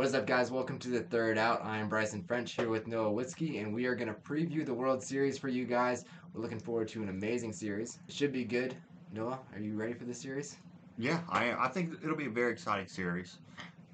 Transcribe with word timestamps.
What 0.00 0.06
is 0.06 0.14
up, 0.14 0.26
guys? 0.26 0.50
Welcome 0.50 0.78
to 0.78 0.88
the 0.88 1.02
third 1.02 1.36
out. 1.36 1.62
I'm 1.62 1.86
Bryson 1.86 2.22
French 2.22 2.52
here 2.54 2.70
with 2.70 2.86
Noah 2.86 3.12
Witzke, 3.12 3.60
and 3.60 3.74
we 3.74 3.84
are 3.84 3.94
going 3.94 4.08
to 4.08 4.14
preview 4.14 4.64
the 4.64 4.72
World 4.72 5.02
Series 5.02 5.36
for 5.36 5.48
you 5.48 5.66
guys. 5.66 6.06
We're 6.32 6.40
looking 6.40 6.58
forward 6.58 6.88
to 6.88 7.02
an 7.02 7.10
amazing 7.10 7.52
series. 7.52 7.98
It 8.08 8.14
should 8.14 8.32
be 8.32 8.44
good. 8.44 8.74
Noah, 9.12 9.40
are 9.52 9.60
you 9.60 9.74
ready 9.74 9.92
for 9.92 10.06
this 10.06 10.18
series? 10.18 10.56
Yeah, 10.96 11.20
I 11.28 11.52
I 11.52 11.68
think 11.68 11.98
it'll 12.02 12.16
be 12.16 12.24
a 12.24 12.30
very 12.30 12.50
exciting 12.50 12.88
series. 12.88 13.40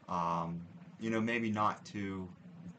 Um, 0.08 0.60
you 1.00 1.10
know, 1.10 1.20
maybe 1.20 1.50
not 1.50 1.84
to 1.86 2.28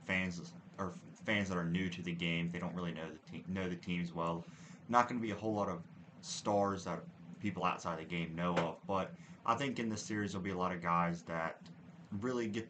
fans 0.05 0.53
or 0.77 0.93
fans 1.25 1.49
that 1.49 1.57
are 1.57 1.65
new 1.65 1.89
to 1.89 2.01
the 2.01 2.13
game. 2.13 2.49
They 2.53 2.59
don't 2.59 2.73
really 2.73 2.93
know 2.93 3.09
the 3.11 3.29
team, 3.29 3.43
know 3.49 3.67
the 3.67 3.75
teams 3.75 4.15
well. 4.15 4.45
Not 4.87 5.09
going 5.09 5.19
to 5.19 5.27
be 5.27 5.33
a 5.33 5.35
whole 5.35 5.53
lot 5.53 5.67
of 5.67 5.81
stars 6.21 6.85
that 6.85 7.03
people 7.41 7.65
outside 7.65 7.99
the 7.99 8.05
game 8.05 8.33
know 8.37 8.55
of. 8.55 8.77
But 8.87 9.11
I 9.45 9.55
think 9.55 9.79
in 9.79 9.89
this 9.89 10.01
series 10.01 10.31
there'll 10.31 10.45
be 10.45 10.51
a 10.51 10.57
lot 10.57 10.71
of 10.71 10.81
guys 10.81 11.23
that 11.23 11.59
really 12.21 12.47
get 12.47 12.69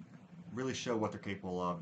really 0.54 0.73
show 0.73 0.95
what 0.95 1.11
they're 1.11 1.20
capable 1.20 1.61
of. 1.61 1.82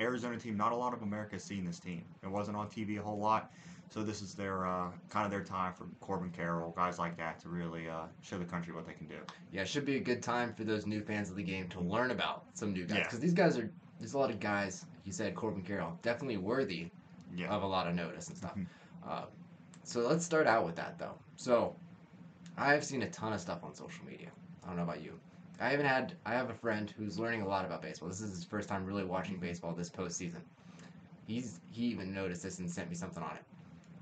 Arizona 0.00 0.38
team, 0.38 0.56
not 0.56 0.72
a 0.72 0.76
lot 0.76 0.94
of 0.94 1.02
America 1.02 1.34
has 1.34 1.44
seen 1.44 1.64
this 1.64 1.78
team. 1.78 2.04
It 2.22 2.30
wasn't 2.30 2.56
on 2.56 2.68
TV 2.68 2.98
a 2.98 3.02
whole 3.02 3.18
lot. 3.18 3.52
So 3.90 4.02
this 4.02 4.22
is 4.22 4.34
their 4.34 4.66
uh, 4.66 4.88
kind 5.10 5.26
of 5.26 5.30
their 5.30 5.42
time 5.44 5.74
for 5.74 5.86
Corbin 6.00 6.30
Carroll, 6.30 6.72
guys 6.74 6.98
like 6.98 7.16
that, 7.18 7.38
to 7.40 7.48
really 7.50 7.88
uh, 7.88 8.04
show 8.22 8.38
the 8.38 8.44
country 8.46 8.72
what 8.72 8.86
they 8.86 8.94
can 8.94 9.06
do. 9.06 9.16
Yeah, 9.52 9.60
it 9.60 9.68
should 9.68 9.84
be 9.84 9.96
a 9.96 10.00
good 10.00 10.22
time 10.22 10.54
for 10.54 10.64
those 10.64 10.86
new 10.86 11.02
fans 11.02 11.28
of 11.28 11.36
the 11.36 11.42
game 11.42 11.68
to 11.68 11.80
learn 11.80 12.10
about 12.10 12.44
some 12.54 12.72
new 12.72 12.86
guys 12.86 12.96
Yeah. 12.98 13.02
because 13.04 13.20
these 13.20 13.34
guys 13.34 13.58
are. 13.58 13.70
There's 14.00 14.14
a 14.14 14.18
lot 14.18 14.30
of 14.30 14.40
guys. 14.40 14.86
You 15.04 15.12
said 15.12 15.34
Corbin 15.34 15.62
Carroll, 15.62 15.98
definitely 16.02 16.38
worthy 16.38 16.88
Yeah. 17.36 17.48
of 17.50 17.62
a 17.62 17.66
lot 17.66 17.86
of 17.86 17.94
notice 17.94 18.28
and 18.28 18.36
stuff. 18.38 18.56
Uh, 19.06 19.26
so 19.84 20.00
let's 20.00 20.24
start 20.24 20.46
out 20.46 20.64
with 20.64 20.76
that 20.76 20.98
though. 20.98 21.14
So 21.36 21.76
I've 22.56 22.84
seen 22.84 23.02
a 23.02 23.10
ton 23.10 23.32
of 23.34 23.40
stuff 23.40 23.62
on 23.62 23.74
social 23.74 24.04
media. 24.06 24.28
I 24.64 24.68
don't 24.68 24.76
know 24.76 24.82
about 24.84 25.02
you. 25.02 25.20
I 25.60 25.68
haven't 25.68 25.86
had. 25.86 26.14
I 26.26 26.32
have 26.32 26.50
a 26.50 26.54
friend 26.54 26.92
who's 26.96 27.18
learning 27.18 27.42
a 27.42 27.48
lot 27.48 27.64
about 27.64 27.82
baseball. 27.82 28.08
This 28.08 28.20
is 28.20 28.30
his 28.30 28.44
first 28.44 28.68
time 28.68 28.84
really 28.84 29.04
watching 29.04 29.38
baseball 29.38 29.72
this 29.72 29.90
postseason. 29.90 30.40
He's 31.26 31.60
he 31.70 31.84
even 31.86 32.12
noticed 32.12 32.42
this 32.42 32.58
and 32.58 32.70
sent 32.70 32.88
me 32.90 32.96
something 32.96 33.22
on 33.22 33.36
it. 33.36 33.44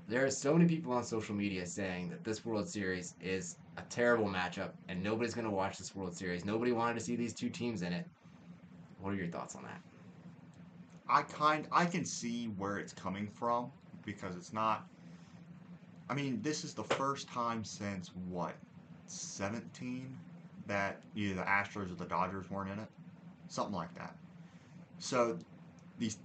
There 0.07 0.25
are 0.25 0.31
so 0.31 0.53
many 0.53 0.67
people 0.67 0.91
on 0.93 1.03
social 1.03 1.33
media 1.33 1.65
saying 1.65 2.09
that 2.09 2.23
this 2.23 2.43
World 2.43 2.67
Series 2.67 3.15
is 3.21 3.57
a 3.77 3.81
terrible 3.83 4.27
matchup 4.27 4.71
and 4.89 5.01
nobody's 5.01 5.33
going 5.33 5.45
to 5.45 5.51
watch 5.51 5.77
this 5.77 5.95
World 5.95 6.15
Series. 6.15 6.43
Nobody 6.43 6.73
wanted 6.73 6.95
to 6.95 6.99
see 6.99 7.15
these 7.15 7.33
two 7.33 7.49
teams 7.49 7.83
in 7.83 7.93
it. 7.93 8.05
What 8.99 9.13
are 9.13 9.15
your 9.17 9.27
thoughts 9.27 9.55
on 9.55 9.63
that? 9.63 9.81
I 11.07 11.21
kind 11.21 11.67
I 11.71 11.85
can 11.85 12.03
see 12.03 12.47
where 12.57 12.77
it's 12.77 12.93
coming 12.93 13.27
from 13.27 13.71
because 14.05 14.35
it's 14.35 14.53
not. 14.53 14.87
I 16.09 16.15
mean, 16.15 16.41
this 16.41 16.63
is 16.63 16.73
the 16.73 16.83
first 16.83 17.29
time 17.29 17.63
since 17.63 18.11
what, 18.27 18.55
seventeen, 19.05 20.17
that 20.67 21.01
either 21.15 21.35
the 21.35 21.41
Astros 21.41 21.91
or 21.91 21.95
the 21.95 22.05
Dodgers 22.05 22.49
weren't 22.49 22.71
in 22.71 22.79
it, 22.79 22.87
something 23.47 23.75
like 23.75 23.93
that. 23.95 24.15
So, 24.99 25.37
these 25.99 26.17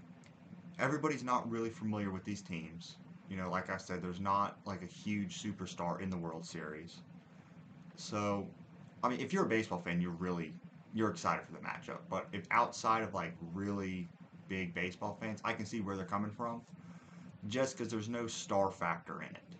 everybody's 0.78 1.25
not 1.25 1.48
really 1.50 1.70
familiar 1.70 2.11
with 2.11 2.25
these 2.25 2.42
teams. 2.42 2.97
You 3.28 3.36
know, 3.36 3.50
like 3.50 3.70
I 3.70 3.77
said, 3.77 4.03
there's 4.03 4.20
not 4.20 4.59
like 4.64 4.83
a 4.83 4.86
huge 4.86 5.42
superstar 5.42 6.00
in 6.00 6.09
the 6.09 6.16
World 6.16 6.44
Series. 6.44 7.03
So, 7.97 8.47
I 9.03 9.09
mean, 9.09 9.20
if 9.20 9.33
you're 9.33 9.44
a 9.44 9.48
baseball 9.48 9.81
fan, 9.81 10.00
you're 10.00 10.12
really 10.12 10.53
you're 10.94 11.11
excited 11.11 11.44
for 11.44 11.53
the 11.53 11.59
matchup. 11.59 11.98
But 12.09 12.27
if 12.33 12.47
outside 12.50 13.03
of 13.03 13.12
like 13.14 13.34
really 13.53 14.09
big 14.48 14.75
baseball 14.75 15.19
fans, 15.20 15.41
I 15.44 15.53
can 15.53 15.66
see 15.66 15.81
where 15.81 15.97
they're 15.97 16.06
coming 16.06 16.31
from. 16.31 16.62
Just 17.48 17.77
because 17.77 17.92
there's 17.92 18.09
no 18.09 18.27
star 18.27 18.70
factor 18.70 19.22
in 19.22 19.28
it 19.28 19.58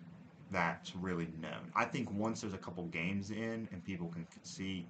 that's 0.51 0.95
really 0.95 1.27
known. 1.41 1.71
I 1.75 1.85
think 1.85 2.11
once 2.11 2.41
there's 2.41 2.53
a 2.53 2.57
couple 2.57 2.83
games 2.85 3.31
in 3.31 3.67
and 3.71 3.83
people 3.83 4.07
can 4.07 4.25
see 4.43 4.85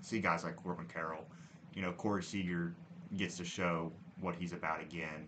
see 0.00 0.20
guys 0.20 0.44
like 0.44 0.56
Corbin 0.56 0.86
Carroll, 0.86 1.24
you 1.74 1.82
know, 1.82 1.92
Corey 1.92 2.22
Seager 2.22 2.74
gets 3.16 3.36
to 3.38 3.44
show 3.44 3.92
what 4.20 4.36
he's 4.36 4.52
about 4.52 4.80
again. 4.80 5.26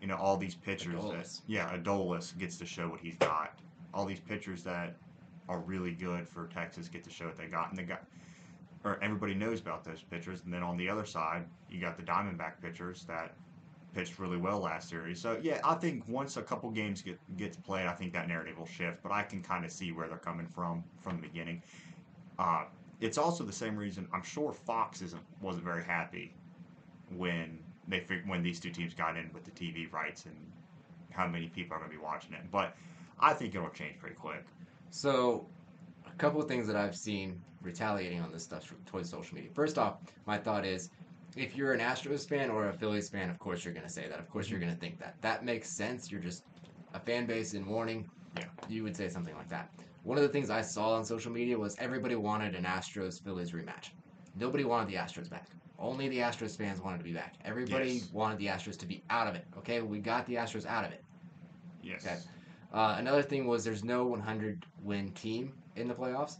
You 0.00 0.08
know, 0.08 0.16
all 0.16 0.36
these 0.36 0.54
pitchers 0.54 1.02
that 1.10 1.40
yeah, 1.46 1.74
Adolis 1.76 2.36
gets 2.38 2.56
to 2.58 2.66
show 2.66 2.88
what 2.88 3.00
he's 3.00 3.16
got. 3.16 3.58
All 3.94 4.04
these 4.04 4.20
pitchers 4.20 4.62
that 4.64 4.96
are 5.48 5.60
really 5.60 5.92
good 5.92 6.28
for 6.28 6.46
Texas 6.48 6.88
get 6.88 7.04
to 7.04 7.10
show 7.10 7.26
what 7.26 7.36
they 7.36 7.46
got, 7.46 7.70
and 7.70 7.78
they 7.78 7.84
got 7.84 8.04
or 8.84 8.98
everybody 9.02 9.34
knows 9.34 9.60
about 9.60 9.84
those 9.84 10.02
pitchers. 10.02 10.42
And 10.44 10.52
then 10.52 10.62
on 10.62 10.76
the 10.76 10.88
other 10.88 11.04
side, 11.04 11.44
you 11.70 11.80
got 11.80 11.96
the 11.96 12.02
Diamondback 12.02 12.60
pitchers 12.60 13.04
that 13.04 13.34
pitched 13.94 14.18
really 14.18 14.36
well 14.36 14.60
last 14.60 14.88
series. 14.88 15.20
So 15.20 15.38
yeah, 15.42 15.60
I 15.64 15.74
think 15.74 16.08
once 16.08 16.36
a 16.36 16.42
couple 16.42 16.70
games 16.70 17.02
get 17.02 17.18
gets 17.36 17.56
played, 17.56 17.86
I 17.86 17.92
think 17.92 18.12
that 18.12 18.28
narrative 18.28 18.58
will 18.58 18.66
shift. 18.66 19.02
But 19.02 19.12
I 19.12 19.22
can 19.22 19.42
kind 19.42 19.64
of 19.64 19.70
see 19.70 19.92
where 19.92 20.08
they're 20.08 20.18
coming 20.18 20.46
from 20.46 20.84
from 21.00 21.16
the 21.16 21.22
beginning. 21.22 21.62
Uh, 22.38 22.64
it's 23.00 23.18
also 23.18 23.44
the 23.44 23.52
same 23.52 23.76
reason 23.76 24.08
I'm 24.12 24.22
sure 24.22 24.52
Fox 24.52 25.02
isn't 25.02 25.22
wasn't 25.40 25.64
very 25.64 25.84
happy 25.84 26.34
when 27.16 27.58
they 27.88 28.04
when 28.26 28.42
these 28.42 28.60
two 28.60 28.70
teams 28.70 28.94
got 28.94 29.16
in 29.16 29.30
with 29.32 29.44
the 29.44 29.50
TV 29.50 29.92
rights 29.92 30.26
and 30.26 30.36
how 31.10 31.26
many 31.26 31.48
people 31.48 31.76
are 31.76 31.78
going 31.78 31.90
to 31.90 31.96
be 31.96 32.02
watching 32.02 32.32
it. 32.32 32.50
But 32.50 32.76
I 33.18 33.34
think 33.34 33.54
it'll 33.54 33.68
change 33.70 33.98
pretty 33.98 34.16
quick. 34.16 34.44
So, 34.90 35.46
a 36.06 36.10
couple 36.16 36.40
of 36.40 36.48
things 36.48 36.66
that 36.66 36.76
I've 36.76 36.96
seen 36.96 37.40
retaliating 37.62 38.20
on 38.20 38.32
this 38.32 38.42
stuff 38.42 38.72
towards 38.86 39.08
social 39.08 39.34
media. 39.34 39.50
First 39.54 39.78
off, 39.78 39.98
my 40.26 40.38
thought 40.38 40.64
is 40.64 40.90
if 41.36 41.56
you're 41.56 41.72
an 41.72 41.80
Astros 41.80 42.28
fan 42.28 42.50
or 42.50 42.68
a 42.68 42.72
Phillies 42.72 43.08
fan, 43.08 43.30
of 43.30 43.38
course 43.38 43.64
you're 43.64 43.74
going 43.74 43.86
to 43.86 43.92
say 43.92 44.08
that. 44.08 44.18
Of 44.18 44.28
course 44.28 44.48
you're 44.50 44.60
going 44.60 44.72
to 44.72 44.78
think 44.78 44.98
that. 44.98 45.16
That 45.22 45.44
makes 45.44 45.68
sense. 45.68 46.10
You're 46.10 46.20
just 46.20 46.44
a 46.94 47.00
fan 47.00 47.26
base 47.26 47.54
in 47.54 47.64
mourning. 47.64 48.08
Yeah. 48.36 48.44
You 48.68 48.82
would 48.82 48.96
say 48.96 49.08
something 49.08 49.34
like 49.34 49.48
that. 49.48 49.70
One 50.04 50.18
of 50.18 50.22
the 50.22 50.28
things 50.28 50.50
I 50.50 50.62
saw 50.62 50.94
on 50.94 51.04
social 51.04 51.30
media 51.32 51.58
was 51.58 51.76
everybody 51.78 52.16
wanted 52.16 52.54
an 52.54 52.64
Astros 52.64 53.22
Phillies 53.22 53.52
rematch. 53.52 53.90
Nobody 54.38 54.64
wanted 54.64 54.88
the 54.88 54.96
Astros 54.96 55.30
back. 55.30 55.48
Only 55.78 56.08
the 56.08 56.18
Astros 56.18 56.56
fans 56.56 56.80
wanted 56.80 56.98
to 56.98 57.04
be 57.04 57.12
back. 57.12 57.34
Everybody 57.44 57.92
Yes. 57.94 58.12
wanted 58.12 58.38
the 58.38 58.46
Astros 58.46 58.78
to 58.78 58.86
be 58.86 59.02
out 59.10 59.26
of 59.26 59.34
it. 59.34 59.44
Okay, 59.58 59.80
we 59.80 59.98
got 59.98 60.26
the 60.26 60.34
Astros 60.34 60.66
out 60.66 60.84
of 60.84 60.92
it. 60.92 61.02
Yes. 61.82 62.04
Okay. 62.06 62.16
Uh, 62.72 62.96
another 62.98 63.22
thing 63.22 63.46
was 63.46 63.64
there's 63.64 63.84
no 63.84 64.06
100 64.06 64.64
win 64.82 65.10
team 65.12 65.52
in 65.76 65.88
the 65.88 65.94
playoffs. 65.94 66.38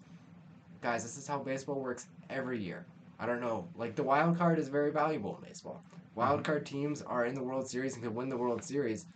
Guys, 0.80 1.02
this 1.02 1.16
is 1.16 1.26
how 1.26 1.38
baseball 1.38 1.80
works 1.80 2.06
every 2.30 2.60
year. 2.62 2.86
I 3.22 3.26
don't 3.26 3.40
know. 3.40 3.68
Like 3.76 3.94
the 3.94 4.02
wild 4.02 4.36
card 4.36 4.58
is 4.58 4.68
very 4.68 4.90
valuable 4.90 5.36
in 5.36 5.42
baseball. 5.48 5.80
Wild 6.16 6.40
Mhm. 6.40 6.44
card 6.44 6.66
teams 6.66 7.02
are 7.02 7.24
in 7.24 7.34
the 7.36 7.42
World 7.42 7.68
Series 7.68 7.94
and 7.94 8.02
can 8.02 8.16
win 8.16 8.28
the 8.28 8.36
World 8.36 8.64
Series 8.64 9.06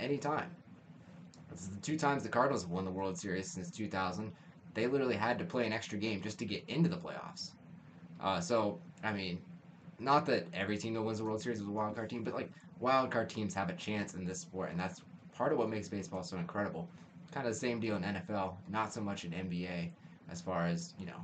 anytime. 0.00 0.50
This 1.50 1.60
is 1.60 1.68
the 1.68 1.80
two 1.82 1.98
times 1.98 2.22
the 2.22 2.30
Cardinals 2.30 2.62
have 2.62 2.70
won 2.70 2.86
the 2.86 2.90
World 2.90 3.18
Series 3.18 3.50
since 3.50 3.70
2000. 3.70 4.32
They 4.72 4.86
literally 4.86 5.14
had 5.14 5.38
to 5.38 5.44
play 5.44 5.66
an 5.66 5.74
extra 5.74 5.98
game 5.98 6.22
just 6.22 6.38
to 6.38 6.46
get 6.46 6.64
into 6.70 6.88
the 6.88 6.96
playoffs. 6.96 7.52
Uh, 8.18 8.40
so, 8.40 8.80
I 9.02 9.12
mean, 9.12 9.42
not 9.98 10.24
that 10.26 10.46
every 10.54 10.78
team 10.78 10.94
that 10.94 11.02
wins 11.02 11.18
the 11.18 11.24
World 11.24 11.42
Series 11.42 11.60
is 11.60 11.66
a 11.66 11.70
wild 11.70 11.96
card 11.96 12.08
team, 12.08 12.24
but 12.24 12.32
like 12.34 12.50
wild 12.78 13.10
card 13.10 13.28
teams 13.28 13.52
have 13.54 13.68
a 13.68 13.74
chance 13.74 14.14
in 14.14 14.24
this 14.24 14.40
sport, 14.40 14.70
and 14.70 14.80
that's 14.80 15.02
part 15.36 15.52
of 15.52 15.58
what 15.58 15.68
makes 15.68 15.90
baseball 15.90 16.22
so 16.22 16.38
incredible. 16.38 16.88
Kind 17.30 17.46
of 17.46 17.52
the 17.52 17.58
same 17.58 17.78
deal 17.78 17.96
in 17.96 18.04
NFL, 18.04 18.56
not 18.70 18.94
so 18.94 19.02
much 19.02 19.26
in 19.26 19.32
NBA, 19.34 19.92
as 20.30 20.40
far 20.40 20.66
as 20.66 20.94
you 20.98 21.04
know. 21.04 21.20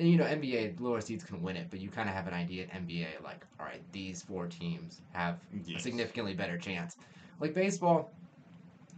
And 0.00 0.08
you 0.10 0.16
know, 0.16 0.24
NBA 0.24 0.80
lower 0.80 1.02
seeds 1.02 1.24
can 1.24 1.42
win 1.42 1.56
it, 1.56 1.66
but 1.68 1.78
you 1.78 1.90
kind 1.90 2.08
of 2.08 2.14
have 2.14 2.26
an 2.26 2.32
idea 2.32 2.64
in 2.64 2.86
NBA, 2.86 3.22
like, 3.22 3.44
all 3.58 3.66
right, 3.66 3.82
these 3.92 4.22
four 4.22 4.46
teams 4.46 5.02
have 5.12 5.38
a 5.76 5.78
significantly 5.78 6.32
better 6.32 6.56
chance. 6.56 6.96
Like 7.38 7.52
baseball, 7.52 8.10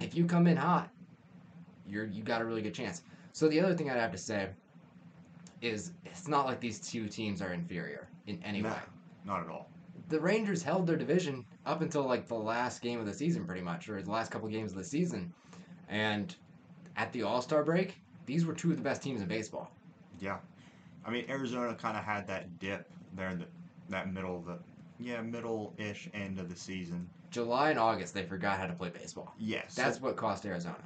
if 0.01 0.15
you 0.15 0.25
come 0.27 0.47
in 0.47 0.57
hot, 0.57 0.89
you're 1.89 2.05
you 2.07 2.23
got 2.23 2.41
a 2.41 2.45
really 2.45 2.62
good 2.62 2.73
chance. 2.75 3.03
So 3.33 3.49
the 3.49 3.59
other 3.61 3.75
thing 3.75 3.91
I'd 3.91 3.97
have 3.99 4.12
to 4.12 4.19
say 4.19 4.51
is 5.61 5.91
it's 6.05 6.29
not 6.29 6.47
like 6.47 6.61
these 6.61 6.79
two 6.79 7.09
teams 7.09 7.43
are 7.43 7.53
inferior 7.53 8.07
in 8.29 8.41
any 8.45 8.62
No. 8.62 8.69
way 8.71 8.77
Not 9.25 9.41
at 9.43 9.49
all. 9.49 9.69
the 10.09 10.21
Rangers 10.21 10.62
held 10.62 10.87
their 10.87 10.97
division 10.97 11.45
up 11.67 11.81
until 11.83 12.03
like 12.05 12.29
the 12.29 12.35
last 12.37 12.81
game 12.81 13.01
of 13.01 13.07
the 13.07 13.15
season, 13.15 13.45
pretty 13.45 13.62
much, 13.62 13.89
or 13.89 14.01
the 14.03 14.11
last 14.11 14.31
couple 14.31 14.49
games 14.49 14.71
of 14.71 14.79
the 14.79 14.85
season. 14.85 15.33
And 15.89 16.35
at 16.97 17.12
the 17.12 17.25
All 17.25 17.43
Star 17.43 17.65
break, 17.65 17.97
these 18.27 18.47
were 18.47 18.55
two 18.55 18.71
of 18.71 18.77
the 18.77 18.85
best 18.85 19.03
teams 19.03 19.21
in 19.21 19.27
baseball. 19.27 19.69
Yeah. 20.21 20.39
I 21.05 21.11
mean, 21.11 21.25
Arizona 21.29 21.75
kind 21.75 21.97
of 21.97 22.05
had 22.05 22.27
that 22.29 22.59
dip 22.59 22.89
there 23.15 23.31
in 23.31 23.39
the 23.41 23.47
that 23.89 24.13
middle 24.13 24.37
of 24.37 24.45
the 24.47 24.59
yeah 25.01 25.21
middle 25.21 25.75
ish 25.79 26.09
end 26.15 26.38
of 26.38 26.49
the 26.49 26.56
season. 26.56 27.09
July 27.31 27.71
and 27.71 27.79
August, 27.79 28.15
they 28.15 28.23
forgot 28.25 28.59
how 28.59 28.67
to 28.67 28.73
play 28.75 28.91
baseball. 28.91 29.32
Yes. 29.38 29.75
That's 29.75 30.00
what 30.00 30.17
cost 30.17 30.44
Arizona. 30.44 30.76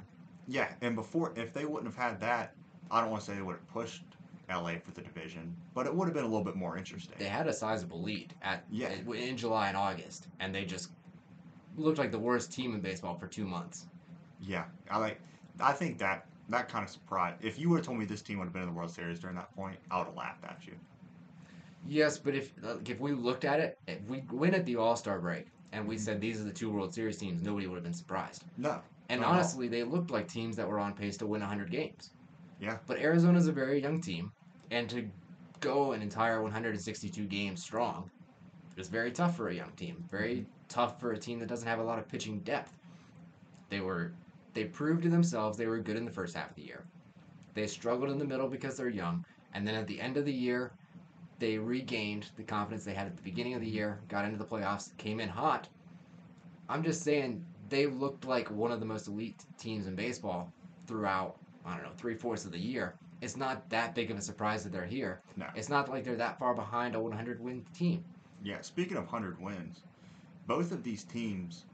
yeah. 0.47 0.69
And 0.81 0.95
before, 0.95 1.33
if 1.35 1.53
they 1.53 1.65
wouldn't 1.65 1.93
have 1.93 2.01
had 2.01 2.19
that, 2.21 2.53
I 2.89 3.01
don't 3.01 3.09
want 3.11 3.21
to 3.23 3.29
say 3.29 3.35
they 3.35 3.41
would 3.41 3.57
have 3.57 3.67
pushed 3.67 4.03
LA 4.49 4.75
for 4.83 4.91
the 4.93 5.01
division, 5.01 5.53
but 5.73 5.85
it 5.85 5.93
would 5.93 6.05
have 6.05 6.13
been 6.13 6.23
a 6.23 6.27
little 6.27 6.43
bit 6.45 6.55
more 6.55 6.77
interesting. 6.77 7.15
They 7.19 7.25
had 7.25 7.47
a 7.47 7.53
sizable 7.53 8.01
lead 8.01 8.33
at 8.41 8.63
Yeah. 8.71 8.91
in 9.13 9.35
July 9.35 9.67
and 9.67 9.75
August, 9.75 10.27
and 10.39 10.55
they 10.55 10.63
just 10.63 10.91
looked 11.77 11.97
like 11.97 12.11
the 12.11 12.19
worst 12.19 12.51
team 12.53 12.73
in 12.73 12.79
baseball 12.79 13.15
for 13.17 13.27
two 13.27 13.45
months. 13.45 13.87
Yeah. 14.41 14.63
I 14.89 14.99
like. 14.99 15.19
I 15.59 15.73
think 15.73 15.97
that 15.97 16.25
that 16.49 16.69
kind 16.69 16.83
of 16.83 16.89
surprised. 16.89 17.43
If 17.43 17.57
you 17.59 17.69
would 17.69 17.77
have 17.77 17.85
told 17.85 17.99
me 17.99 18.05
this 18.05 18.21
team 18.21 18.39
would 18.39 18.45
have 18.45 18.53
been 18.53 18.63
in 18.63 18.67
the 18.69 18.73
World 18.73 18.91
Series 18.91 19.19
during 19.19 19.35
that 19.35 19.51
point, 19.53 19.79
I 19.91 19.97
would 19.99 20.07
have 20.07 20.15
laughed 20.15 20.43
at 20.45 20.65
you. 20.67 20.79
Yes, 21.83 22.17
but 22.19 22.35
if 22.35 22.53
like, 22.61 22.89
if 22.89 22.99
we 22.99 23.13
looked 23.13 23.45
at 23.45 23.59
it, 23.59 23.75
if 23.87 24.01
we 24.07 24.25
went 24.31 24.53
at 24.55 24.65
the 24.65 24.75
All 24.75 24.95
Star 24.95 25.19
break 25.19 25.51
and 25.71 25.87
we 25.87 25.95
Mhm. 25.95 25.99
said 25.99 26.21
these 26.21 26.39
are 26.41 26.43
the 26.43 26.53
two 26.53 26.71
World 26.71 26.93
Series 26.93 27.17
teams, 27.17 27.41
nobody 27.41 27.67
would 27.67 27.75
have 27.75 27.83
been 27.83 27.93
surprised. 27.93 28.45
No. 28.57 28.83
And 29.09 29.23
at 29.23 29.27
all. 29.27 29.33
honestly, 29.33 29.67
they 29.69 29.83
looked 29.83 30.11
like 30.11 30.27
teams 30.27 30.55
that 30.57 30.67
were 30.67 30.79
on 30.79 30.95
pace 30.95 31.17
to 31.17 31.27
win 31.27 31.41
100 31.41 31.71
games. 31.71 32.13
Yeah. 32.59 32.79
But 32.87 32.99
Arizona's 32.99 33.47
a 33.47 33.51
very 33.53 33.81
young 33.81 34.01
team, 34.01 34.31
and 34.71 34.89
to 34.89 35.11
go 35.59 35.93
an 35.93 36.01
entire 36.01 36.41
162 36.43 37.27
games 37.27 37.61
strong 37.63 38.11
It's 38.77 38.89
very 38.89 39.11
tough 39.11 39.35
for 39.35 39.49
a 39.49 39.55
young 39.55 39.75
team. 39.75 40.07
Very 40.11 40.49
tough 40.69 40.99
for 40.99 41.11
a 41.11 41.19
team 41.19 41.39
that 41.39 41.47
doesn't 41.47 41.67
have 41.67 41.79
a 41.79 41.83
lot 41.83 41.99
of 41.99 42.07
pitching 42.09 42.43
depth. 42.43 42.73
They 43.69 43.81
were 43.81 44.19
they 44.57 44.65
proved 44.65 45.03
to 45.03 45.09
themselves 45.09 45.55
they 45.55 45.67
were 45.67 45.77
good 45.77 45.97
in 45.97 46.03
the 46.03 46.09
first 46.09 46.35
half 46.35 46.49
of 46.49 46.55
the 46.55 46.63
year. 46.63 46.83
They 47.53 47.67
struggled 47.67 48.09
in 48.09 48.17
the 48.17 48.25
middle 48.25 48.47
because 48.47 48.75
they're 48.75 48.89
young, 48.89 49.23
and 49.53 49.67
then 49.67 49.75
at 49.75 49.85
the 49.85 50.01
end 50.01 50.17
of 50.17 50.25
the 50.25 50.33
year, 50.33 50.71
they 51.37 51.59
regained 51.59 52.31
the 52.37 52.43
confidence 52.43 52.83
they 52.83 52.95
had 52.95 53.05
at 53.05 53.15
the 53.15 53.21
beginning 53.21 53.53
of 53.53 53.61
the 53.61 53.69
year, 53.69 53.99
got 54.09 54.25
into 54.25 54.39
the 54.39 54.43
playoffs, 54.43 54.97
came 54.97 55.19
in 55.19 55.29
hot. 55.29 55.67
I'm 56.69 56.81
just 56.81 57.03
saying 57.03 57.45
they 57.69 57.85
looked 57.85 58.25
like 58.25 58.49
one 58.49 58.71
of 58.71 58.79
the 58.79 58.85
most 58.87 59.07
elite 59.07 59.45
teams 59.59 59.85
in 59.85 59.93
baseball 59.95 60.51
throughout, 60.87 61.37
I 61.63 61.75
don't 61.75 61.83
know, 61.83 61.91
three 61.95 62.15
fourths 62.15 62.45
of 62.45 62.51
the 62.51 62.57
year. 62.57 62.95
It's 63.21 63.37
not 63.37 63.69
that 63.69 63.93
big 63.93 64.09
of 64.09 64.17
a 64.17 64.21
surprise 64.23 64.63
that 64.63 64.73
they're 64.73 64.85
here. 64.85 65.21
No. 65.35 65.45
It's 65.53 65.69
not 65.69 65.87
like 65.87 66.03
they're 66.03 66.15
that 66.15 66.39
far 66.39 66.55
behind 66.55 66.95
a 66.95 66.99
100 66.99 67.39
win 67.39 67.63
team. 67.75 68.03
Yeah, 68.43 68.61
speaking 68.61 68.97
of 68.97 69.03
100 69.03 69.39
wins, 69.39 69.83
both 70.47 70.71
of 70.71 70.81
these 70.81 71.03
teams 71.03 71.65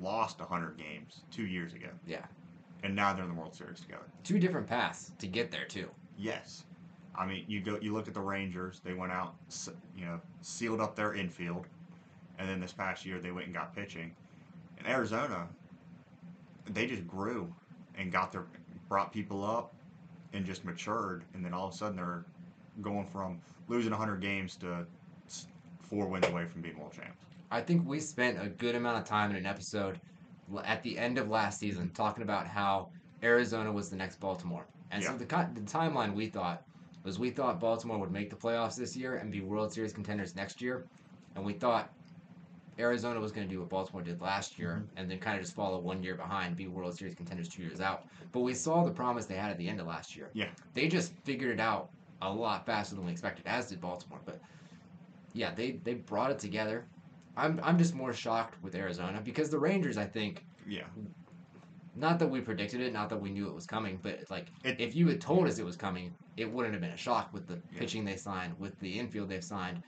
lost 0.00 0.40
100 0.40 0.76
games 0.76 1.22
two 1.30 1.46
years 1.46 1.74
ago. 1.74 1.88
Yeah. 2.06 2.24
And 2.82 2.94
now 2.94 3.12
they're 3.12 3.24
in 3.24 3.30
the 3.30 3.36
World 3.36 3.54
Series 3.54 3.80
together. 3.80 4.04
Two 4.22 4.38
different 4.38 4.66
paths 4.66 5.12
to 5.18 5.26
get 5.26 5.50
there, 5.50 5.64
too. 5.64 5.88
Yes. 6.16 6.64
I 7.16 7.26
mean, 7.26 7.44
you 7.48 7.60
go, 7.60 7.78
you 7.80 7.92
look 7.92 8.06
at 8.06 8.14
the 8.14 8.20
Rangers. 8.20 8.80
They 8.84 8.94
went 8.94 9.10
out, 9.10 9.34
you 9.96 10.04
know, 10.04 10.20
sealed 10.40 10.80
up 10.80 10.94
their 10.94 11.14
infield, 11.14 11.66
and 12.38 12.48
then 12.48 12.60
this 12.60 12.72
past 12.72 13.04
year 13.04 13.18
they 13.18 13.32
went 13.32 13.46
and 13.46 13.54
got 13.54 13.74
pitching. 13.74 14.14
In 14.78 14.86
Arizona, 14.86 15.48
they 16.70 16.86
just 16.86 17.06
grew 17.08 17.52
and 17.96 18.12
got 18.12 18.30
their 18.30 18.44
brought 18.88 19.12
people 19.12 19.44
up 19.44 19.74
and 20.32 20.46
just 20.46 20.64
matured, 20.64 21.24
and 21.34 21.44
then 21.44 21.52
all 21.52 21.66
of 21.66 21.74
a 21.74 21.76
sudden 21.76 21.96
they're 21.96 22.24
going 22.80 23.06
from 23.06 23.40
losing 23.66 23.90
100 23.90 24.20
games 24.20 24.56
to 24.56 24.86
four 25.82 26.06
wins 26.06 26.26
away 26.28 26.44
from 26.46 26.60
being 26.62 26.78
world 26.78 26.92
champs. 26.92 27.24
I 27.50 27.60
think 27.60 27.86
we 27.86 28.00
spent 28.00 28.40
a 28.40 28.48
good 28.48 28.74
amount 28.74 28.98
of 28.98 29.04
time 29.04 29.30
in 29.30 29.36
an 29.36 29.46
episode 29.46 30.00
at 30.64 30.82
the 30.82 30.98
end 30.98 31.18
of 31.18 31.28
last 31.28 31.58
season 31.58 31.90
talking 31.90 32.22
about 32.22 32.46
how 32.46 32.88
Arizona 33.22 33.72
was 33.72 33.90
the 33.90 33.96
next 33.96 34.20
Baltimore. 34.20 34.66
And 34.90 35.02
so 35.02 35.12
the, 35.12 35.24
the 35.24 35.60
timeline 35.60 36.14
we 36.14 36.26
thought 36.26 36.62
was 37.04 37.18
we 37.18 37.30
thought 37.30 37.60
Baltimore 37.60 37.98
would 37.98 38.12
make 38.12 38.30
the 38.30 38.36
playoffs 38.36 38.76
this 38.76 38.96
year 38.96 39.16
and 39.16 39.30
be 39.30 39.40
World 39.40 39.72
Series 39.72 39.92
contenders 39.92 40.34
next 40.34 40.60
year. 40.60 40.86
And 41.34 41.44
we 41.44 41.52
thought 41.52 41.90
Arizona 42.78 43.20
was 43.20 43.32
going 43.32 43.46
to 43.46 43.52
do 43.52 43.60
what 43.60 43.68
Baltimore 43.68 44.02
did 44.02 44.20
last 44.20 44.58
year 44.58 44.82
mm-hmm. 44.82 44.98
and 44.98 45.10
then 45.10 45.18
kind 45.18 45.36
of 45.36 45.42
just 45.42 45.54
follow 45.54 45.78
one 45.78 46.02
year 46.02 46.14
behind, 46.14 46.56
be 46.56 46.66
World 46.68 46.96
Series 46.96 47.14
contenders 47.14 47.48
two 47.48 47.62
years 47.62 47.80
out. 47.80 48.06
But 48.32 48.40
we 48.40 48.54
saw 48.54 48.84
the 48.84 48.90
promise 48.90 49.26
they 49.26 49.36
had 49.36 49.50
at 49.50 49.58
the 49.58 49.68
end 49.68 49.80
of 49.80 49.86
last 49.86 50.16
year. 50.16 50.30
Yeah. 50.32 50.48
They 50.74 50.88
just 50.88 51.12
figured 51.24 51.50
it 51.50 51.60
out 51.60 51.90
a 52.22 52.32
lot 52.32 52.66
faster 52.66 52.94
than 52.94 53.04
we 53.04 53.12
expected, 53.12 53.46
as 53.46 53.68
did 53.68 53.80
Baltimore. 53.80 54.20
But 54.24 54.40
yeah, 55.32 55.54
they, 55.54 55.72
they 55.84 55.94
brought 55.94 56.30
it 56.30 56.38
together. 56.38 56.84
I'm 57.38 57.60
I'm 57.62 57.78
just 57.78 57.94
more 57.94 58.12
shocked 58.12 58.62
with 58.62 58.74
Arizona 58.74 59.20
because 59.24 59.48
the 59.48 59.58
Rangers, 59.58 59.96
I 59.96 60.04
think, 60.04 60.44
Yeah. 60.66 60.84
not 61.94 62.18
that 62.18 62.28
we 62.28 62.40
predicted 62.40 62.80
it, 62.80 62.92
not 62.92 63.08
that 63.10 63.16
we 63.20 63.30
knew 63.30 63.48
it 63.48 63.54
was 63.54 63.66
coming, 63.66 63.98
but 64.02 64.28
like 64.30 64.48
It- 64.64 64.80
if 64.80 64.94
you 64.94 65.06
had 65.08 65.20
told 65.20 65.46
us 65.46 65.58
it 65.58 65.64
was 65.64 65.76
coming, 65.76 66.12
it 66.36 66.50
wouldn't 66.52 66.74
have 66.74 66.80
been 66.82 66.90
a 66.92 66.96
shock 66.96 67.32
with 67.32 67.46
the 67.46 67.54
Yeah. 67.72 67.78
pitching 67.78 68.04
they 68.04 68.16
signed, 68.16 68.58
with 68.58 68.78
the 68.80 68.98
infield 68.98 69.28
they've 69.28 69.42
signed, 69.44 69.82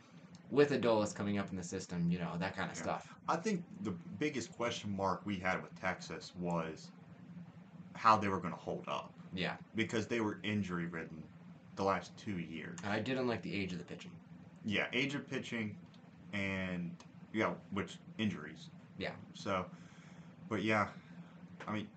with 0.50 0.70
Adolis 0.70 1.14
coming 1.14 1.38
up 1.38 1.50
in 1.50 1.56
the 1.56 1.62
system, 1.62 2.10
you 2.10 2.18
know, 2.18 2.36
that 2.38 2.56
kind 2.56 2.70
of 2.70 2.76
Yeah. 2.76 2.82
stuff. 2.82 3.14
I 3.28 3.36
think 3.36 3.64
the 3.82 3.92
biggest 4.18 4.52
question 4.52 4.94
mark 4.96 5.24
we 5.26 5.38
had 5.38 5.62
with 5.62 5.74
Texas 5.80 6.34
was 6.36 6.90
how 7.94 8.16
they 8.16 8.28
were 8.28 8.40
going 8.40 8.54
to 8.54 8.58
hold 8.60 8.88
up 8.88 9.12
Yeah. 9.32 9.56
because 9.74 10.06
they 10.06 10.20
were 10.20 10.38
injury 10.42 10.86
ridden 10.86 11.22
the 11.76 11.84
last 11.84 12.16
two 12.16 12.38
years. 12.38 12.78
I 12.84 12.98
didn't 13.00 13.26
like 13.28 13.42
the 13.42 13.54
age 13.54 13.72
of 13.72 13.78
the 13.78 13.84
pitching. 13.84 14.10
Yeah, 14.64 14.88
age 14.92 15.14
of 15.14 15.28
pitching 15.28 15.76
and 16.32 16.94
yeah, 17.32 17.54
which 17.72 17.98
injuries. 18.18 18.68
Yeah. 18.98 19.12
So, 19.34 19.64
but 20.48 20.62
yeah, 20.62 20.88
I 21.66 21.72
mean, 21.72 21.88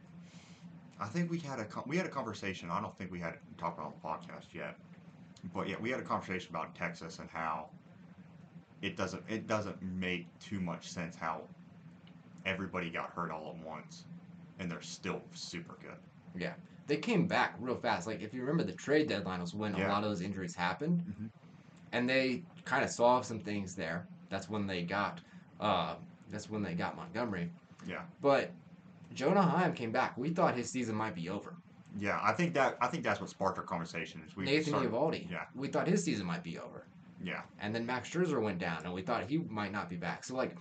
I 0.99 1.07
think 1.07 1.29
we 1.31 1.39
had 1.39 1.59
a 1.59 1.67
we 1.85 1.97
had 1.97 2.05
a 2.05 2.09
conversation. 2.09 2.69
I 2.69 2.81
don't 2.81 2.95
think 2.97 3.11
we 3.11 3.19
had 3.19 3.37
talked 3.57 3.77
about 3.79 3.93
on 3.93 3.93
the 4.01 4.07
podcast 4.07 4.53
yet, 4.53 4.77
but 5.53 5.67
yeah, 5.67 5.75
we 5.79 5.89
had 5.89 5.99
a 5.99 6.03
conversation 6.03 6.49
about 6.49 6.75
Texas 6.75 7.19
and 7.19 7.29
how 7.29 7.69
it 8.81 8.95
doesn't 8.95 9.23
it 9.27 9.47
doesn't 9.47 9.81
make 9.81 10.27
too 10.39 10.59
much 10.59 10.89
sense 10.89 11.15
how 11.15 11.41
everybody 12.45 12.89
got 12.89 13.09
hurt 13.11 13.31
all 13.31 13.55
at 13.57 13.65
once, 13.65 14.05
and 14.59 14.69
they're 14.69 14.81
still 14.81 15.21
super 15.33 15.75
good. 15.81 15.97
Yeah, 16.39 16.53
they 16.87 16.97
came 16.97 17.27
back 17.27 17.55
real 17.59 17.75
fast. 17.75 18.07
Like 18.07 18.21
if 18.21 18.33
you 18.33 18.41
remember 18.41 18.63
the 18.63 18.73
trade 18.73 19.09
deadline 19.09 19.41
was 19.41 19.53
when 19.53 19.73
a 19.75 19.87
lot 19.87 20.03
of 20.03 20.09
those 20.09 20.21
injuries 20.21 20.55
happened. 20.55 21.03
Mhm. 21.07 21.29
And 21.91 22.09
they 22.09 22.41
kind 22.65 22.83
of 22.83 22.89
solved 22.89 23.25
some 23.27 23.39
things 23.39 23.75
there. 23.75 24.07
That's 24.33 24.49
when 24.49 24.65
they 24.65 24.81
got 24.81 25.21
uh 25.59 25.93
that's 26.31 26.49
when 26.49 26.63
they 26.63 26.73
got 26.73 26.97
Montgomery. 26.97 27.51
Yeah. 27.87 28.01
But 28.19 28.51
Jonah 29.13 29.43
Heim 29.43 29.73
came 29.73 29.91
back. 29.91 30.17
We 30.17 30.31
thought 30.31 30.55
his 30.55 30.69
season 30.69 30.95
might 30.95 31.13
be 31.13 31.29
over. 31.29 31.55
Yeah, 31.99 32.19
I 32.23 32.33
think 32.33 32.55
that 32.55 32.75
I 32.81 32.87
think 32.87 33.03
that's 33.03 33.21
what 33.21 33.29
sparked 33.29 33.59
our 33.59 33.63
conversation. 33.63 34.23
Is 34.27 34.35
we 34.35 34.45
Nathan 34.45 34.73
started, 34.73 35.27
yeah. 35.29 35.43
We 35.53 35.67
thought 35.67 35.87
his 35.87 36.03
season 36.03 36.25
might 36.25 36.43
be 36.43 36.57
over. 36.57 36.87
yeah, 37.23 37.41
And 37.59 37.73
then 37.75 37.85
Max 37.85 38.09
Scherzer 38.09 38.41
went 38.41 38.57
down, 38.57 38.83
and 38.83 38.93
we 38.93 39.03
thought 39.03 39.29
he 39.29 39.37
might 39.37 39.71
not 39.71 39.89
be 39.89 39.95
back. 39.95 40.23
So 40.23 40.35
like, 40.35 40.57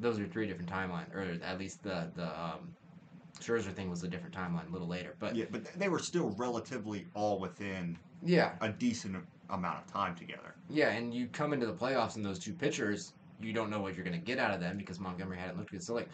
those 0.00 0.18
are 0.18 0.26
three 0.26 0.48
different 0.48 0.68
timelines, 0.68 1.14
or 1.14 1.38
at 1.44 1.58
least 1.60 1.84
the 1.84 2.10
the 2.16 2.26
um, 2.26 2.74
Scherzer 3.40 3.72
thing 3.72 3.88
was 3.88 4.02
a 4.02 4.08
different 4.08 4.34
timeline 4.34 4.68
a 4.68 4.72
little 4.72 4.88
later. 4.88 5.14
But 5.20 5.36
yeah, 5.36 5.44
but 5.52 5.66
they 5.78 5.88
were 5.88 6.00
still 6.00 6.30
relatively 6.30 7.06
all 7.14 7.38
within 7.38 7.96
yeah, 8.24 8.52
a 8.60 8.70
decent 8.70 9.16
amount 9.50 9.78
of 9.78 9.92
time 9.92 10.14
together. 10.14 10.54
yeah, 10.70 10.90
and 10.90 11.12
you 11.14 11.26
come 11.28 11.52
into 11.52 11.66
the 11.66 11.72
playoffs 11.72 12.16
and 12.16 12.24
those 12.24 12.38
two 12.38 12.52
pitchers, 12.52 13.12
you 13.40 13.52
don't 13.52 13.68
know 13.70 13.80
what 13.80 13.94
you're 13.94 14.04
gonna 14.04 14.16
get 14.18 14.38
out 14.38 14.52
of 14.52 14.60
them 14.60 14.76
because 14.78 14.98
Montgomery 15.00 15.36
hadn't 15.38 15.58
looked 15.58 15.70
good. 15.72 15.82
So 15.82 15.94
like, 15.94 16.08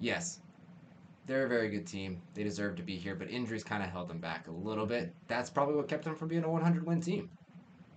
yes, 0.00 0.40
they're 1.26 1.46
a 1.46 1.48
very 1.48 1.68
good 1.68 1.86
team. 1.86 2.20
They 2.34 2.42
deserve 2.42 2.74
to 2.76 2.82
be 2.82 2.96
here, 2.96 3.14
but 3.14 3.30
injuries 3.30 3.62
kind 3.62 3.82
of 3.82 3.90
held 3.90 4.08
them 4.08 4.18
back 4.18 4.48
a 4.48 4.50
little 4.50 4.86
bit. 4.86 5.14
That's 5.28 5.50
probably 5.50 5.76
what 5.76 5.86
kept 5.88 6.04
them 6.04 6.16
from 6.16 6.28
being 6.28 6.42
a 6.44 6.50
100 6.50 6.84
win 6.86 7.00
team. 7.00 7.30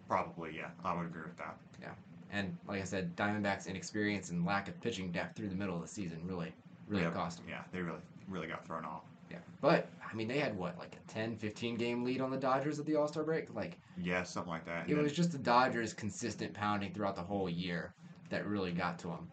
Probably, 0.07 0.55
yeah, 0.55 0.69
I 0.83 0.95
would 0.95 1.07
agree 1.07 1.23
with 1.23 1.37
that. 1.37 1.57
Yeah. 1.81 1.93
And 2.31 2.55
like 2.67 2.81
I 2.81 2.85
said, 2.85 3.15
Diamondbacks' 3.15 3.65
inexperience 3.67 4.29
and 4.29 4.45
lack 4.45 4.67
of 4.67 4.79
pitching 4.81 5.11
depth 5.11 5.35
through 5.35 5.49
the 5.49 5.55
middle 5.55 5.75
of 5.75 5.81
the 5.81 5.87
season 5.87 6.19
really, 6.25 6.53
really 6.87 7.03
Yeah. 7.03 7.11
cost 7.11 7.37
them. 7.39 7.47
Yeah, 7.49 7.63
they 7.71 7.81
really, 7.81 8.01
really 8.27 8.47
got 8.47 8.65
thrown 8.67 8.85
off. 8.85 9.03
Yeah. 9.35 9.41
But, 9.61 9.89
I 10.09 10.13
mean, 10.15 10.27
they 10.27 10.39
had 10.39 10.55
what, 10.57 10.77
like 10.77 10.95
a 10.95 11.11
10, 11.11 11.35
15 11.35 11.75
game 11.77 12.03
lead 12.03 12.21
on 12.21 12.31
the 12.31 12.37
Dodgers 12.37 12.79
at 12.79 12.85
the 12.85 12.95
All 12.95 13.07
Star 13.07 13.23
break? 13.23 13.53
Like, 13.53 13.77
Yeah, 13.97 14.23
something 14.23 14.51
like 14.51 14.65
that. 14.65 14.83
And 14.83 14.91
it 14.91 14.95
then- 14.95 15.03
was 15.03 15.13
just 15.13 15.31
the 15.31 15.37
Dodgers' 15.37 15.93
consistent 15.93 16.53
pounding 16.53 16.93
throughout 16.93 17.15
the 17.15 17.21
whole 17.23 17.49
year 17.49 17.93
that 18.29 18.45
really 18.47 18.71
got 18.71 18.97
to 18.99 19.07
them. 19.07 19.27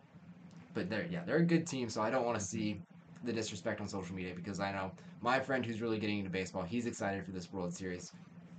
But 0.75 0.88
they're, 0.88 1.06
yeah, 1.06 1.23
they're 1.25 1.37
a 1.37 1.44
good 1.44 1.66
team, 1.66 1.88
so 1.88 2.02
I 2.02 2.11
don't 2.11 2.25
want 2.25 2.38
to 2.38 2.44
see 2.44 2.80
the 3.25 3.32
disrespect 3.32 3.80
on 3.80 3.87
social 3.88 4.14
media 4.16 4.35
because 4.35 4.59
I 4.59 4.73
know 4.73 4.90
my 5.21 5.38
friend 5.38 5.64
who's 5.64 5.80
really 5.80 5.99
getting 5.99 6.18
into 6.18 6.30
baseball, 6.30 6.62
he's 6.62 6.87
excited 6.87 7.25
for 7.25 7.30
this 7.30 7.52
World 7.52 7.73
Series. 7.73 8.12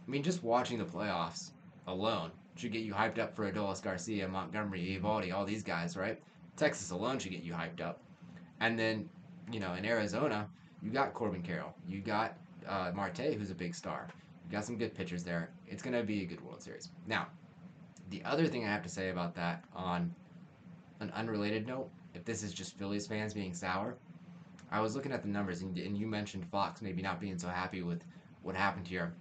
I 0.08 0.10
mean, 0.12 0.24
just 0.24 0.44
watching 0.44 0.78
the 0.78 0.86
playoffs 0.86 1.52
alone 1.88 2.32
should 2.56 2.72
get 2.72 2.82
you 2.84 2.94
hyped 2.94 3.18
up 3.20 3.36
for 3.36 3.52
Adolis 3.52 3.82
Garcia, 3.82 4.28
Montgomery, 4.28 5.00
Eovaldi, 5.02 5.34
all 5.34 5.44
these 5.44 5.64
guys, 5.64 5.98
right? 5.98 6.22
Texas 6.56 6.92
alone 6.92 7.18
should 7.20 7.32
get 7.32 7.42
you 7.44 7.54
hyped 7.54 7.82
up. 7.82 8.00
And 8.60 8.78
then, 8.78 9.10
you 9.52 9.60
know, 9.60 9.74
in 9.74 9.86
Arizona, 9.86 10.48
you 10.84 10.92
got 10.92 11.14
Corbin 11.14 11.42
Carroll, 11.42 11.74
you 11.88 12.02
got 12.02 12.38
uh, 12.68 12.92
Marte, 12.94 13.34
who's 13.38 13.52
a 13.52 13.56
big 13.56 13.74
star. 13.74 14.08
You 14.46 14.52
got 14.52 14.66
some 14.66 14.78
good 14.78 14.94
pitchers 14.94 15.24
there. 15.24 15.50
It's 15.68 15.82
going 15.82 15.96
to 15.96 16.04
be 16.04 16.24
a 16.24 16.26
good 16.26 16.42
World 16.42 16.62
Series. 16.62 16.90
Now, 17.08 17.28
the 18.10 18.22
other 18.26 18.48
thing 18.48 18.66
I 18.66 18.68
have 18.68 18.84
to 18.84 18.90
say 18.90 19.10
about 19.10 19.34
that 19.36 19.64
on 19.76 20.14
an 21.00 21.12
unrelated 21.16 21.66
note, 21.66 21.90
if 22.14 22.26
this 22.26 22.44
is 22.44 22.54
just 22.54 22.78
Phillies 22.78 23.08
fans 23.08 23.34
being 23.34 23.54
sour, 23.54 23.96
I 24.72 24.82
was 24.82 24.96
looking 24.96 25.12
at 25.12 25.22
the 25.22 25.30
numbers, 25.30 25.62
and, 25.62 25.78
and 25.78 25.98
you 25.98 26.06
mentioned 26.06 26.46
Fox 26.46 26.82
maybe 26.82 27.02
not 27.02 27.20
being 27.20 27.38
so 27.38 27.48
happy 27.48 27.82
with 27.82 28.04
what 28.42 28.56
happened 28.56 28.88
here. 28.88 29.14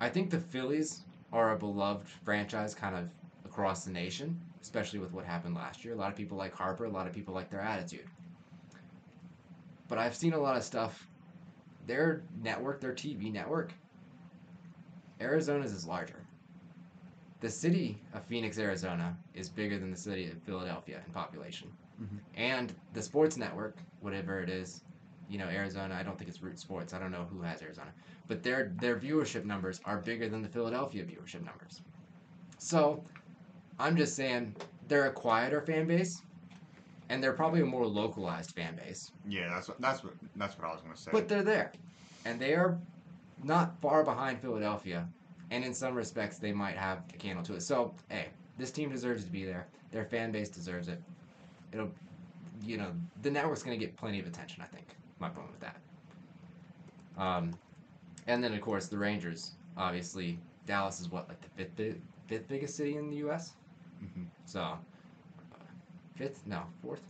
I 0.00 0.08
think 0.10 0.30
the 0.30 0.40
Phillies 0.40 1.04
are 1.32 1.52
a 1.52 1.58
beloved 1.58 2.06
franchise 2.24 2.74
kind 2.74 2.94
of 2.94 3.08
across 3.44 3.84
the 3.84 3.90
nation, 3.90 4.38
especially 4.60 4.98
with 4.98 5.12
what 5.12 5.24
happened 5.24 5.54
last 5.54 5.84
year. 5.84 5.94
A 5.94 5.96
lot 5.96 6.10
of 6.10 6.16
people 6.16 6.36
like 6.36 6.52
Harper, 6.52 6.84
a 6.84 6.90
lot 6.90 7.06
of 7.06 7.12
people 7.12 7.32
like 7.32 7.50
their 7.50 7.60
attitude. 7.60 8.06
But 9.88 9.98
I've 9.98 10.16
seen 10.16 10.32
a 10.32 10.38
lot 10.38 10.56
of 10.56 10.62
stuff. 10.62 11.06
Their 11.86 12.22
network, 12.42 12.80
their 12.80 12.92
TV 12.92 13.32
network, 13.32 13.72
Arizona's 15.20 15.72
is 15.72 15.86
larger. 15.86 16.26
The 17.40 17.50
city 17.50 17.98
of 18.14 18.24
Phoenix, 18.24 18.58
Arizona 18.58 19.16
is 19.34 19.48
bigger 19.48 19.78
than 19.78 19.90
the 19.90 19.96
city 19.96 20.30
of 20.30 20.42
Philadelphia 20.42 21.02
in 21.06 21.12
population. 21.12 21.70
Mhm. 22.00 22.18
And 22.34 22.74
the 22.92 23.02
sports 23.02 23.36
network, 23.36 23.76
whatever 24.00 24.40
it 24.40 24.48
is, 24.48 24.82
you 25.28 25.38
know, 25.38 25.48
Arizona, 25.48 25.94
I 25.94 26.02
don't 26.02 26.18
think 26.18 26.28
it's 26.28 26.42
Root 26.42 26.58
Sports. 26.58 26.92
I 26.94 26.98
don't 26.98 27.10
know 27.10 27.24
who 27.24 27.40
has 27.42 27.62
Arizona. 27.62 27.92
But 28.26 28.42
their 28.42 28.72
their 28.80 28.98
viewership 28.98 29.44
numbers 29.44 29.80
are 29.84 30.00
bigger 30.00 30.28
than 30.28 30.42
the 30.42 30.48
Philadelphia 30.48 31.04
viewership 31.04 31.44
numbers. 31.44 31.82
So, 32.58 33.04
I'm 33.78 33.96
just 33.96 34.16
saying 34.16 34.56
they're 34.88 35.06
a 35.06 35.12
quieter 35.12 35.60
fan 35.60 35.86
base 35.86 36.22
and 37.08 37.22
they're 37.22 37.32
probably 37.32 37.60
a 37.60 37.66
more 37.66 37.86
localized 37.86 38.50
fan 38.52 38.76
base. 38.76 39.12
yeah, 39.28 39.48
that's 39.48 39.68
what 39.68 39.80
that's 39.80 40.02
what 40.04 40.14
that's 40.36 40.56
what 40.58 40.68
I 40.68 40.72
was 40.72 40.80
gonna 40.82 40.96
say. 40.96 41.10
But 41.12 41.28
they're 41.28 41.42
there. 41.42 41.72
And 42.24 42.40
they 42.40 42.54
are 42.54 42.78
not 43.44 43.80
far 43.80 44.02
behind 44.04 44.40
Philadelphia. 44.40 45.06
And 45.50 45.64
in 45.64 45.72
some 45.72 45.94
respects, 45.94 46.38
they 46.38 46.52
might 46.52 46.76
have 46.76 47.02
a 47.14 47.16
candle 47.16 47.44
to 47.44 47.54
it. 47.54 47.62
So, 47.62 47.94
hey, 48.08 48.26
This 48.58 48.72
team 48.72 48.90
deserves 48.90 49.24
to 49.24 49.30
be 49.30 49.44
there. 49.44 49.68
Their 49.92 50.04
fan 50.04 50.32
base 50.32 50.48
deserves 50.48 50.88
it. 50.88 51.00
It'll, 51.72 51.92
you 52.64 52.76
know, 52.78 52.90
the 53.22 53.30
network's 53.30 53.62
going 53.62 53.78
to 53.78 53.84
get 53.86 53.96
plenty 53.96 54.18
of 54.18 54.26
attention. 54.26 54.60
I 54.62 54.66
think. 54.66 54.86
My 55.20 55.28
point 55.28 55.48
with 55.52 55.60
that. 55.60 55.76
Um, 57.16 57.52
and 58.26 58.42
then 58.42 58.52
of 58.54 58.60
course 58.60 58.88
the 58.88 58.98
Rangers. 58.98 59.52
Obviously, 59.76 60.38
Dallas 60.66 61.00
is 61.00 61.10
what 61.10 61.28
like 61.28 61.40
the 61.40 61.64
fifth 61.64 61.98
fifth 62.26 62.48
biggest 62.48 62.74
city 62.76 62.96
in 62.96 63.08
the 63.10 63.16
U.S. 63.18 63.52
hmm 64.00 64.24
So, 64.46 64.76
fifth? 66.16 66.46
No, 66.46 66.62
fourth. 66.82 67.00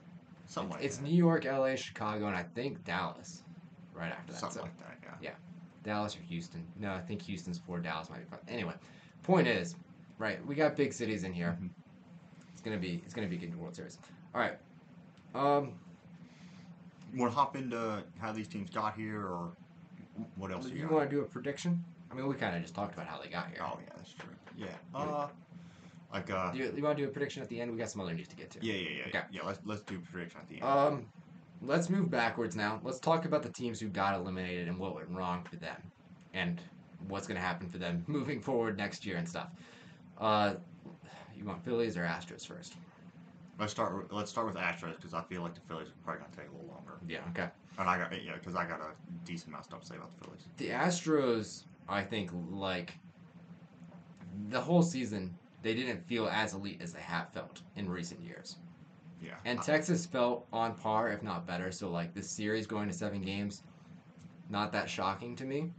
Something 0.47 0.75
like 0.75 0.85
it's. 0.85 1.01
New 1.01 1.15
York, 1.15 1.45
L.A., 1.45 1.77
Chicago, 1.77 2.27
and 2.27 2.37
I 2.37 2.43
think 2.43 2.85
Dallas. 2.85 3.43
Right 3.95 4.13
after 4.13 4.33
that. 4.33 4.39
Something 4.39 4.59
so. 4.59 4.63
like 4.63 4.79
that. 4.81 4.99
Yeah. 5.23 5.31
Yeah. 5.31 5.35
Dallas 5.83 6.17
or 6.17 6.21
Houston. 6.21 6.67
No, 6.79 6.93
I 6.93 7.01
think 7.01 7.23
Houston's 7.23 7.59
four. 7.59 7.79
Dallas 7.79 8.11
might 8.11 8.19
be 8.19 8.31
five. 8.31 8.41
Anyway, 8.49 8.75
point 9.23 9.47
is, 9.47 9.77
right? 10.19 10.45
We 10.47 10.55
got 10.55 10.77
big 10.77 10.93
cities 10.93 11.25
in 11.25 11.33
here. 11.33 11.57
Mhm. 11.61 11.71
It's 12.53 12.61
gonna 12.61 12.77
be 12.77 13.03
it's 13.05 13.15
gonna 13.15 13.29
be 13.29 13.37
good 13.37 13.55
World 13.57 13.75
Series. 13.77 13.99
All 14.35 14.41
right. 14.41 14.59
Um, 15.35 15.73
Want 17.15 17.33
to 17.33 17.39
hop 17.39 17.57
into 17.57 18.03
how 18.19 18.33
these 18.33 18.49
teams 18.49 18.69
got 18.69 18.95
here, 18.97 19.21
or 19.21 19.53
what 20.35 20.51
else? 20.51 20.69
you 20.69 20.83
got? 20.83 20.93
want 20.93 21.11
to 21.11 21.17
do 21.17 21.23
a 21.23 21.25
prediction? 21.25 21.83
I 22.11 22.15
mean, 22.15 22.27
we 22.27 22.35
kind 22.35 22.55
of 22.57 22.63
just 22.63 22.75
talked 22.75 22.95
about 22.95 23.07
how 23.07 23.21
they 23.21 23.29
got 23.29 23.49
here. 23.49 23.59
Oh 23.63 23.79
yeah, 23.81 23.93
that's 23.97 24.13
true. 24.13 24.29
Yeah. 24.57 24.67
Uh, 24.95 25.29
like 26.17 26.31
uh, 26.31 26.53
Do 26.53 26.59
you, 26.59 26.73
you 26.77 26.83
want 26.83 26.97
to 26.99 27.05
do 27.05 27.09
a 27.09 27.13
prediction 27.13 27.43
at 27.43 27.49
the 27.49 27.61
end? 27.61 27.71
We 27.73 27.79
got 27.79 27.91
some 27.91 28.01
other 28.01 28.15
news 28.15 28.29
to 28.29 28.37
get 28.37 28.51
to. 28.53 28.59
yeah, 28.65 28.75
yeah, 28.75 28.89
yeah, 28.99 29.09
Okay. 29.09 29.21
yeah. 29.33 29.41
Let's 29.45 29.61
let's 29.65 29.83
do 29.83 29.99
prediction 30.13 30.41
at 30.41 30.49
the 30.49 30.55
end. 30.57 30.65
Um, 30.65 31.07
let's 31.63 31.89
move 31.91 32.11
backwards 32.11 32.57
now. 32.57 32.81
Let's 32.83 32.99
talk 33.01 33.25
about 33.25 33.43
the 33.43 33.51
teams 33.51 33.81
who 33.81 33.89
got 33.89 34.15
eliminated 34.15 34.69
and 34.69 34.79
what 34.79 34.95
went 34.95 35.09
wrong 35.11 35.45
for 35.49 35.57
them, 35.57 35.77
and 36.35 36.61
what's 37.09 37.27
gonna 37.27 37.41
happen 37.41 37.69
for 37.69 37.79
them 37.79 38.03
moving 38.09 38.41
forward 38.41 38.77
next 38.77 39.05
year 39.07 39.17
and 39.17 39.29
stuff. 39.29 39.49
Uh, 40.19 40.55
you 41.37 41.45
want 41.45 41.63
Phillies 41.65 41.97
or 41.97 42.03
Astros 42.05 42.47
first? 42.47 42.75
let's 43.59 43.73
start. 43.73 43.97
with- 43.97 44.13
Let's 44.13 44.31
start 44.31 44.47
with 44.47 44.57
Astros 44.57 44.97
because 44.97 45.15
I 45.15 45.23
feel 45.23 45.41
like 45.43 45.55
the 45.55 45.61
Phillies 45.63 45.89
are 45.89 45.93
probably 46.05 46.21
gonna 46.23 46.37
take 46.37 46.49
a 46.49 46.53
little 46.53 46.69
longer. 46.75 46.99
Yeah. 47.09 47.21
Okay. 47.31 47.49
And 47.79 47.89
I 47.89 47.99
got 47.99 48.13
yeah, 48.25 48.35
because 48.35 48.55
I 48.55 48.67
got 48.67 48.81
a 48.81 48.91
decent 49.25 49.49
amount 49.49 49.63
of 49.63 49.67
stuff 49.67 49.81
to 49.83 49.87
say 49.87 49.97
about 49.97 50.11
the 50.19 50.25
Phillies. 50.25 50.47
The 50.59 50.69
Astros, 50.71 51.65
I 51.89 52.03
think, 52.03 52.31
like 52.51 52.95
the 54.51 54.61
whole 54.61 54.83
season, 54.83 55.35
they 55.67 55.75
didn't 55.75 56.07
feel 56.07 56.29
as 56.29 56.55
elite 56.55 56.81
as 56.81 56.93
they 56.93 57.01
have 57.01 57.33
felt 57.33 57.61
in 57.75 57.89
recent 57.89 58.21
years. 58.23 58.57
Yeah. 59.21 59.33
And 59.45 59.59
uh, 59.59 59.63
Texas 59.63 60.07
felt 60.07 60.47
on 60.53 60.75
par, 60.75 61.11
if 61.11 61.25
not 61.25 61.45
better. 61.45 61.73
So, 61.73 61.91
like, 61.91 62.15
this 62.15 62.31
series 62.31 62.69
going 62.69 62.87
to 62.87 62.95
seven 62.95 63.21
games, 63.21 63.63
not 64.49 64.71
that 64.71 64.89
shocking 64.89 65.35
to 65.35 65.45
me. 65.45 65.73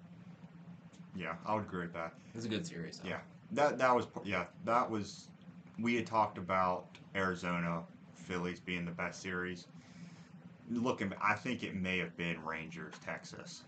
yeah, 1.15 1.35
I 1.45 1.55
would 1.55 1.63
agree 1.63 1.83
with 1.83 1.93
that. 1.93 2.13
It 2.33 2.35
was 2.35 2.43
a 2.43 2.49
good 2.49 2.67
series. 2.67 2.99
Though. 2.99 3.09
Yeah. 3.09 3.19
That 3.53 3.77
that 3.77 3.95
was 3.95 4.07
yeah 4.25 4.43
that 4.65 4.91
was 4.91 5.29
we 5.79 5.95
had 5.95 6.05
talked 6.05 6.37
about 6.37 6.87
Arizona 7.15 7.81
Phillies 8.13 8.59
being 8.59 8.83
the 8.83 8.91
best 8.91 9.21
series. 9.21 9.67
Looking, 10.69 11.13
I 11.23 11.33
think 11.33 11.63
it 11.63 11.75
may 11.75 11.97
have 11.99 12.17
been 12.17 12.43
Rangers 12.43 12.95
Texas. 13.05 13.63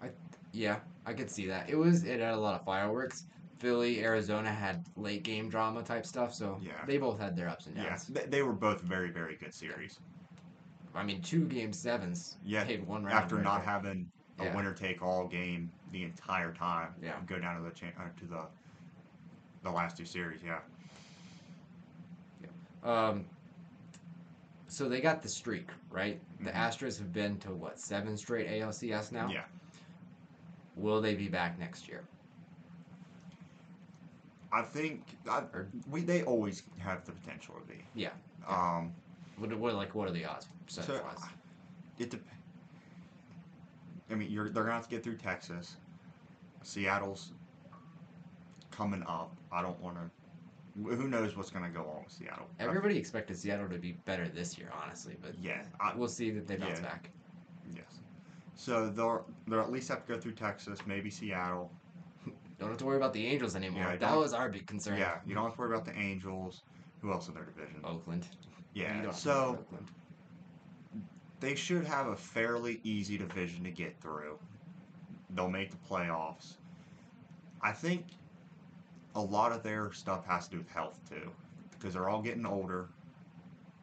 I 0.00 0.10
Yeah, 0.52 0.76
I 1.06 1.12
could 1.12 1.28
see 1.28 1.48
that. 1.48 1.68
It 1.68 1.74
was 1.74 2.04
it 2.04 2.20
had 2.20 2.34
a 2.34 2.36
lot 2.36 2.54
of 2.54 2.64
fireworks. 2.64 3.24
Philly, 3.60 4.02
Arizona 4.02 4.50
had 4.50 4.82
late 4.96 5.22
game 5.22 5.50
drama 5.50 5.82
type 5.82 6.06
stuff, 6.06 6.32
so 6.34 6.58
Yeah. 6.62 6.82
they 6.86 6.96
both 6.96 7.20
had 7.20 7.36
their 7.36 7.48
ups 7.48 7.66
and 7.66 7.76
Yeah, 7.76 7.90
downs. 7.90 8.06
they, 8.06 8.24
they 8.24 8.42
were 8.42 8.54
both 8.54 8.80
very 8.80 9.10
very 9.10 9.36
good 9.36 9.52
series. 9.54 9.98
I 10.94 11.04
mean, 11.04 11.20
two 11.20 11.44
game 11.46 11.72
sevens. 11.72 12.36
Yeah, 12.42 12.64
one 12.86 13.04
round 13.04 13.18
After 13.18 13.36
right 13.36 13.44
not 13.44 13.58
there. 13.62 13.66
having 13.70 14.06
a 14.38 14.44
Yeah. 14.44 14.56
winner 14.56 14.72
take 14.72 15.02
all 15.02 15.28
game 15.28 15.70
the 15.92 16.04
entire 16.04 16.54
time, 16.54 16.94
Yeah. 17.02 17.20
go 17.26 17.38
down 17.38 17.58
to 17.58 17.62
the 17.62 17.70
cha- 17.70 18.02
uh, 18.02 18.08
to 18.18 18.24
the 18.26 18.46
the 19.62 19.70
last 19.70 19.98
two 19.98 20.06
series. 20.06 20.42
Yeah, 20.42 20.60
Um, 22.82 23.26
so 24.68 24.88
they 24.88 25.02
got 25.02 25.20
the 25.20 25.28
streak, 25.28 25.68
right? 25.90 26.18
The 26.38 26.50
Mhm. 26.50 26.54
Astros 26.54 26.98
have 26.98 27.12
been 27.12 27.38
to 27.40 27.52
what 27.52 27.78
seven 27.78 28.16
straight 28.16 28.46
ALCS 28.48 29.12
now. 29.12 29.28
yeah. 29.28 29.44
Will 30.76 31.02
they 31.02 31.14
be 31.14 31.28
back 31.28 31.58
next 31.58 31.88
year? 31.88 32.04
I 34.52 34.62
think 34.62 35.04
I, 35.28 35.38
Or- 35.52 35.68
we 35.90 36.02
they 36.02 36.22
always 36.24 36.62
have 36.78 37.04
the 37.04 37.12
potential 37.12 37.54
to 37.54 37.66
be. 37.72 37.84
Yeah. 37.94 38.10
Um, 38.48 38.92
What, 39.36 39.56
what 39.58 39.74
like 39.74 39.94
what 39.94 40.08
are 40.08 40.12
the 40.12 40.24
odds 40.24 40.48
percentage 40.66 40.96
So, 40.96 41.02
wise? 41.04 41.28
it 41.98 42.10
depends. 42.10 42.34
I 44.10 44.14
mean, 44.14 44.30
you're 44.30 44.48
they're 44.48 44.64
gonna 44.64 44.74
have 44.74 44.84
to 44.84 44.90
get 44.90 45.04
through 45.04 45.16
Texas. 45.18 45.76
Seattle's 46.62 47.32
coming 48.70 49.02
up. 49.06 49.34
I 49.52 49.62
don't 49.62 49.80
want 49.80 49.96
to. 49.96 50.10
Who 50.96 51.08
knows 51.08 51.36
what's 51.36 51.50
gonna 51.50 51.68
go 51.70 51.80
on 51.82 52.04
with 52.04 52.12
Seattle? 52.12 52.48
Everybody 52.58 52.96
expected 52.98 53.36
Seattle 53.36 53.68
to 53.68 53.78
be 53.78 53.92
better 54.04 54.28
this 54.28 54.56
year, 54.58 54.70
honestly, 54.82 55.16
but 55.20 55.32
yeah, 55.40 55.62
I, 55.80 55.94
we'll 55.94 56.08
see 56.08 56.30
that 56.30 56.46
they 56.46 56.56
bounce 56.56 56.78
Yeah. 56.80 56.86
back. 56.86 57.10
yes. 57.74 57.84
So 58.56 58.90
they'll 58.90 59.24
they'll 59.46 59.60
at 59.60 59.70
least 59.70 59.88
have 59.88 60.04
to 60.06 60.12
go 60.14 60.18
through 60.20 60.32
Texas, 60.32 60.80
maybe 60.86 61.08
Seattle. 61.10 61.70
Don't 62.60 62.68
have 62.68 62.78
to 62.78 62.84
worry 62.84 62.98
about 62.98 63.14
the 63.14 63.26
Angels 63.26 63.56
anymore. 63.56 63.82
Yeah, 63.82 63.96
that 63.96 64.16
was 64.16 64.34
our 64.34 64.50
big 64.50 64.66
concern. 64.66 64.98
Yeah, 64.98 65.14
you 65.26 65.34
don't 65.34 65.44
have 65.44 65.54
to 65.54 65.60
worry 65.60 65.72
about 65.74 65.86
the 65.86 65.98
Angels. 65.98 66.60
Who 67.00 67.10
else 67.10 67.26
in 67.26 67.34
their 67.34 67.44
division? 67.44 67.80
Oakland. 67.84 68.26
Yeah, 68.74 68.92
don't 68.96 69.04
have 69.06 69.14
to 69.14 69.20
so 69.20 69.58
Oakland. 69.60 69.88
they 71.40 71.54
should 71.54 71.86
have 71.86 72.08
a 72.08 72.16
fairly 72.16 72.78
easy 72.84 73.16
division 73.16 73.64
to 73.64 73.70
get 73.70 73.98
through. 74.02 74.38
They'll 75.34 75.48
make 75.48 75.70
the 75.70 75.78
playoffs. 75.88 76.52
I 77.62 77.72
think 77.72 78.04
a 79.14 79.20
lot 79.20 79.52
of 79.52 79.62
their 79.62 79.90
stuff 79.92 80.26
has 80.26 80.44
to 80.46 80.52
do 80.52 80.58
with 80.58 80.68
health 80.68 80.98
too, 81.08 81.30
because 81.70 81.94
they're 81.94 82.10
all 82.10 82.20
getting 82.20 82.44
older. 82.44 82.88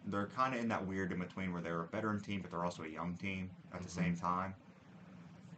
They're 0.06 0.28
kind 0.28 0.54
of 0.54 0.62
in 0.62 0.68
that 0.68 0.86
weird 0.86 1.12
in 1.12 1.20
between 1.20 1.52
where 1.52 1.64
they're 1.64 1.82
a 1.82 1.88
veteran 1.88 2.22
team, 2.22 2.42
but 2.42 2.52
they're 2.52 2.64
also 2.64 2.84
a 2.84 2.88
young 2.88 3.16
team 3.16 3.50
at 3.74 3.82
the 3.82 3.88
Mhm. 3.88 3.92
same 3.92 4.16
time. 4.16 4.54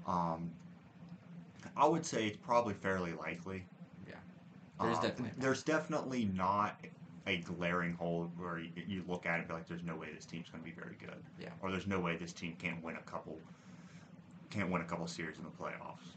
Um, 0.07 0.49
I 1.77 1.87
would 1.87 2.05
say 2.05 2.27
it's 2.27 2.37
probably 2.37 2.73
fairly 2.73 3.13
likely. 3.13 3.65
Yeah. 4.07 4.15
There's 4.81 4.97
Um, 4.97 5.03
definitely 5.03 5.31
there's 5.37 5.63
definitely 5.63 6.25
not 6.25 6.79
a 7.27 7.37
glaring 7.37 7.93
hole 7.93 8.31
where 8.37 8.59
you, 8.59 8.71
you 8.87 9.03
look 9.07 9.25
at 9.25 9.35
it 9.35 9.39
and 9.39 9.47
be 9.47 9.53
like, 9.53 9.67
"There's 9.67 9.83
no 9.83 9.95
way 9.95 10.11
this 10.13 10.25
team's 10.25 10.49
going 10.49 10.63
to 10.63 10.69
be 10.69 10.75
very 10.75 10.95
good." 10.99 11.23
Yeah. 11.39 11.49
Or 11.61 11.71
there's 11.71 11.87
no 11.87 11.99
way 11.99 12.15
this 12.15 12.33
team 12.33 12.55
can't 12.57 12.81
win 12.83 12.95
a 12.95 13.01
couple, 13.01 13.39
can't 14.49 14.69
win 14.71 14.81
a 14.81 14.85
couple 14.85 15.05
series 15.07 15.37
in 15.37 15.43
the 15.43 15.49
playoffs. 15.49 16.15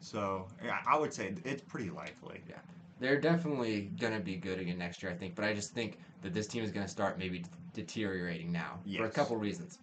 So 0.00 0.46
yeah, 0.64 0.78
I 0.86 0.98
would 0.98 1.12
say 1.12 1.34
it's 1.44 1.62
pretty 1.62 1.90
likely. 1.90 2.42
Yeah, 2.48 2.56
they're 2.98 3.20
definitely 3.20 3.90
going 3.98 4.14
to 4.14 4.20
be 4.20 4.36
good 4.36 4.58
again 4.58 4.78
next 4.78 5.02
year, 5.02 5.12
I 5.12 5.14
think. 5.14 5.34
But 5.34 5.44
I 5.44 5.54
just 5.54 5.72
think 5.72 5.98
that 6.22 6.34
this 6.34 6.46
team 6.46 6.64
is 6.64 6.70
going 6.70 6.84
to 6.84 6.90
start 6.90 7.18
maybe 7.18 7.44
deteriorating 7.74 8.50
now 8.52 8.80
for 8.96 9.04
a 9.04 9.10
couple 9.10 9.36
reasons. 9.36 9.78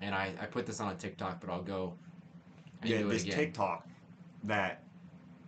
And 0.00 0.14
I, 0.14 0.32
I 0.40 0.46
put 0.46 0.66
this 0.66 0.80
on 0.80 0.92
a 0.92 0.94
TikTok, 0.94 1.40
but 1.40 1.50
I'll 1.50 1.62
go 1.62 1.94
Yeah, 2.84 3.02
this 3.02 3.22
again. 3.24 3.36
TikTok 3.36 3.86
that. 4.44 4.80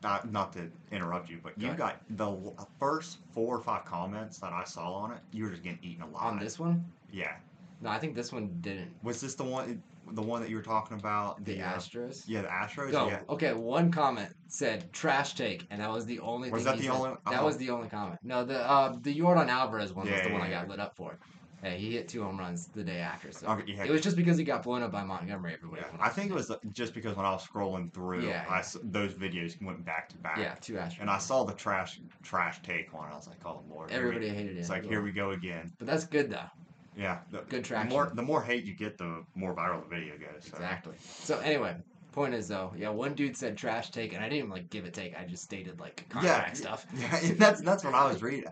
Not, 0.02 0.30
not 0.30 0.52
to 0.52 0.70
interrupt 0.92 1.28
you, 1.30 1.40
but 1.42 1.58
Go 1.58 1.62
you 1.62 1.66
ahead. 1.68 1.78
got 1.78 1.96
the 2.10 2.36
first 2.78 3.18
four 3.32 3.56
or 3.56 3.60
five 3.60 3.84
comments 3.86 4.38
that 4.38 4.52
I 4.52 4.62
saw 4.62 4.92
on 4.92 5.10
it. 5.12 5.18
You 5.32 5.44
were 5.44 5.50
just 5.50 5.62
getting 5.64 5.80
eaten 5.82 6.02
alive. 6.02 6.22
on 6.34 6.38
this 6.38 6.58
one? 6.60 6.84
yeah. 7.10 7.32
No, 7.80 7.88
I 7.90 7.98
think 7.98 8.14
this 8.14 8.30
one 8.30 8.56
didn't. 8.60 8.90
Was 9.02 9.20
this 9.20 9.34
the 9.34 9.42
one, 9.42 9.82
the 10.12 10.22
one 10.22 10.42
that 10.42 10.50
you 10.50 10.56
were 10.56 10.62
talking 10.62 10.98
about? 10.98 11.44
The 11.44 11.60
uh, 11.60 11.72
Astros? 11.74 12.24
Yeah, 12.28 12.42
the 12.42 12.48
Astros. 12.48 12.92
Go. 12.92 13.08
Yeah. 13.08 13.20
Okay, 13.28 13.52
one 13.54 13.90
comment 13.90 14.30
said 14.48 14.92
trash 14.92 15.34
take, 15.34 15.66
and 15.70 15.80
that 15.80 15.90
was 15.90 16.04
the 16.06 16.20
only. 16.20 16.50
Was 16.50 16.64
that 16.64 16.76
he 16.76 16.82
the 16.82 16.92
said. 16.92 16.92
only- 16.94 17.10
That 17.28 17.40
oh. 17.40 17.44
was 17.44 17.56
the 17.56 17.70
only 17.70 17.88
comment. 17.88 18.20
No, 18.22 18.44
the 18.44 18.60
uh, 18.60 18.96
the 19.02 19.18
Yordan 19.18 19.48
Alvarez 19.48 19.92
one 19.92 20.06
was 20.06 20.14
Yeah, 20.16 20.28
the 20.28 20.32
one 20.34 20.42
yeah, 20.50 20.58
I 20.58 20.60
got 20.62 20.68
lit 20.68 20.78
up 20.78 20.94
for. 20.94 21.18
Hey, 21.66 21.78
he 21.78 21.94
hit 21.94 22.06
two 22.08 22.22
home 22.22 22.38
runs 22.38 22.68
the 22.68 22.84
day 22.84 22.98
after, 22.98 23.32
so 23.32 23.48
Okay, 23.48 23.72
yeah. 23.72 23.84
it 23.84 23.90
was 23.90 24.00
just 24.00 24.16
because 24.16 24.38
he 24.38 24.44
got 24.44 24.62
blown 24.62 24.82
up 24.82 24.92
by 24.92 25.02
Montgomery. 25.02 25.56
Yeah, 25.74 25.82
I 25.98 26.10
think 26.10 26.30
it 26.30 26.34
was 26.34 26.48
uh, 26.50 26.58
just 26.72 26.94
because 26.94 27.16
when 27.16 27.26
I 27.26 27.30
was 27.32 27.44
scrolling 27.44 27.92
through, 27.92 28.28
Yeah, 28.28 28.44
I 28.48 28.62
those 28.84 29.14
videos 29.14 29.60
went 29.60 29.84
back 29.84 30.08
to 30.10 30.16
back. 30.18 30.38
Yeah, 30.38 30.54
two 30.60 30.74
Astros. 30.74 31.00
And 31.00 31.10
I 31.10 31.18
saw 31.18 31.42
the 31.44 31.54
trash 31.54 31.98
trash 32.22 32.62
take 32.62 32.94
on. 32.94 33.08
it. 33.08 33.12
I 33.12 33.16
was 33.16 33.26
like, 33.26 33.44
oh 33.44 33.62
lord. 33.68 33.90
Everybody 33.90 34.28
hated 34.28 34.56
it. 34.56 34.60
It's 34.60 34.70
like 34.70 34.84
here 34.84 35.02
we 35.02 35.10
go 35.10 35.30
again. 35.32 35.72
But 35.78 35.88
that's 35.88 36.04
good 36.04 36.30
though. 36.30 36.48
Yeah. 36.96 37.18
The, 37.30 37.38
Good 37.48 37.64
the 37.64 37.84
more 37.84 38.12
the 38.14 38.22
more 38.22 38.42
hate 38.42 38.64
you 38.64 38.74
get, 38.74 38.96
the 38.96 39.24
more 39.34 39.54
viral 39.54 39.82
the 39.88 39.94
video 39.96 40.14
goes. 40.18 40.44
So. 40.44 40.54
Exactly. 40.56 40.94
So 41.00 41.38
anyway, 41.40 41.74
point 42.12 42.32
is 42.32 42.48
though, 42.48 42.72
yeah, 42.76 42.88
one 42.88 43.14
dude 43.14 43.36
said 43.36 43.56
trash 43.56 43.90
take, 43.90 44.14
and 44.14 44.22
I 44.24 44.28
didn't 44.28 44.38
even 44.38 44.50
like 44.50 44.70
give 44.70 44.84
a 44.84 44.90
take. 44.90 45.18
I 45.18 45.24
just 45.24 45.42
stated 45.42 45.80
like 45.80 46.06
Yeah, 46.22 46.52
stuff. 46.52 46.86
Yeah, 46.96 47.32
that's 47.36 47.60
that's 47.60 47.84
what 47.84 47.94
I 47.94 48.06
was 48.08 48.22
reading. 48.22 48.46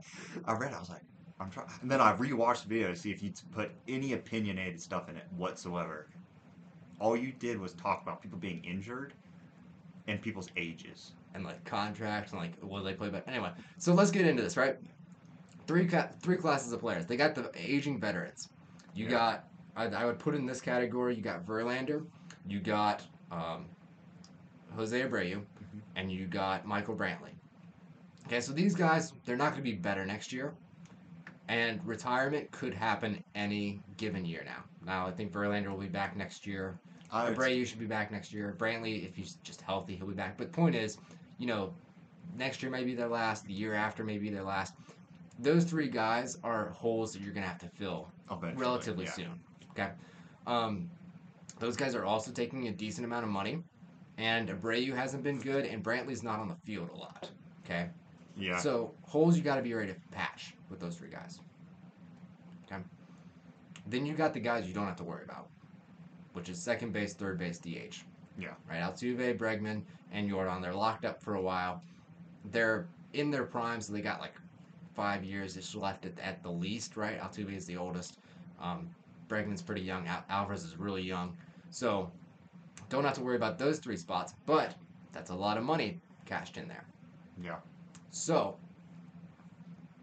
I 0.44 0.52
read. 0.54 0.74
I 0.74 0.80
was 0.80 0.90
like, 0.90 1.02
I'm 1.40 1.50
trying. 1.50 1.66
And 1.82 1.90
then 1.90 2.00
I 2.00 2.14
rewatched 2.16 2.62
the 2.62 2.68
video 2.68 2.88
to 2.88 2.96
see 2.96 3.10
if 3.10 3.22
you 3.22 3.32
put 3.52 3.70
any 3.88 4.12
opinionated 4.12 4.80
stuff 4.80 5.08
in 5.08 5.16
it 5.16 5.26
whatsoever. 5.36 6.06
All 7.00 7.16
you 7.16 7.32
did 7.32 7.58
was 7.58 7.72
talk 7.74 8.02
about 8.02 8.22
people 8.22 8.38
being 8.38 8.62
injured 8.64 9.12
and 10.06 10.20
people's 10.20 10.48
ages. 10.56 11.12
and 11.34 11.44
like 11.44 11.64
contracts 11.64 12.30
and 12.32 12.40
like 12.40 12.52
will 12.62 12.84
they 12.84 12.94
play 12.94 13.10
better? 13.10 13.24
Anyway, 13.28 13.50
so 13.78 13.92
let's 13.92 14.12
get 14.12 14.24
into 14.24 14.40
this, 14.42 14.56
right? 14.56 14.76
Three 15.66 15.86
ca- 15.86 16.10
three 16.22 16.36
classes 16.36 16.72
of 16.72 16.78
players. 16.78 17.06
They 17.06 17.16
got 17.16 17.34
the 17.34 17.50
aging 17.56 17.98
veterans. 17.98 18.48
You 18.94 19.06
Yeah. 19.06 19.10
got 19.10 19.44
I, 19.76 19.86
I 19.86 20.04
would 20.04 20.20
put 20.20 20.36
in 20.36 20.46
this 20.46 20.60
category. 20.60 21.16
You 21.16 21.22
got 21.22 21.44
Verlander, 21.44 22.06
you 22.46 22.60
got 22.60 23.02
um, 23.32 23.64
Jose 24.76 24.96
Abreu, 25.00 25.38
Mhm. 25.38 25.80
and 25.96 26.12
you 26.12 26.28
got 26.28 26.64
Michael 26.64 26.94
Brantley. 26.96 27.32
Okay, 28.28 28.40
so 28.40 28.52
these 28.52 28.76
guys, 28.76 29.12
they're 29.24 29.36
not 29.36 29.50
going 29.50 29.64
to 29.64 29.70
be 29.70 29.74
better 29.76 30.06
next 30.06 30.32
year. 30.32 30.54
And 31.48 31.84
retirement 31.86 32.50
could 32.50 32.72
happen 32.72 33.22
any 33.34 33.80
given 33.96 34.24
year 34.24 34.42
now. 34.44 34.64
Now, 34.84 35.06
I 35.06 35.10
think 35.10 35.32
Verlander 35.32 35.70
will 35.70 35.78
be 35.78 35.88
back 35.88 36.16
next 36.16 36.46
year. 36.46 36.78
I 37.10 37.28
would- 37.28 37.36
Abreu 37.36 37.66
should 37.66 37.78
be 37.78 37.86
back 37.86 38.10
next 38.10 38.32
year. 38.32 38.54
Brantley, 38.58 39.06
if 39.06 39.14
he's 39.14 39.34
just 39.42 39.60
healthy, 39.60 39.96
he'll 39.96 40.06
be 40.06 40.14
back. 40.14 40.36
But 40.38 40.52
point 40.52 40.74
is, 40.74 40.98
you 41.38 41.46
know, 41.46 41.74
next 42.36 42.62
year 42.62 42.70
may 42.70 42.84
be 42.84 42.94
their 42.94 43.08
last. 43.08 43.44
The 43.46 43.52
year 43.52 43.74
after 43.74 44.04
may 44.04 44.18
be 44.18 44.30
their 44.30 44.42
last. 44.42 44.74
Those 45.38 45.64
three 45.64 45.88
guys 45.88 46.38
are 46.42 46.70
holes 46.70 47.12
that 47.12 47.20
you're 47.20 47.32
going 47.32 47.42
to 47.42 47.48
have 47.48 47.58
to 47.58 47.68
fill 47.68 48.10
eventually, 48.30 48.62
relatively 48.62 49.04
yeah. 49.04 49.12
soon. 49.12 49.40
Okay. 49.72 49.90
Um, 50.46 50.90
those 51.58 51.76
guys 51.76 51.94
are 51.94 52.04
also 52.04 52.30
taking 52.30 52.68
a 52.68 52.72
decent 52.72 53.04
amount 53.04 53.24
of 53.24 53.30
money. 53.30 53.62
And 54.16 54.48
Abreu 54.48 54.94
hasn't 54.94 55.24
been 55.24 55.40
good, 55.40 55.64
and 55.64 55.82
Brantley's 55.82 56.22
not 56.22 56.38
on 56.38 56.48
the 56.48 56.54
field 56.64 56.90
a 56.90 56.96
lot. 56.96 57.30
Okay. 57.64 57.88
Yeah. 58.36 58.58
So 58.58 58.92
holes 59.02 59.36
you 59.36 59.42
got 59.42 59.56
to 59.56 59.62
be 59.62 59.74
ready 59.74 59.92
to 59.92 59.98
patch 60.10 60.54
with 60.70 60.80
those 60.80 60.96
three 60.96 61.10
guys. 61.10 61.38
Okay. 62.66 62.82
Then 63.86 64.06
you 64.06 64.14
got 64.14 64.32
the 64.32 64.40
guys 64.40 64.66
you 64.66 64.74
don't 64.74 64.86
have 64.86 64.96
to 64.96 65.04
worry 65.04 65.24
about, 65.24 65.48
which 66.32 66.48
is 66.48 66.60
second 66.60 66.92
base, 66.92 67.14
third 67.14 67.38
base, 67.38 67.58
DH. 67.58 68.02
Yeah. 68.38 68.48
Right. 68.68 68.80
Altuve, 68.80 69.38
Bregman, 69.38 69.82
and 70.12 70.28
Yordan. 70.30 70.60
They're 70.62 70.74
locked 70.74 71.04
up 71.04 71.22
for 71.22 71.34
a 71.34 71.40
while. 71.40 71.82
They're 72.50 72.86
in 73.12 73.30
their 73.30 73.44
prime, 73.44 73.80
so 73.80 73.92
they 73.92 74.00
got 74.00 74.20
like 74.20 74.34
five 74.94 75.22
years 75.24 75.56
ish 75.56 75.74
left 75.74 76.04
at, 76.04 76.18
at 76.18 76.42
the 76.42 76.50
least. 76.50 76.96
Right. 76.96 77.20
Altuve 77.20 77.54
is 77.56 77.66
the 77.66 77.76
oldest. 77.76 78.18
Um, 78.60 78.88
Bregman's 79.28 79.62
pretty 79.62 79.82
young. 79.82 80.06
Al- 80.08 80.24
Alvarez 80.28 80.64
is 80.64 80.76
really 80.76 81.02
young. 81.02 81.36
So 81.70 82.10
don't 82.88 83.04
have 83.04 83.14
to 83.14 83.22
worry 83.22 83.36
about 83.36 83.58
those 83.58 83.78
three 83.78 83.96
spots. 83.96 84.34
But 84.46 84.74
that's 85.12 85.30
a 85.30 85.34
lot 85.34 85.56
of 85.56 85.62
money 85.64 86.00
cashed 86.26 86.56
in 86.56 86.66
there. 86.68 86.84
yeah. 87.42 87.56
So 88.14 88.56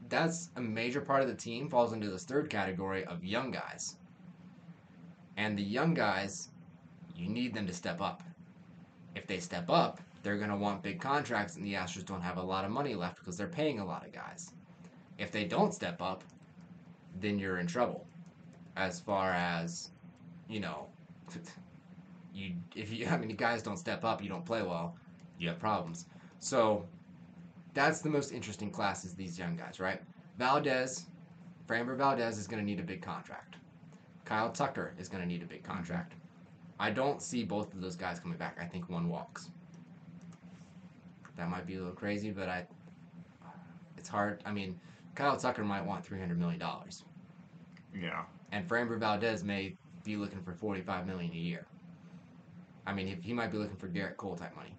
that's 0.10 0.50
a 0.58 0.62
major 0.62 1.00
part 1.00 1.22
of 1.22 1.30
the 1.30 1.34
team 1.34 1.70
falls 1.70 1.94
into 1.94 2.10
this 2.10 2.26
third 2.26 2.50
category 2.50 3.06
of 3.06 3.24
young 3.24 3.52
guys. 3.52 3.96
And 5.38 5.58
the 5.58 5.64
young 5.64 5.94
guys, 5.94 6.50
you 7.16 7.30
need 7.30 7.54
them 7.54 7.66
to 7.68 7.74
step 7.74 8.02
up. 8.02 8.22
If 9.16 9.28
they 9.28 9.40
step 9.40 9.70
up, 9.70 10.02
they're 10.24 10.36
going 10.36 10.50
to 10.50 10.58
want 10.58 10.84
big 10.84 11.00
contracts, 11.00 11.56
and 11.56 11.66
the 11.66 11.76
Astros 11.76 12.06
don't 12.06 12.20
have 12.22 12.36
a 12.36 12.42
lot 12.42 12.66
of 12.66 12.72
money 12.72 12.96
left 12.96 13.20
because 13.20 13.38
they're 13.38 13.48
paying 13.48 13.80
a 13.80 13.86
lot 13.86 14.06
of 14.06 14.12
guys. 14.12 14.52
If 15.18 15.32
they 15.32 15.46
don't 15.46 15.74
step 15.74 16.02
up, 16.02 16.26
then 17.22 17.40
you're 17.40 17.60
in 17.60 17.68
trouble. 17.68 18.06
As 18.76 19.00
far 19.00 19.32
as, 19.32 19.92
you 20.50 20.60
know, 20.60 20.88
you 22.34 22.56
if 22.76 22.92
you 22.92 23.08
I 23.10 23.16
mean, 23.16 23.34
guys 23.38 23.64
don't 23.64 23.78
step 23.78 24.04
up, 24.04 24.22
you 24.22 24.28
don't 24.28 24.46
play 24.46 24.64
well, 24.64 24.98
you 25.40 25.48
have 25.48 25.60
problems. 25.60 26.08
So 26.42 26.86
that's 27.74 28.02
the 28.02 28.10
most 28.10 28.32
interesting 28.32 28.70
class 28.72 29.06
is 29.06 29.14
these 29.16 29.38
young 29.40 29.56
guys, 29.56 29.80
right? 29.80 30.02
Valdez, 30.38 31.06
Framber 31.68 31.96
Valdez 31.98 32.38
is 32.38 32.48
going 32.48 32.60
to 32.62 32.66
need 32.66 32.80
a 32.80 32.84
big 32.84 33.02
contract. 33.02 33.56
Kyle 34.26 34.52
Tucker 34.52 34.94
is 34.98 35.08
going 35.10 35.22
to 35.22 35.28
need 35.28 35.42
a 35.44 35.46
big 35.46 35.64
contract. 35.64 36.14
I 36.80 36.90
don't 36.92 37.22
see 37.22 37.44
both 37.44 37.74
of 37.74 37.82
those 37.82 37.96
guys 37.96 38.20
coming 38.20 38.38
back. 38.38 38.58
I 38.60 38.66
think 38.66 38.90
one 38.90 39.08
walks. 39.10 39.50
That 41.38 41.50
might 41.50 41.66
be 41.66 41.76
a 41.76 41.78
little 41.80 41.94
crazy, 41.94 42.32
but 42.32 42.50
I 42.50 42.66
it's 43.98 44.10
hard. 44.10 44.42
I 44.46 44.52
mean, 44.52 44.80
Kyle 45.16 45.38
Tucker 45.38 45.64
might 45.64 45.86
want 45.86 46.06
three 46.06 46.20
hundred 46.20 46.40
million 46.40 46.60
dollars, 46.60 47.04
Yeah. 47.96 48.24
and 48.52 48.68
Framber 48.68 49.00
Valdez 49.00 49.44
may 49.44 49.76
be 50.04 50.16
looking 50.18 50.42
for 50.42 50.54
forty-five 50.54 51.06
million 51.08 51.32
a 51.32 51.36
year. 51.38 51.66
I 52.86 52.94
mean, 52.94 53.08
he, 53.08 53.16
he 53.22 53.34
might 53.34 53.52
be 53.52 53.58
looking 53.58 53.78
for 53.78 53.88
Gerrit 53.88 54.18
Cole 54.18 54.36
type 54.36 54.56
money. 54.56 54.76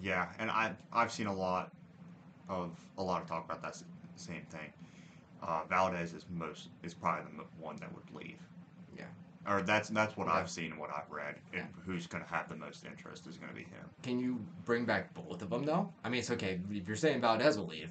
Yeah, 0.00 0.28
and 0.38 0.50
I 0.50 0.72
I've 0.92 1.10
seen 1.10 1.26
a 1.26 1.34
lot 1.34 1.72
of 2.48 2.70
a 2.98 3.02
lot 3.02 3.22
of 3.22 3.28
talk 3.28 3.44
about 3.44 3.62
that 3.62 3.76
same 4.16 4.42
thing. 4.50 4.72
Uh, 5.42 5.62
Valdez 5.68 6.14
is 6.14 6.24
most 6.30 6.68
is 6.82 6.94
probably 6.94 7.24
the 7.36 7.44
one 7.62 7.76
that 7.76 7.92
would 7.94 8.10
leave. 8.14 8.38
Yeah. 8.96 9.04
Or 9.46 9.62
that's 9.62 9.88
that's 9.90 10.16
what 10.16 10.26
Yeah. 10.26 10.34
I've 10.34 10.50
seen 10.50 10.72
and 10.72 10.80
what 10.80 10.90
I've 10.90 11.10
read. 11.10 11.36
And 11.52 11.62
Yeah. 11.62 11.66
who's 11.84 12.06
going 12.06 12.24
to 12.24 12.30
have 12.30 12.48
the 12.48 12.56
most 12.56 12.84
interest 12.84 13.26
is 13.26 13.36
going 13.36 13.50
to 13.50 13.54
be 13.56 13.64
him. 13.64 13.88
Can 14.02 14.18
you 14.18 14.40
bring 14.64 14.84
back 14.84 15.12
both 15.14 15.42
of 15.42 15.50
them 15.50 15.64
though? 15.64 15.92
I 16.04 16.08
mean, 16.08 16.20
it's 16.20 16.30
okay 16.30 16.60
if 16.70 16.86
you're 16.88 16.96
saying 16.96 17.20
Valdez 17.20 17.58
will 17.58 17.66
leave. 17.66 17.90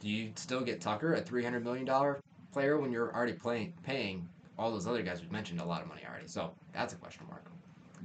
Do 0.00 0.08
you 0.08 0.32
still 0.36 0.60
get 0.62 0.80
Tucker, 0.80 1.14
a 1.14 1.20
three 1.20 1.44
hundred 1.44 1.64
million 1.64 1.84
dollar 1.84 2.20
player, 2.52 2.78
when 2.78 2.90
you're 2.92 3.14
already 3.14 3.32
playing 3.34 3.72
paying 3.82 4.28
all 4.58 4.70
those 4.70 4.86
other 4.86 5.02
guys 5.02 5.20
we've 5.20 5.32
mentioned 5.32 5.60
a 5.60 5.64
lot 5.64 5.82
of 5.82 5.88
money 5.88 6.02
already? 6.08 6.26
So 6.26 6.52
that's 6.72 6.92
a 6.94 6.96
question 6.96 7.26
mark. 7.28 7.44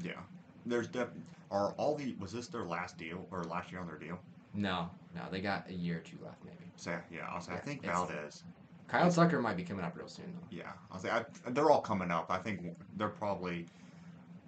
Yeah. 0.04 0.20
There's 0.66 0.88
def- 0.88 1.10
are 1.52 1.72
all 1.74 1.96
the 1.96 2.14
was 2.20 2.32
this 2.34 2.48
their 2.48 2.66
last 2.66 2.98
deal 2.98 3.26
or 3.32 3.44
last 3.46 3.72
year 3.72 3.80
on 3.82 3.88
their 3.88 3.98
deal? 3.98 4.20
No, 4.54 4.90
no, 5.16 5.22
they 5.32 5.42
got 5.42 5.70
a 5.70 5.74
year 5.74 5.98
or 5.98 6.02
two 6.02 6.18
left 6.24 6.44
maybe. 6.44 6.72
So 6.76 6.98
yeah, 7.12 7.28
I'll 7.30 7.42
say 7.42 7.52
I 7.54 7.56
Yeah, 7.56 7.62
think 7.62 7.84
it's- 7.84 7.96
Valdez. 7.98 8.44
Kyle 8.88 9.12
Tucker 9.12 9.40
might 9.40 9.56
be 9.56 9.64
coming 9.64 9.86
up 9.86 9.96
real 9.96 10.08
soon 10.08 10.34
though. 10.34 10.48
Yeah, 10.58 10.72
I'll 10.92 10.98
say 11.00 11.12
I, 11.12 11.24
they're 11.52 11.70
all 11.70 11.82
coming 11.82 12.10
up. 12.10 12.32
I 12.32 12.40
think 12.40 12.76
they're 12.98 13.08
probably 13.10 13.68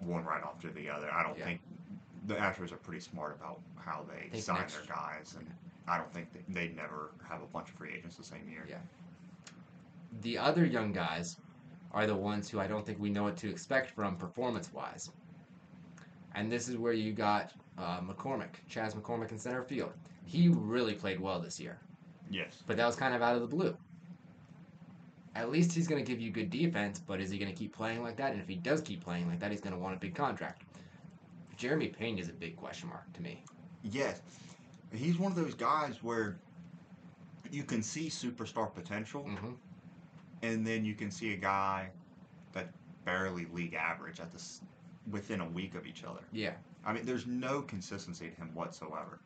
one 0.00 0.24
right 0.24 0.42
after 0.42 0.68
the 0.70 0.90
other. 0.90 1.12
I 1.12 1.22
don't 1.22 1.38
Yeah. 1.38 1.44
think 1.44 1.60
the 2.26 2.34
Astros 2.34 2.72
are 2.72 2.76
pretty 2.76 2.98
smart 3.00 3.36
about 3.40 3.60
how 3.76 4.04
they 4.08 4.28
Think 4.30 4.42
sign 4.42 4.58
next- 4.60 4.74
their 4.76 4.86
guys, 4.96 5.36
and 5.38 5.48
I 5.86 5.96
don't 5.98 6.12
think 6.12 6.28
they, 6.32 6.66
they 6.66 6.68
never 6.74 7.12
have 7.28 7.40
a 7.42 7.46
bunch 7.46 7.68
of 7.68 7.76
free 7.76 7.94
agents 7.96 8.16
the 8.16 8.24
same 8.24 8.48
year. 8.48 8.66
Yeah. 8.68 8.78
The 10.22 10.38
other 10.38 10.64
young 10.64 10.92
guys 10.92 11.36
are 11.92 12.06
the 12.06 12.16
ones 12.16 12.48
who 12.50 12.58
I 12.60 12.66
don't 12.66 12.84
think 12.84 12.98
we 12.98 13.10
know 13.10 13.22
what 13.24 13.36
to 13.38 13.50
expect 13.50 13.90
from 13.90 14.16
performance 14.16 14.72
wise. 14.72 15.10
And 16.34 16.50
this 16.50 16.68
is 16.68 16.76
where 16.76 16.92
you 16.92 17.12
got 17.12 17.52
uh, 17.78 18.00
McCormick, 18.00 18.54
Chas 18.68 18.94
McCormick 18.94 19.32
in 19.32 19.38
center 19.38 19.62
field. 19.62 19.92
He 20.24 20.48
really 20.48 20.94
played 20.94 21.20
well 21.20 21.40
this 21.40 21.60
year. 21.60 21.78
Yes. 22.30 22.62
But 22.66 22.76
that 22.76 22.86
was 22.86 22.96
kind 22.96 23.14
of 23.14 23.22
out 23.22 23.34
of 23.34 23.42
the 23.42 23.46
blue. 23.46 23.76
At 25.34 25.50
least 25.50 25.72
he's 25.72 25.88
going 25.88 26.02
to 26.02 26.10
give 26.10 26.20
you 26.20 26.30
good 26.30 26.50
defense, 26.50 26.98
but 26.98 27.20
is 27.20 27.30
he 27.30 27.38
going 27.38 27.50
to 27.50 27.56
keep 27.56 27.74
playing 27.74 28.02
like 28.02 28.16
that? 28.16 28.32
And 28.32 28.40
if 28.40 28.48
he 28.48 28.56
does 28.56 28.80
keep 28.80 29.02
playing 29.02 29.28
like 29.28 29.40
that, 29.40 29.50
he's 29.50 29.60
going 29.60 29.74
to 29.74 29.78
want 29.78 29.94
a 29.94 29.98
big 29.98 30.14
contract. 30.14 30.62
Jeremy 31.56 31.88
Peña 31.88 32.20
is 32.20 32.28
a 32.28 32.32
big 32.32 32.56
question 32.56 32.88
mark 32.88 33.10
to 33.14 33.22
me. 33.22 33.42
Yes. 33.82 34.20
He's 34.92 35.18
one 35.18 35.32
of 35.32 35.36
those 35.36 35.54
guys 35.54 36.02
where 36.02 36.36
you 37.50 37.64
can 37.64 37.82
see 37.82 38.08
superstar 38.08 38.72
potential, 38.74 39.22
hmm 39.22 39.52
and 40.42 40.66
then 40.66 40.84
you 40.84 40.94
can 40.94 41.10
see 41.10 41.32
a 41.32 41.36
guy 41.36 41.88
that 42.52 42.68
barely 43.04 43.46
league 43.52 43.74
average 43.74 44.20
at 44.20 44.32
this 44.32 44.60
within 45.10 45.40
a 45.40 45.48
week 45.48 45.74
of 45.74 45.86
each 45.86 46.04
other. 46.04 46.20
Yeah. 46.32 46.52
I 46.84 46.92
mean, 46.92 47.04
there's 47.04 47.26
no 47.26 47.62
consistency 47.62 48.28
to 48.30 48.34
him 48.36 48.50
whatsoever. 48.54 49.20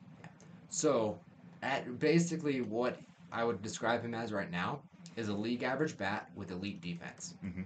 So, 0.69 1.19
at 1.63 1.99
basically 1.99 2.61
what 2.61 2.99
I 3.33 3.45
would 3.45 3.63
describe 3.63 4.03
him 4.03 4.15
as 4.15 4.33
right 4.33 4.51
now 4.51 4.81
is 5.17 5.29
a 5.29 5.35
league 5.35 5.63
average 5.63 5.97
bat 5.97 6.29
with 6.35 6.51
elite 6.51 6.81
defense. 6.81 7.35
Mhm. 7.45 7.65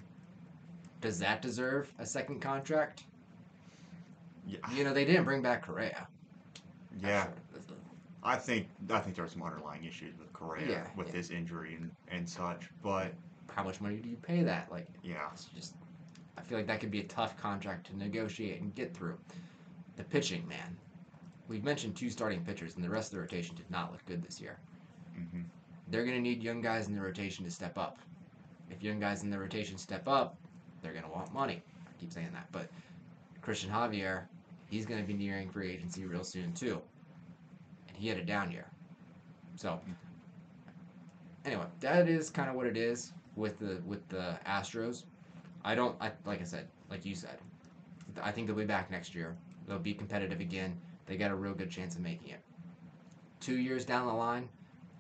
Does 1.01 1.19
that 1.19 1.41
deserve 1.43 1.93
a 1.99 2.07
second 2.07 2.41
contract? 2.41 3.05
Yeah. 4.47 4.59
You 4.73 4.85
know, 4.85 4.93
they 4.93 5.05
didn't 5.05 5.25
bring 5.25 5.43
back 5.43 5.65
Correa. 5.67 6.07
Yeah. 7.01 7.29
I 8.23 8.37
think 8.37 8.69
I 8.91 9.01
think 9.01 9.17
there 9.17 9.25
were 9.25 9.31
some 9.31 9.43
underlying 9.43 9.85
issues 9.85 10.19
with 10.19 10.31
Correa 10.35 10.69
Yeah, 10.69 10.87
with 10.95 11.09
yeah. 11.09 11.15
his 11.15 11.31
injury 11.31 11.77
and, 11.77 11.91
and 12.09 12.29
such. 12.29 12.69
But 12.83 13.13
How 13.55 13.65
much 13.65 13.81
money 13.81 13.97
do 13.97 14.09
you 14.09 14.17
pay 14.17 14.43
that? 14.43 14.71
Like, 14.71 14.87
yeah, 15.03 15.29
It's 15.33 15.47
just, 15.47 15.75
I 16.41 16.43
feel 16.45 16.59
like 16.59 16.67
that 16.69 16.81
could 16.81 16.91
be 16.91 17.01
a 17.01 17.05
tough 17.09 17.37
contract 17.37 17.87
to 17.89 17.97
negotiate 17.97 18.63
and 18.63 18.75
get 18.75 18.97
through. 18.97 19.19
The 19.97 20.05
pitching, 20.05 20.49
man. 20.49 20.79
We've 21.49 21.65
mentioned 21.65 21.97
two 21.97 22.11
starting 22.11 22.45
pitchers, 22.45 22.77
and 22.77 22.85
the 22.85 22.91
rest 22.91 23.13
of 23.13 23.17
the 23.17 23.21
rotation 23.23 23.57
did 23.57 23.71
not 23.71 23.93
look 23.93 24.05
good 24.07 24.23
this 24.23 24.41
year. 24.41 24.59
hmm 25.15 25.43
They're 25.89 26.05
going 26.05 26.17
to 26.17 26.23
need 26.23 26.43
young 26.43 26.63
guys 26.63 26.89
in 26.89 26.95
the 26.95 27.03
rotation 27.03 27.45
to 27.45 27.51
step 27.51 27.77
up. 27.77 27.99
If 28.71 28.83
young 28.83 29.01
guys 29.01 29.23
in 29.23 29.31
the 29.31 29.39
rotation 29.39 29.77
step 29.79 30.09
up, 30.09 30.39
they're 30.81 30.93
going 30.93 31.05
to 31.05 31.11
want 31.11 31.35
money. 31.35 31.63
I 31.87 31.93
keep 31.99 32.13
saying 32.13 32.33
that. 32.33 32.49
But 32.53 32.71
Christian 33.43 33.71
Javier, 33.71 34.29
he's 34.67 34.87
going 34.87 35.01
to 35.01 35.07
be 35.07 35.15
nearing 35.15 35.51
free 35.51 35.71
agency 35.73 36.07
real 36.07 36.25
soon, 36.25 36.55
too. 36.55 36.81
And 37.89 37.97
he 37.97 38.09
had 38.09 38.19
a 38.19 38.25
down 38.25 38.51
year. 38.51 38.73
So, 39.57 39.81
anyway, 41.45 41.67
that 41.81 42.09
is 42.09 42.31
kind 42.31 42.49
of 42.49 42.57
what 42.57 42.67
it 42.67 42.77
is 42.77 43.13
with 43.37 43.59
the 43.59 43.83
with 43.85 44.09
the 44.09 44.39
Astros. 44.47 45.05
I 45.65 45.75
don't 45.75 46.01
I 46.01 46.13
like 46.25 46.41
I 46.41 46.45
said, 46.45 46.69
like 46.89 47.05
you 47.05 47.15
said. 47.15 47.39
I 48.23 48.31
think 48.33 48.47
they'll 48.47 48.57
be 48.57 48.65
back 48.65 48.91
next 48.91 49.15
year. 49.15 49.37
They'll 49.67 49.79
be 49.79 49.95
competitive 49.95 50.41
again. 50.41 50.79
They 51.07 51.17
got 51.17 51.31
a 51.31 51.35
real 51.35 51.55
good 51.55 51.71
chance 51.71 51.95
of 51.95 52.03
making 52.03 52.31
it. 52.31 52.41
2 53.41 53.57
years 53.57 53.85
down 53.85 54.07
the 54.07 54.13
line, 54.13 54.49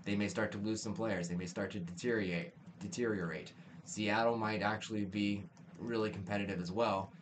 they 0.04 0.16
may 0.16 0.28
start 0.28 0.52
to 0.52 0.58
lose 0.58 0.80
some 0.80 0.94
players. 0.94 1.28
They 1.28 1.34
may 1.36 1.46
start 1.46 1.70
to 1.72 1.80
deteriorate. 1.80 2.52
Deteriorate. 2.78 3.52
Seattle 3.84 4.36
might 4.36 4.62
actually 4.62 5.04
be 5.04 5.44
really 5.78 6.10
competitive 6.10 6.60
as 6.60 6.70
well. 6.70 7.12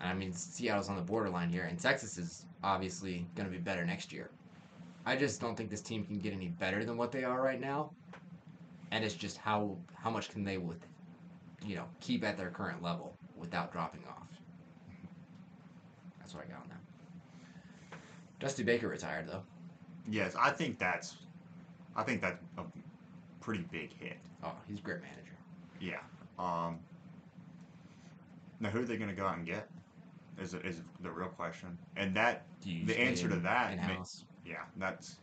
I 0.00 0.12
mean, 0.14 0.32
Seattle's 0.32 0.88
on 0.88 0.96
the 0.96 1.02
borderline 1.02 1.50
here, 1.50 1.64
and 1.64 1.78
Texas 1.78 2.18
is 2.18 2.46
obviously 2.64 3.26
going 3.34 3.48
to 3.48 3.52
be 3.52 3.62
better 3.62 3.84
next 3.84 4.12
year. 4.12 4.30
I 5.04 5.16
just 5.16 5.40
don't 5.40 5.56
think 5.56 5.70
this 5.70 5.82
team 5.82 6.04
can 6.04 6.18
get 6.18 6.32
any 6.32 6.48
better 6.48 6.84
than 6.84 6.96
what 6.96 7.12
they 7.12 7.24
are 7.24 7.42
right 7.42 7.60
now. 7.60 7.90
And 8.90 9.04
it's 9.04 9.14
just 9.14 9.36
how 9.36 9.76
how 9.94 10.10
much 10.10 10.30
can 10.30 10.44
they 10.44 10.58
you 11.64 11.76
know, 11.76 11.84
keep 12.00 12.24
at 12.24 12.36
their 12.36 12.50
current 12.50 12.82
level 12.82 13.16
without 13.36 13.72
dropping 13.72 14.02
off. 14.08 14.26
That's 16.18 16.34
what 16.34 16.44
I 16.44 16.48
got 16.48 16.62
on 16.62 16.68
that. 16.68 17.98
Dusty 18.40 18.62
Baker 18.62 18.88
retired 18.88 19.28
though. 19.28 19.42
yes, 20.08 20.34
I 20.38 20.50
think 20.50 20.78
that's 20.78 21.16
I 21.94 22.02
think 22.02 22.20
that's 22.20 22.38
a 22.58 22.62
pretty 23.40 23.64
big 23.70 23.92
hit. 23.98 24.18
Oh, 24.44 24.52
he's 24.68 24.78
a 24.78 24.82
great 24.82 25.00
manager. 25.00 25.22
Yeah. 25.80 26.00
Um, 26.38 26.78
now, 28.60 28.68
who 28.70 28.80
are 28.80 28.84
they 28.84 28.96
going 28.96 29.08
to 29.10 29.16
go 29.16 29.26
out 29.26 29.36
and 29.38 29.46
get? 29.46 29.68
Is 30.38 30.52
is 30.54 30.82
the 31.00 31.10
real 31.10 31.28
question. 31.28 31.78
And 31.96 32.14
that, 32.16 32.44
The 32.62 32.98
answer 32.98 33.28
to 33.28 33.36
that 33.36 33.68
ma- 33.76 33.82
in-house? 33.82 34.24
yeah, 34.44 34.64
that's 34.76 35.16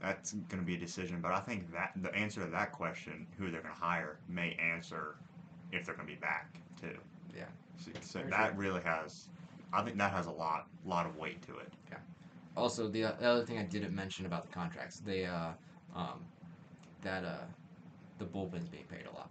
that's 0.00 0.32
going 0.32 0.60
to 0.60 0.66
be 0.66 0.74
a 0.74 0.78
decision. 0.78 1.20
But 1.20 1.32
I 1.32 1.40
think 1.40 1.70
that 1.72 1.92
the 1.96 2.14
answer 2.14 2.44
to 2.44 2.50
that 2.50 2.72
question, 2.72 3.26
who 3.38 3.50
they're 3.50 3.60
going 3.60 3.74
to 3.74 3.80
hire, 3.80 4.18
may 4.28 4.56
answer 4.60 5.16
if 5.72 5.84
they're 5.84 5.94
going 5.94 6.08
to 6.08 6.14
be 6.14 6.20
back 6.20 6.54
too. 6.80 6.96
Yeah. 7.36 7.44
So, 7.76 7.90
so 8.00 8.18
that 8.30 8.50
sure. 8.50 8.56
really 8.56 8.80
has, 8.82 9.28
I 9.72 9.82
think 9.82 9.98
that 9.98 10.12
has 10.12 10.26
a 10.26 10.30
lot 10.30 10.66
lot 10.84 11.06
of 11.06 11.16
weight 11.16 11.42
to 11.42 11.58
it. 11.58 11.72
Yeah. 11.90 11.98
Also, 12.56 12.88
the, 12.88 13.02
the 13.02 13.28
other 13.28 13.44
thing 13.44 13.58
I 13.58 13.62
didn't 13.62 13.94
mention 13.94 14.26
about 14.26 14.46
the 14.46 14.52
contracts, 14.52 15.00
they 15.00 15.24
uh, 15.24 15.50
um, 15.94 16.20
that 17.02 17.24
uh, 17.24 17.44
the 18.18 18.24
bullpen's 18.24 18.68
being 18.68 18.84
paid 18.84 19.06
a 19.06 19.14
lot, 19.14 19.30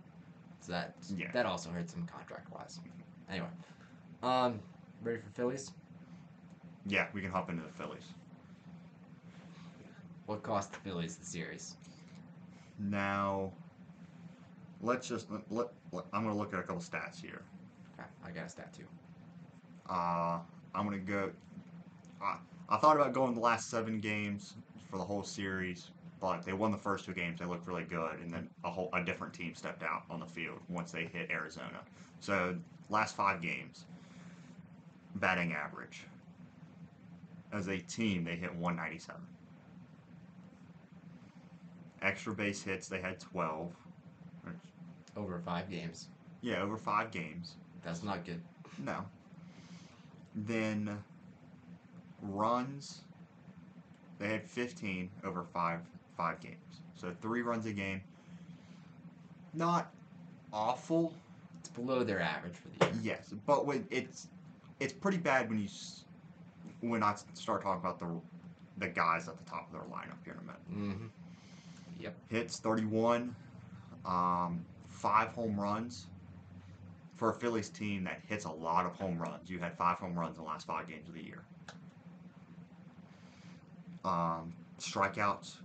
so 0.61 0.71
that 0.71 0.95
Yeah. 1.15 1.31
that 1.33 1.45
also 1.45 1.69
hurts 1.69 1.93
them 1.93 2.07
contract 2.11 2.51
wise. 2.51 2.79
Anyway, 3.29 3.47
um, 4.23 4.59
ready 5.03 5.19
for 5.19 5.29
Phillies? 5.29 5.71
Yeah, 6.87 7.07
we 7.13 7.21
can 7.21 7.29
hop 7.29 7.49
into 7.49 7.61
the 7.61 7.69
Phillies. 7.69 8.13
What 10.29 10.43
cost 10.43 10.71
the 10.71 10.77
Phillies 10.81 11.15
the 11.15 11.25
series? 11.25 11.75
Now, 12.77 13.51
let's 14.79 15.07
just 15.07 15.31
let, 15.31 15.41
let, 15.49 15.67
let- 15.91 16.05
I'm 16.13 16.21
going 16.21 16.35
to 16.35 16.39
look 16.39 16.53
at 16.53 16.59
a 16.59 16.61
couple 16.61 16.83
stats 16.83 17.19
here. 17.19 17.41
Okay, 17.99 18.07
I 18.23 18.29
got 18.29 18.45
a 18.45 18.49
stat 18.49 18.71
too. 18.71 18.85
Uh, 19.89 20.37
I'm 20.75 20.85
gonna 20.85 20.99
go. 20.99 21.31
I, 22.21 22.37
I 22.69 22.77
thought 22.77 22.95
about 22.95 23.11
going 23.11 23.33
the 23.33 23.39
last 23.39 23.71
seven 23.71 23.99
games 23.99 24.53
for 24.91 24.97
the 24.97 25.03
whole 25.03 25.23
series, 25.23 25.89
but 26.21 26.43
they 26.43 26.53
won 26.53 26.69
the 26.69 26.77
first 26.77 27.05
two 27.05 27.13
games. 27.13 27.39
They 27.39 27.45
looked 27.45 27.67
really 27.67 27.85
good, 27.85 28.19
and 28.19 28.31
then 28.31 28.47
a 28.63 28.69
whole 28.69 28.91
a 28.93 29.03
different 29.03 29.33
team 29.33 29.55
stepped 29.55 29.81
out 29.81 30.03
on 30.11 30.19
the 30.19 30.27
field 30.27 30.59
once 30.67 30.91
they 30.91 31.05
hit 31.05 31.31
Arizona. 31.31 31.79
So 32.19 32.55
last 32.89 33.15
five 33.15 33.41
games, 33.41 33.85
batting 35.15 35.53
average. 35.53 36.03
As 37.51 37.67
a 37.67 37.79
team, 37.79 38.23
they 38.23 38.35
hit 38.35 38.53
197. 38.53 39.19
Extra 42.01 42.33
base 42.33 42.61
hits, 42.63 42.87
they 42.87 43.01
had 43.01 43.19
12. 43.19 43.71
Over 45.17 45.39
five 45.39 45.69
games. 45.69 46.07
Yeah, 46.41 46.61
over 46.61 46.77
five 46.77 47.11
games. 47.11 47.55
That's 47.83 48.03
not 48.03 48.25
good. 48.25 48.41
No. 48.85 49.03
Then 50.35 50.97
runs. 52.21 53.01
They 54.19 54.27
had 54.29 54.43
15 54.45 55.09
over 55.25 55.43
five 55.53 55.79
five 56.15 56.39
games. 56.39 56.81
So 56.95 57.11
three 57.21 57.41
runs 57.41 57.65
a 57.65 57.73
game. 57.73 58.01
Not 59.53 59.91
awful, 60.53 61.13
It's 61.59 61.69
below 61.69 62.03
their 62.03 62.21
average 62.21 62.53
for 62.55 62.67
the 62.85 62.85
year. 62.85 62.95
yes, 63.17 63.33
but 63.45 63.65
when 63.65 63.85
it's 63.89 64.27
it's 64.79 64.93
pretty 64.93 65.17
bad 65.17 65.49
when 65.49 65.59
you 65.59 65.67
when 66.81 67.03
I 67.03 67.15
start 67.33 67.63
talking 67.63 67.79
about 67.81 67.99
the 67.99 68.07
the 68.77 68.87
guys 68.87 69.27
at 69.27 69.37
the 69.37 69.49
top 69.49 69.67
of 69.67 69.73
their 69.73 69.81
lineup 69.81 70.23
here 70.23 70.33
in 70.33 70.39
a 70.39 70.43
minute. 70.43 70.95
Mm-hmm. 70.97 71.05
Yep. 71.99 72.15
Hits 72.29 72.59
31, 72.59 73.35
um, 74.05 74.63
five 74.87 75.29
home 75.29 75.59
runs. 75.59 76.07
For 77.17 77.31
a 77.31 77.33
Phillies 77.33 77.67
team 77.67 78.05
that 78.05 78.21
hits 78.25 78.45
a 78.45 78.51
lot 78.51 78.85
of 78.85 78.93
home 78.95 79.19
runs, 79.19 79.49
you 79.49 79.59
had 79.59 79.77
five 79.77 79.97
home 79.97 80.17
runs 80.17 80.37
in 80.37 80.43
the 80.43 80.49
last 80.49 80.65
five 80.65 80.87
games 80.87 81.09
of 81.09 81.15
the 81.15 81.21
year. 81.21 81.43
Um, 84.05 84.53
strikeouts. 84.79 85.57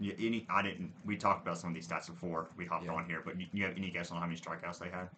You, 0.00 0.16
any? 0.18 0.46
I 0.50 0.62
didn't. 0.62 0.90
We 1.04 1.16
talked 1.16 1.46
about 1.46 1.58
some 1.58 1.68
of 1.70 1.74
these 1.74 1.86
stats 1.86 2.06
before 2.08 2.48
we 2.56 2.66
hopped 2.66 2.86
Yeah. 2.86 2.94
on 2.94 3.04
here, 3.04 3.22
but 3.24 3.38
you, 3.38 3.46
you 3.52 3.64
have 3.64 3.76
any 3.76 3.90
guess 3.90 4.10
on 4.10 4.18
how 4.20 4.26
many 4.26 4.36
strikeouts 4.38 4.80
they 4.80 4.88
had 4.88 5.08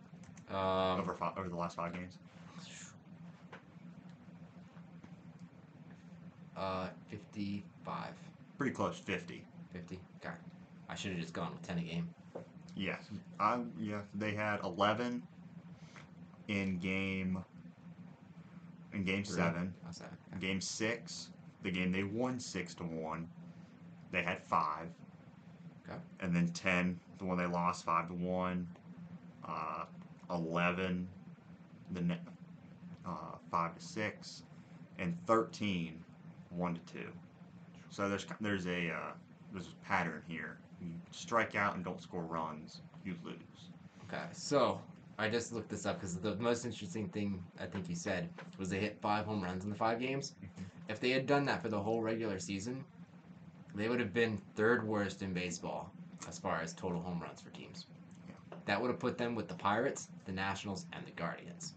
Um, 0.54 1.00
over 1.00 1.14
five, 1.14 1.38
over 1.38 1.48
the 1.48 1.56
last 1.56 1.76
five 1.76 1.94
games? 1.94 2.18
uh, 6.56 6.88
55. 7.08 8.14
Pretty 8.58 8.74
close, 8.74 8.98
50. 8.98 9.42
50? 9.72 9.98
God. 10.22 10.32
I 10.88 10.94
should 10.94 11.12
have 11.12 11.20
just 11.20 11.32
gone 11.32 11.52
with 11.52 11.62
10 11.62 11.78
a 11.78 11.82
game. 11.82 12.08
Yes. 12.74 13.02
I 13.38 13.60
yeah. 13.78 14.00
They 14.14 14.32
had 14.32 14.60
11 14.64 15.22
in 16.48 16.78
game. 16.78 17.38
In 18.92 19.04
game 19.04 19.24
Three. 19.24 19.36
seven. 19.36 19.74
Oh, 19.86 19.90
seven. 19.90 20.16
Okay. 20.36 20.46
Game 20.46 20.60
six, 20.60 21.30
the 21.62 21.70
game 21.70 21.92
they 21.92 22.02
won 22.04 22.38
six 22.38 22.74
to 22.74 22.82
one, 22.84 23.26
they 24.10 24.22
had 24.22 24.42
five. 24.42 24.88
Okay. 25.88 25.98
And 26.20 26.34
then 26.36 26.48
ten, 26.48 26.98
the 27.18 27.24
one 27.24 27.38
they 27.38 27.46
lost 27.46 27.84
five 27.84 28.08
to 28.08 28.14
one. 28.14 28.66
Uh, 29.46 29.84
Eleven, 30.30 31.08
the 31.92 32.00
ne- 32.02 32.20
uh, 33.06 33.36
five 33.50 33.74
to 33.74 33.82
six, 33.82 34.44
and 34.98 35.16
13, 35.26 35.98
one 36.50 36.74
to 36.74 36.80
two. 36.92 37.08
So 37.90 38.08
there's 38.08 38.26
there's 38.40 38.66
a 38.66 38.90
uh, 38.90 39.12
there's 39.52 39.68
a 39.68 39.86
pattern 39.86 40.22
here. 40.26 40.58
You 40.80 40.88
strike 41.10 41.54
out 41.54 41.76
and 41.76 41.84
don't 41.84 42.00
score 42.00 42.22
runs, 42.22 42.80
you 43.04 43.16
lose. 43.24 43.70
Okay, 44.08 44.24
so 44.32 44.80
I 45.18 45.28
just 45.28 45.52
looked 45.52 45.68
this 45.68 45.86
up 45.86 46.00
because 46.00 46.16
the 46.16 46.34
most 46.36 46.64
interesting 46.64 47.08
thing 47.08 47.42
I 47.60 47.66
think 47.66 47.88
you 47.88 47.94
said 47.94 48.28
was 48.58 48.68
they 48.68 48.80
hit 48.80 48.98
five 49.00 49.26
home 49.26 49.42
runs 49.42 49.64
in 49.64 49.70
the 49.70 49.76
five 49.76 50.00
games. 50.00 50.34
Mhm. 50.42 50.64
If 50.88 51.00
they 51.00 51.10
had 51.10 51.26
done 51.26 51.44
that 51.46 51.62
for 51.62 51.68
the 51.68 51.80
whole 51.80 52.02
regular 52.02 52.38
season, 52.38 52.84
they 53.74 53.88
would 53.88 54.00
have 54.00 54.12
been 54.12 54.40
third 54.54 54.86
worst 54.86 55.22
in 55.22 55.32
baseball 55.32 55.90
as 56.28 56.38
far 56.38 56.60
as 56.60 56.72
total 56.74 57.00
home 57.00 57.20
runs 57.20 57.40
for 57.40 57.50
teams. 57.50 57.86
Yeah. 58.28 58.34
That 58.66 58.80
would 58.80 58.90
have 58.90 59.00
put 59.00 59.16
them 59.16 59.34
with 59.34 59.48
the 59.48 59.54
Pirates, 59.54 60.08
the 60.24 60.32
Nationals, 60.32 60.86
and 60.92 61.06
the 61.06 61.12
Guardians. 61.12 61.74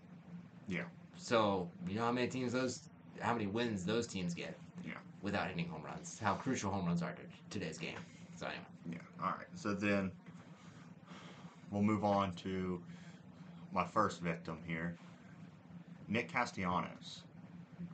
Yeah. 0.68 0.84
So 1.18 1.70
you 1.88 1.96
know 1.96 2.06
how 2.06 2.12
many 2.12 2.28
teams 2.28 2.52
those, 2.54 2.90
how 3.22 3.34
many 3.34 3.48
wins 3.48 3.86
those 3.86 4.08
teams 4.08 4.34
get. 4.34 4.58
Yeah. 4.84 4.94
Without 5.26 5.48
hitting 5.48 5.68
home 5.68 5.82
runs, 5.84 6.20
how 6.20 6.36
crucial 6.36 6.70
home 6.70 6.86
runs 6.86 7.02
are 7.02 7.12
to 7.12 7.22
today's 7.50 7.80
game. 7.80 7.98
So 8.36 8.46
anyway, 8.46 8.62
Yeah. 8.92 9.26
All 9.26 9.32
right. 9.32 9.48
So 9.56 9.74
then 9.74 10.12
we'll 11.72 11.82
move 11.82 12.06
on 12.06 12.36
to 12.44 12.80
my 13.74 13.84
first 13.84 14.22
victim 14.22 14.60
here, 14.68 14.96
Nick 16.08 16.32
Castellanos. 16.32 17.24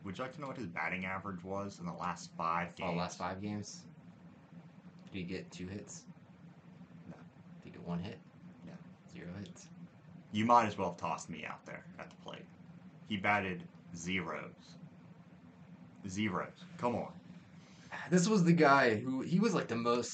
Would 0.04 0.18
you 0.18 0.26
like 0.26 0.34
to 0.34 0.42
know 0.42 0.48
what 0.48 0.58
his 0.58 0.68
batting 0.68 1.06
average 1.06 1.42
was 1.42 1.80
in 1.80 1.86
the 1.86 1.94
last 1.94 2.32
five 2.38 2.68
oh, 2.68 2.74
games? 2.76 2.90
all 2.90 2.98
last 2.98 3.18
five 3.18 3.42
games. 3.42 3.86
Did 5.06 5.20
he 5.20 5.24
get 5.24 5.50
two 5.52 5.68
hits? 5.68 6.04
No. 7.10 7.16
Did 7.64 7.64
he 7.64 7.70
get 7.70 7.88
one 7.88 8.00
hit? 8.00 8.20
No. 8.66 8.74
Zero 9.14 9.30
hits. 9.40 9.70
You 10.34 10.44
might 10.44 10.66
as 10.66 10.78
well 10.78 10.90
have 10.90 10.98
tossed 10.98 11.30
me 11.30 11.46
out 11.48 11.66
there 11.66 11.86
at 11.98 12.10
the 12.10 12.16
plate. 12.26 12.46
He 13.08 13.16
batted 13.16 13.64
zeros. 13.96 14.76
Zeros. 16.10 16.66
Come 16.78 16.98
on. 16.98 17.14
This 18.10 18.28
was 18.28 18.44
the 18.44 18.54
guy 18.54 18.96
who 18.96 19.22
he 19.22 19.40
was 19.40 19.54
like 19.54 19.68
the 19.68 19.76
most 19.76 20.12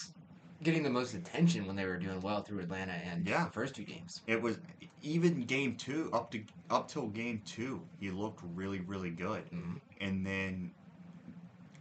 getting 0.63 0.82
the 0.84 0.90
most 0.90 1.13
attention 1.13 1.68
when 1.68 1.76
they 1.76 1.86
were 1.86 1.98
doing 1.98 2.20
well 2.22 2.42
through 2.44 2.62
Atlanta 2.62 2.94
and 2.94 3.28
Yeah. 3.28 3.46
the 3.46 3.52
first 3.52 3.76
two 3.76 3.84
games. 3.86 4.22
It 4.28 4.42
was 4.42 4.60
even 5.02 5.46
game 5.46 5.78
two 5.78 6.10
up 6.13 6.32
to 6.32 6.44
up 6.70 6.88
till 6.90 7.08
game 7.10 7.42
two. 7.46 7.88
He 8.00 8.10
looked 8.12 8.42
really 8.44 8.80
really 8.82 9.12
good. 9.12 9.44
hmm 9.50 9.76
and 10.00 10.26
then 10.26 10.72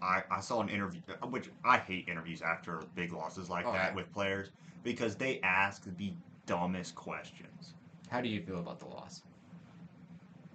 I, 0.03 0.23
I 0.31 0.41
saw 0.41 0.61
an 0.61 0.69
interview, 0.69 1.01
which 1.31 1.51
I 1.65 1.79
hate 1.79 2.09
interviews 2.09 2.43
after 2.43 2.83
big 2.95 3.13
losses 3.13 3.49
like 3.49 3.67
Oh, 3.67 3.73
that 3.73 3.91
yeah. 3.91 3.95
with 3.95 4.13
players 4.13 4.51
because 4.83 5.17
they 5.17 5.41
ask 5.41 5.85
the 5.85 6.19
dumbest 6.47 6.95
questions. 6.95 7.75
How 8.09 8.21
do 8.21 8.29
you 8.29 8.43
feel 8.43 8.61
about 8.61 8.79
the 8.79 8.87
loss? 8.87 9.23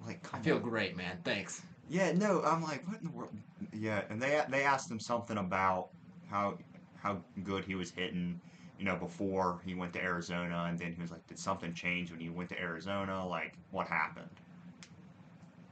Like, 0.05 0.27
I 0.33 0.39
feel 0.41 0.55
on. 0.57 0.61
great, 0.61 0.95
man. 0.97 1.21
Thanks. 1.23 1.61
Yeah, 1.91 2.13
no, 2.13 2.41
I'm 2.43 2.63
like, 2.63 2.87
what 2.87 3.01
in 3.01 3.07
the 3.07 3.11
world? 3.11 3.31
Yeah, 3.73 4.03
and 4.09 4.21
they 4.21 4.41
they 4.49 4.63
asked 4.63 4.89
him 4.89 4.99
something 4.99 5.37
about 5.37 5.89
how 6.29 6.57
how 6.95 7.21
good 7.43 7.65
he 7.65 7.75
was 7.75 7.91
hitting, 7.91 8.39
you 8.79 8.85
know, 8.85 8.95
before 8.95 9.59
he 9.65 9.75
went 9.75 9.91
to 9.93 10.01
Arizona, 10.01 10.67
and 10.69 10.79
then 10.79 10.93
he 10.93 11.01
was 11.01 11.11
like, 11.11 11.25
did 11.27 11.37
something 11.37 11.73
change 11.73 12.09
when 12.09 12.19
he 12.21 12.29
went 12.29 12.47
to 12.49 12.59
Arizona? 12.59 13.27
Like, 13.27 13.55
what 13.71 13.87
happened? 13.87 14.29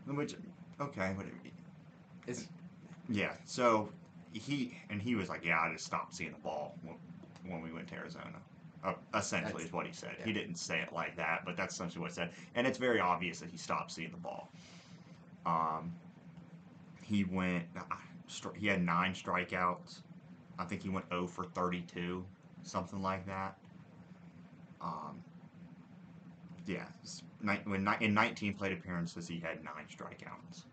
Which, 0.07 0.35
okay, 0.81 1.13
what, 1.15 1.27
It's 2.27 2.47
Yeah, 3.07 3.31
so 3.45 3.89
he 4.33 4.77
and 4.89 5.01
he 5.01 5.15
was 5.15 5.29
like, 5.29 5.45
"Yeah, 5.45 5.59
I 5.61 5.71
just 5.71 5.85
stopped 5.85 6.15
seeing 6.15 6.31
the 6.31 6.39
ball 6.39 6.75
when, 6.83 6.97
when 7.49 7.61
we 7.61 7.71
went 7.71 7.87
to 7.89 7.95
Arizona." 7.95 8.41
Uh, 8.83 8.93
essentially, 9.13 9.51
That's- 9.53 9.67
is 9.67 9.73
what 9.73 9.85
he 9.85 9.93
said. 9.93 10.15
He 10.25 10.33
didn't 10.33 10.55
say 10.55 10.81
it 10.81 10.91
like 10.91 11.15
that, 11.15 11.43
but 11.45 11.55
that's 11.55 11.75
essentially 11.75 12.01
what 12.01 12.11
he 12.11 12.15
said. 12.15 12.31
And 12.55 12.67
it's 12.67 12.77
very 12.77 12.99
obvious 12.99 13.39
that 13.39 13.49
he 13.49 13.57
stopped 13.57 13.91
seeing 13.91 14.11
the 14.11 14.17
ball. 14.17 14.49
Um, 15.45 15.93
he 17.09 17.23
went. 17.23 17.65
uh, 17.77 17.95
He 18.55 18.67
had 18.67 18.81
nine 18.83 19.13
strikeouts. 19.13 20.01
I 20.59 20.65
think 20.65 20.83
he 20.83 20.89
went 20.89 21.05
0 21.09 21.25
for 21.27 21.45
32, 21.45 22.23
something 22.63 23.01
like 23.01 23.25
that. 23.25 23.57
Um, 24.81 25.21
yeah, 26.65 26.85
when 27.63 27.87
in 28.01 28.13
19 28.13 28.53
plate 28.53 28.73
appearances, 28.73 29.27
he 29.27 29.39
had 29.39 29.63
nine 29.63 29.85
strikeouts. 29.89 30.63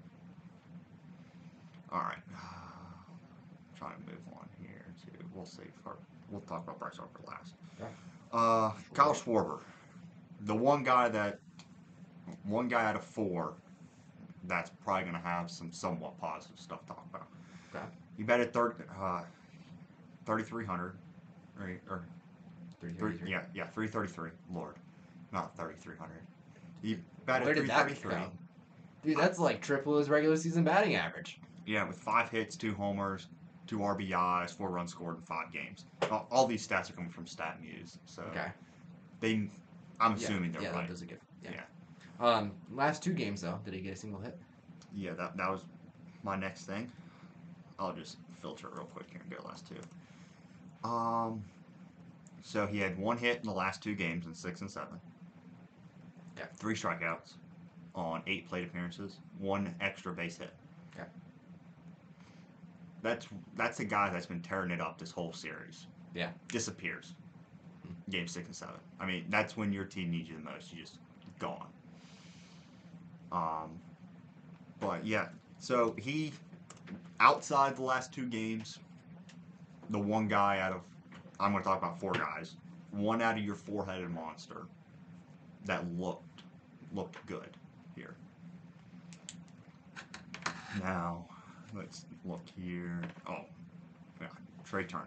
All 1.91 2.01
right. 2.01 2.19
I'm 2.35 3.79
trying 3.79 3.95
to 3.95 4.11
move 4.11 4.21
on 4.37 4.47
here. 4.61 4.85
too. 5.03 5.25
We'll 5.35 5.47
see. 5.47 5.63
For, 5.83 5.97
we'll 6.31 6.41
talk 6.43 6.65
about 6.65 6.79
Bryce 6.79 6.97
Harper 6.99 7.21
last. 7.27 7.55
Yeah. 7.79 7.87
Uh, 8.33 8.73
Kyle 8.93 9.15
Schwarber, 9.15 9.61
the 10.41 10.55
one 10.55 10.83
guy 10.83 11.09
that, 11.09 11.39
one 12.45 12.67
guy 12.69 12.85
out 12.85 12.97
of 12.97 13.05
four, 13.05 13.55
that's 14.47 14.71
probably 14.85 15.03
going 15.11 15.15
to 15.15 15.29
have 15.29 15.51
some 15.51 15.73
somewhat 15.73 16.19
positive 16.19 16.59
stuff 16.59 16.83
to 16.83 16.89
talk 16.89 17.07
about. 17.11 17.27
Okay. 17.75 17.85
He 18.17 18.23
batted 18.23 18.57
uh, 18.57 19.23
3,300, 20.25 20.99
right? 21.59 21.81
Or 21.89 22.09
Three, 22.79 22.93
three, 22.93 22.99
three, 23.13 23.19
three. 23.19 23.31
yeah, 23.31 23.43
yeah, 23.55 23.65
333. 23.69 24.31
Lord, 24.53 24.75
not 25.33 25.57
3,300. 25.57 26.11
He 26.83 26.99
batted 27.25 27.47
Where 27.47 27.55
did 27.55 27.67
that 27.69 27.87
333. 27.89 28.11
come? 28.11 28.39
Dude, 29.03 29.19
that's 29.19 29.39
like 29.39 29.63
triple 29.63 29.97
his 29.99 30.11
regular 30.11 30.37
season 30.37 30.63
batting 30.63 30.95
average. 30.95 31.41
Yeah, 31.65 31.87
with 31.89 31.97
five 31.97 32.29
hits, 32.29 32.55
two 32.55 32.75
homers, 32.75 33.29
two 33.67 33.79
RBIs, 33.79 34.51
four 34.57 34.69
runs 34.71 34.91
scored 34.91 35.17
in 35.17 35.23
five 35.23 35.51
games. 35.53 35.87
All, 36.11 36.27
all 36.31 36.47
these 36.47 36.67
stats 36.69 36.91
are 36.91 36.93
coming 36.93 37.11
from 37.11 37.25
StatMuse, 37.25 37.97
so 38.05 38.23
Okay. 38.25 38.49
they, 39.21 39.49
I'm 40.01 40.13
Yeah, 40.13 40.17
assuming 40.17 40.53
they're 40.53 40.63
yeah, 40.63 40.71
right. 40.73 40.83
that 40.83 40.89
does 40.91 41.03
a 41.03 41.07
good. 41.07 41.21
Yeah. 41.43 41.53
Yeah. 41.53 41.61
Um, 42.19 42.53
last 42.73 43.03
two 43.03 43.13
games 43.13 43.43
though, 43.43 43.59
did 43.65 43.75
he 43.75 43.81
get 43.81 43.95
a 43.95 43.97
single 43.97 44.21
hit? 44.21 44.37
Yeah, 44.95 45.13
that 45.15 45.37
that 45.37 45.51
was 45.51 45.63
my 46.23 46.37
next 46.37 46.65
thing. 46.65 46.91
I'll 47.79 47.93
just 47.93 48.17
filter 48.41 48.69
it 48.69 48.75
real 48.75 48.87
quick 48.87 49.07
here 49.11 49.21
and 49.21 49.31
go 49.31 49.45
last 49.47 49.67
two. 49.69 50.89
Um, 50.89 51.43
so 52.43 52.67
he 52.67 52.79
had 52.79 52.99
one 52.99 53.19
hit 53.19 53.39
in 53.39 53.45
the 53.45 53.53
last 53.53 53.83
two 53.83 53.95
games 53.95 54.27
in 54.27 54.35
six 54.35 54.61
and 54.61 54.71
seven. 54.71 55.01
Yeah. 56.39 56.47
Three 56.57 56.75
strikeouts 56.75 57.35
on 57.95 58.23
eight 58.27 58.49
plate 58.49 58.65
appearances, 58.65 59.19
one 59.39 59.75
extra 59.81 60.13
base 60.13 60.39
hit. 60.39 60.53
Okay. 60.95 61.09
That's 63.03 63.27
that's 63.57 63.81
a 63.81 63.85
guy 63.85 64.11
that's 64.11 64.27
been 64.27 64.43
tearing 64.43 64.71
it 64.71 64.81
up 64.81 64.99
this 64.99 65.11
whole 65.11 65.33
series. 65.33 65.87
Yeah. 66.15 66.31
Disappears. 66.49 67.15
Hmm. 67.85 68.11
Game 68.11 68.29
six 68.29 68.47
and 68.47 68.57
seven. 68.57 68.77
I 69.01 69.07
mean, 69.07 69.27
that's 69.29 69.57
when 69.57 69.73
your 69.73 69.85
team 69.85 70.11
needs 70.11 70.29
you 70.29 70.37
the 70.37 70.43
most. 70.43 70.73
You 70.73 70.81
just 70.83 70.99
gone. 71.39 71.67
Um, 73.33 73.81
but 74.81 75.05
yeah, 75.05 75.29
so 75.59 75.95
he 75.99 76.33
outside 77.21 77.77
the 77.77 77.83
last 77.83 78.13
two 78.13 78.27
games, 78.27 78.79
the 79.91 79.99
one 79.99 80.29
guy 80.29 80.61
out 80.61 80.73
of 80.73 80.81
I'm 81.39 81.53
going 81.53 81.63
to 81.63 81.69
talk 81.69 81.79
about 81.79 82.01
four 82.01 82.13
guys. 82.13 82.57
One 82.93 83.21
out 83.21 83.37
of 83.37 83.45
your 83.45 83.55
four-headed 83.55 84.11
monster 84.11 84.67
that 85.67 85.85
looked 85.99 86.43
looked 86.95 87.25
good 87.27 87.57
here. 87.95 88.15
Now, 90.83 91.27
let's 91.75 92.07
look 92.25 92.43
here. 92.57 93.03
Oh, 93.29 93.45
yeah, 94.21 94.29
Trea 94.65 94.85
Turner, 94.85 95.05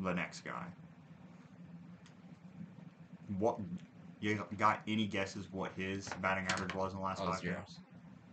the 0.00 0.12
next 0.12 0.40
guy. 0.40 0.64
What 3.38 3.58
you 4.20 4.42
got 4.58 4.80
any 4.88 5.06
guesses 5.06 5.46
what 5.52 5.72
his 5.76 6.08
batting 6.20 6.46
average 6.48 6.74
was 6.74 6.92
in 6.92 6.98
the 6.98 7.04
last 7.04 7.20
Oh, 7.22 7.30
five 7.30 7.40
zero. 7.40 7.56
games? 7.56 7.78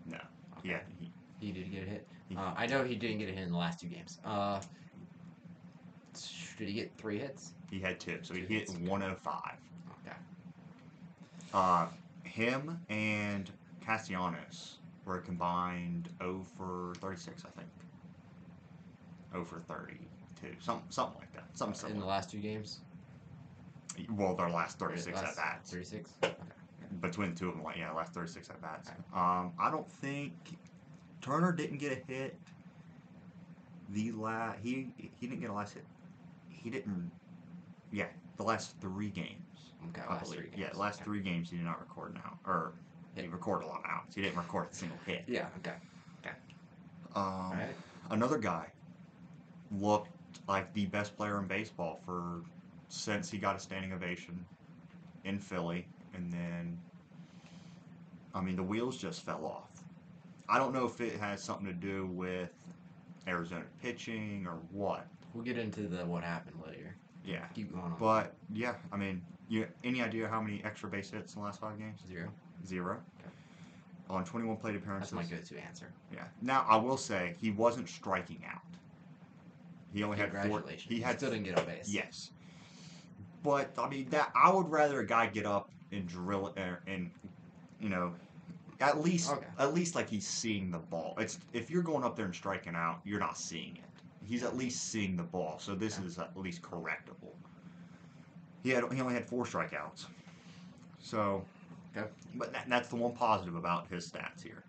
No. 0.05 0.17
Okay. 0.59 0.69
Yeah, 0.69 0.79
he, 0.99 1.11
He 1.39 1.51
did 1.51 1.71
get 1.71 1.83
a 1.83 1.85
hit. 1.85 2.07
he- 2.29 2.35
Uh, 2.35 2.53
I 2.55 2.65
know 2.65 2.83
he 2.83 2.95
didn't 2.95 3.19
get 3.19 3.29
a 3.29 3.31
hit 3.33 3.43
in 3.43 3.51
the 3.51 3.57
last 3.57 3.79
two 3.79 3.87
games. 3.87 4.19
Uh, 4.25 4.61
did 6.57 6.67
he 6.69 6.73
get 6.73 6.95
three 6.97 7.19
hits? 7.19 7.51
he 7.69 7.79
had 7.79 7.99
two, 7.99 8.19
so 8.21 8.33
he 8.33 8.41
Two 8.41 8.47
hit 8.47 8.59
hits. 8.69 8.71
105. 8.73 9.57
Okay. 10.05 10.15
Uh, 11.53 11.87
him 12.23 12.79
and 12.89 13.49
Castellanos 13.85 14.77
were 15.05 15.19
combined 15.19 16.09
0 16.19 16.45
for 16.57 16.93
36, 17.01 17.43
I 17.45 17.49
think. 17.59 17.67
0 19.33 19.43
for 19.45 19.59
32, 19.59 20.55
something, 20.59 20.85
something 20.89 21.19
like 21.19 21.31
that. 21.33 21.45
Something 21.57 21.91
In 21.91 21.99
the 21.99 22.05
last 22.05 22.29
two 22.31 22.39
games. 22.39 22.79
Well, 24.11 24.35
their 24.35 24.49
last 24.49 24.79
36 24.79 25.15
Last 25.15 25.29
at 25.31 25.35
bats. 25.35 25.71
Thirty-six. 25.71 26.11
Between 27.01 27.31
the 27.33 27.35
two 27.39 27.49
of 27.49 27.55
them, 27.55 27.65
yeah, 27.77 27.91
last 27.91 28.13
36 28.13 28.49
at 28.49 28.61
bats. 28.61 28.89
Okay. 28.89 28.97
Um, 29.13 29.51
I 29.59 29.69
don't 29.71 29.89
think 29.89 30.33
Turner 31.21 31.51
didn't 31.51 31.77
get 31.77 31.91
a 31.91 32.11
hit. 32.11 32.37
The 33.89 34.11
last 34.13 34.59
he 34.63 34.87
he 34.97 35.27
didn't 35.27 35.41
get 35.41 35.49
a 35.49 35.53
last 35.53 35.73
hit. 35.73 35.85
He 36.49 36.69
didn't. 36.69 37.11
Yeah, 37.91 38.07
the 38.37 38.43
last 38.43 38.79
three 38.81 39.09
games. 39.09 39.41
Okay. 39.89 40.01
I 40.07 40.13
Last 40.13 40.23
believe. 40.25 40.39
three 40.39 40.49
games. 40.49 40.69
Yeah, 40.73 40.79
last 40.79 40.95
okay. 40.97 41.03
three 41.05 41.21
games 41.21 41.49
he 41.51 41.57
did 41.57 41.65
not 41.65 41.79
record 41.79 42.15
now, 42.15 42.39
or 42.45 42.73
he 43.15 43.21
Hit. 43.21 43.31
recorded 43.31 43.65
a 43.65 43.67
lot 43.67 43.79
of 43.79 43.89
outs. 43.89 44.15
He 44.15 44.21
didn't 44.21 44.37
record 44.37 44.67
a 44.71 44.75
single 44.75 44.97
hit. 45.05 45.23
Yeah. 45.27 45.47
Okay. 45.59 45.75
Um, 47.15 47.23
All 47.23 47.53
right. 47.53 47.75
Another 48.09 48.37
guy 48.37 48.65
looked 49.71 50.09
like 50.49 50.73
the 50.73 50.85
best 50.87 51.15
player 51.15 51.39
in 51.39 51.47
baseball 51.47 52.01
for 52.05 52.41
since 52.89 53.29
he 53.29 53.37
got 53.37 53.55
a 53.55 53.59
standing 53.59 53.93
ovation 53.93 54.45
in 55.23 55.39
Philly, 55.39 55.87
and 56.13 56.31
then 56.31 56.77
I 58.33 58.41
mean 58.41 58.55
the 58.55 58.63
wheels 58.63 58.97
just 58.97 59.23
fell 59.23 59.45
off. 59.45 59.83
I 60.47 60.57
don't 60.59 60.73
know 60.73 60.85
if 60.85 61.01
it 61.01 61.19
has 61.19 61.41
something 61.41 61.65
to 61.65 61.73
do 61.73 62.07
with 62.07 62.49
Arizona 63.27 63.63
pitching 63.81 64.45
or 64.47 64.57
what. 64.71 65.07
We'll 65.33 65.43
get 65.43 65.57
into 65.57 65.81
the 65.87 66.05
what 66.05 66.23
happened 66.23 66.61
later. 66.65 66.95
Yeah, 67.25 67.45
Keep 67.55 67.71
going 67.73 67.85
on. 67.85 67.95
but 67.99 68.35
yeah, 68.53 68.75
I 68.91 68.97
mean, 68.97 69.21
you 69.49 69.67
any 69.83 70.01
idea 70.03 70.27
how 70.27 70.39
many 70.41 70.61
extra 70.63 70.87
base 70.89 71.09
hits 71.09 71.33
in 71.33 71.41
the 71.41 71.45
last 71.45 71.59
five 71.59 71.77
games? 71.79 71.99
Zero. 72.07 72.29
Zero. 72.65 72.97
Okay. 73.19 73.29
On 74.11 74.23
21 74.23 74.57
plate 74.57 74.75
appearances. 74.75 75.11
That's 75.11 75.31
my 75.31 75.35
go-to 75.37 75.57
answer. 75.59 75.87
Yeah. 76.13 76.25
Now 76.43 76.65
I 76.69 76.75
will 76.75 76.97
say 76.97 77.35
he 77.41 77.49
wasn't 77.49 77.89
striking 77.89 78.43
out. 78.47 78.61
He 79.91 80.03
only 80.03 80.17
had 80.17 80.31
four. 80.47 80.63
He 80.77 80.99
had 80.99 81.17
still 81.17 81.31
didn't 81.31 81.45
get 81.45 81.57
on 81.57 81.65
base. 81.65 81.89
yes. 81.89 82.29
But 83.45 83.73
I 83.77 83.87
mean 83.87 84.09
that 84.09 84.31
I 84.35 84.51
would 84.51 84.69
rather 84.69 84.99
a 84.99 85.05
guy 85.05 85.27
get 85.27 85.45
up 85.45 85.69
and 85.91 86.07
drill 86.07 86.47
it 86.47 86.59
er, 86.59 86.81
and 86.87 87.11
you 87.79 87.89
know 87.89 88.15
at 88.81 89.01
least 89.01 89.31
Okay. 89.31 89.47
at 89.59 89.73
least 89.73 89.95
like 89.95 90.09
he's 90.09 90.27
seeing 90.27 90.71
the 90.71 90.79
ball. 90.79 91.15
It's 91.19 91.37
if 91.53 91.69
you're 91.69 91.83
going 91.83 92.03
up 92.03 92.15
there 92.15 92.25
and 92.25 92.35
striking 92.35 92.75
out, 92.75 93.01
you're 93.05 93.19
not 93.19 93.37
seeing 93.37 93.77
it. 93.77 93.89
He's 94.23 94.43
at 94.43 94.57
least 94.57 94.89
seeing 94.89 95.15
the 95.15 95.23
ball, 95.23 95.59
so 95.59 95.75
this 95.75 95.99
Yeah. 95.99 96.05
is 96.05 96.17
at 96.19 96.35
least 96.35 96.63
correctable. 96.63 97.35
He 98.63 98.71
had 98.71 98.83
he 98.91 98.99
only 99.01 99.13
had 99.13 99.25
four 99.29 99.45
strikeouts, 99.45 100.07
so 100.99 101.45
Okay. 101.95 102.09
but 102.33 102.51
that, 102.53 102.67
that's 102.69 102.89
the 102.89 102.95
one 102.95 103.13
positive 103.13 103.55
about 103.55 103.87
his 103.91 104.11
stats 104.11 104.41
here. 104.43 104.63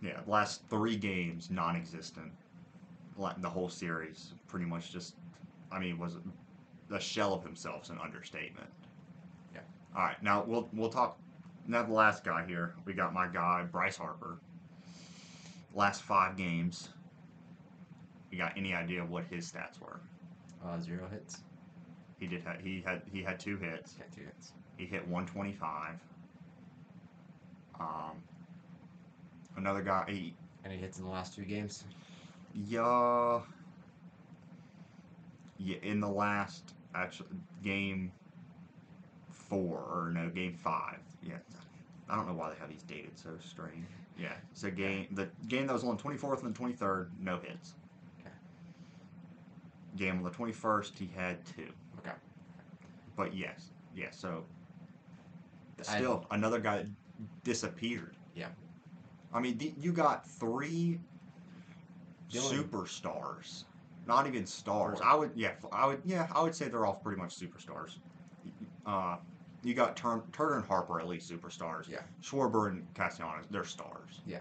Yeah, 0.00 0.20
last 0.26 0.62
three 0.70 0.96
games 0.96 1.50
non-existent. 1.50 2.32
The 3.38 3.50
whole 3.50 3.68
series 3.68 4.32
pretty 4.48 4.64
much 4.64 4.92
just, 4.92 5.14
I 5.70 5.78
mean, 5.78 5.98
was 5.98 6.16
a 6.90 7.00
shell 7.00 7.34
of 7.34 7.42
himself. 7.42 7.84
Is 7.84 7.90
an 7.90 7.98
understatement. 8.02 8.68
Yeah. 9.54 9.60
All 9.96 10.02
right, 10.02 10.22
now 10.22 10.44
we'll 10.46 10.68
we'll 10.72 10.90
talk. 10.90 11.18
Now 11.66 11.82
the 11.82 11.92
last 11.92 12.24
guy 12.24 12.44
here, 12.46 12.74
we 12.84 12.92
got 12.94 13.12
my 13.12 13.28
guy 13.28 13.64
Bryce 13.70 13.96
Harper. 13.96 14.38
Last 15.74 16.02
five 16.02 16.36
games. 16.36 16.88
You 18.30 18.38
got 18.38 18.52
any 18.56 18.74
idea 18.74 19.04
what 19.04 19.24
his 19.24 19.50
stats 19.50 19.80
were? 19.80 20.00
Uh, 20.64 20.80
zero 20.80 21.08
hits. 21.10 21.40
He 22.18 22.26
did. 22.26 22.42
Ha- 22.44 22.56
he 22.62 22.82
had 22.84 23.02
he 23.12 23.22
had 23.22 23.38
two 23.40 23.56
hits. 23.56 23.94
Got 23.94 24.12
two 24.12 24.22
hits. 24.22 24.52
He 24.76 24.86
hit 24.86 25.06
125. 25.06 25.94
Um, 27.78 28.22
another 29.56 29.82
guy, 29.82 30.04
he, 30.08 30.34
Any 30.64 30.76
hits 30.76 30.98
in 30.98 31.04
the 31.04 31.10
last 31.10 31.34
two 31.34 31.44
games? 31.44 31.84
yeah, 32.54 33.40
yeah, 35.58 35.76
in 35.82 36.00
the 36.00 36.08
last 36.08 36.74
actually 36.94 37.28
game 37.62 38.12
four 39.30 39.78
or 39.78 40.10
no 40.12 40.28
game 40.28 40.54
five. 40.54 40.98
Yeah, 41.22 41.34
I 42.08 42.16
don't 42.16 42.26
know 42.26 42.34
why 42.34 42.50
they 42.50 42.56
have 42.58 42.68
these 42.68 42.82
dated 42.82 43.18
so 43.18 43.30
strange. 43.44 43.86
Yeah, 44.18 44.32
so 44.54 44.70
game 44.70 45.06
the 45.12 45.28
game 45.48 45.66
that 45.66 45.72
was 45.72 45.84
on 45.84 45.96
the 45.96 46.02
24th 46.02 46.42
and 46.44 46.54
the 46.54 46.58
23rd, 46.58 47.08
no 47.20 47.38
hits. 47.38 47.74
Okay. 48.20 48.30
Game 49.96 50.18
on 50.18 50.22
the 50.24 50.30
21st, 50.30 50.98
he 50.98 51.10
had 51.16 51.44
two. 51.46 51.68
Okay. 51.98 52.14
But 53.16 53.34
yes, 53.34 53.70
yeah. 53.94 54.10
So 54.10 54.44
I- 55.88 55.96
still 55.98 56.26
another 56.30 56.58
guy 56.60 56.86
disappeared. 57.44 58.14
Yeah. 58.34 58.48
I 59.32 59.40
mean, 59.40 59.74
you 59.78 59.92
got 59.92 60.26
three 60.28 60.98
only- 62.36 62.56
superstars, 62.58 63.64
not 64.06 64.26
even 64.26 64.46
stars. 64.46 64.98
I 65.04 65.14
would, 65.14 65.30
yeah, 65.34 65.52
I 65.72 65.86
would, 65.86 66.00
yeah, 66.04 66.28
I 66.34 66.42
would 66.42 66.54
say 66.54 66.68
they're 66.68 66.86
all 66.86 66.94
pretty 66.94 67.20
much 67.20 67.36
superstars. 67.38 67.98
Uh, 68.86 69.16
you 69.62 69.74
got 69.74 69.96
Turn, 69.96 70.22
Turner 70.32 70.56
and 70.56 70.64
Harper 70.64 71.00
at 71.00 71.06
least 71.06 71.30
superstars. 71.30 71.88
Yeah. 71.88 72.00
Schwarber 72.22 72.68
and 72.70 72.86
Castellanos, 72.94 73.46
they're 73.50 73.64
stars. 73.64 74.20
Yeah. 74.26 74.38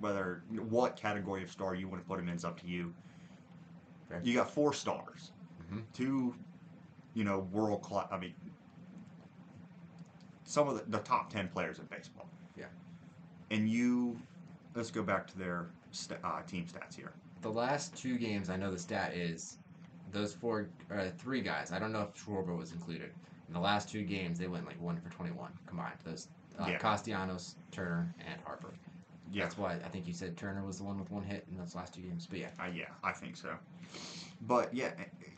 Whether 0.00 0.42
what 0.68 0.96
category 0.96 1.42
of 1.42 1.50
star 1.50 1.74
you 1.74 1.88
want 1.88 2.02
to 2.02 2.08
put 2.08 2.16
them 2.18 2.28
in 2.28 2.34
is 2.34 2.44
up 2.44 2.58
to 2.60 2.66
you. 2.66 2.92
Fair. 4.08 4.20
You 4.24 4.34
got 4.34 4.50
four 4.50 4.72
stars, 4.72 5.32
Mhm. 5.70 5.82
two, 5.92 6.34
you 7.14 7.24
know, 7.24 7.40
world 7.52 7.82
class. 7.82 8.08
I 8.10 8.18
mean, 8.18 8.34
some 10.44 10.68
of 10.68 10.76
the, 10.76 10.84
the 10.90 10.98
top 11.04 11.30
ten 11.30 11.48
players 11.48 11.78
in 11.78 11.84
baseball. 11.86 12.28
Yeah. 12.56 12.66
And 13.50 13.68
you, 13.68 14.18
let's 14.74 14.90
go 14.90 15.02
back 15.02 15.26
to 15.28 15.38
their 15.38 15.66
st- 15.92 16.20
uh, 16.24 16.42
team 16.42 16.64
stats 16.66 16.94
here. 16.96 17.12
The 17.42 17.50
last 17.50 17.96
two 17.96 18.16
games, 18.18 18.48
I 18.50 18.56
know 18.56 18.70
the 18.70 18.78
stat 18.78 19.14
is 19.14 19.58
those 20.12 20.32
four, 20.34 20.68
uh, 20.94 21.08
three 21.18 21.40
guys. 21.40 21.72
I 21.72 21.78
don't 21.78 21.92
know 21.92 22.02
if 22.14 22.24
Schwarber 22.24 22.56
was 22.56 22.72
included. 22.72 23.10
In 23.48 23.54
the 23.54 23.60
last 23.60 23.88
two 23.90 24.02
games, 24.02 24.38
they 24.38 24.46
went 24.46 24.66
like 24.66 24.80
one 24.80 24.98
for 25.00 25.10
21 25.10 25.50
combined. 25.66 25.94
Those 26.04 26.28
uh, 26.58 26.66
Yeah. 26.68 26.78
Castellanos, 26.78 27.56
Turner, 27.70 28.14
and 28.26 28.40
Harper. 28.44 28.72
Yeah, 29.32 29.44
That's 29.44 29.56
why 29.58 29.72
I 29.74 29.88
think 29.88 30.06
you 30.06 30.12
said 30.12 30.36
Turner 30.36 30.64
was 30.64 30.78
the 30.78 30.84
one 30.84 30.98
with 30.98 31.10
one 31.10 31.22
hit 31.22 31.46
in 31.50 31.56
those 31.56 31.74
last 31.74 31.94
two 31.94 32.02
games. 32.02 32.26
But 32.28 32.38
yeah, 32.38 32.48
uh, 32.60 32.66
yeah, 32.74 32.88
I 33.02 33.12
think 33.12 33.36
so. 33.36 33.54
But 34.42 34.74
yeah, 34.74 34.90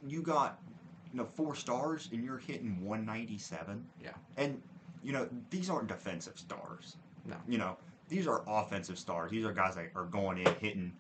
you 0.07 0.21
got 0.23 0.61
you 1.13 1.19
know 1.19 1.25
four 1.25 1.55
stars 1.55 2.09
and 2.13 2.25
you're 2.25 2.39
hitting 2.39 2.85
197. 2.85 3.85
Yeah. 4.03 4.11
And 4.37 4.61
you 5.05 5.13
know 5.13 5.29
these 5.51 5.71
aren't 5.71 5.87
defensive 5.89 6.37
stars. 6.39 6.97
No. 7.25 7.37
You 7.47 7.59
know 7.59 7.77
these 8.09 8.27
are 8.27 8.43
offensive 8.49 8.99
stars. 8.99 9.31
These 9.31 9.45
are 9.45 9.53
guys 9.53 9.77
that 9.77 9.91
are 9.95 10.05
going 10.07 10.39
in 10.39 10.53
hitting, 10.57 10.93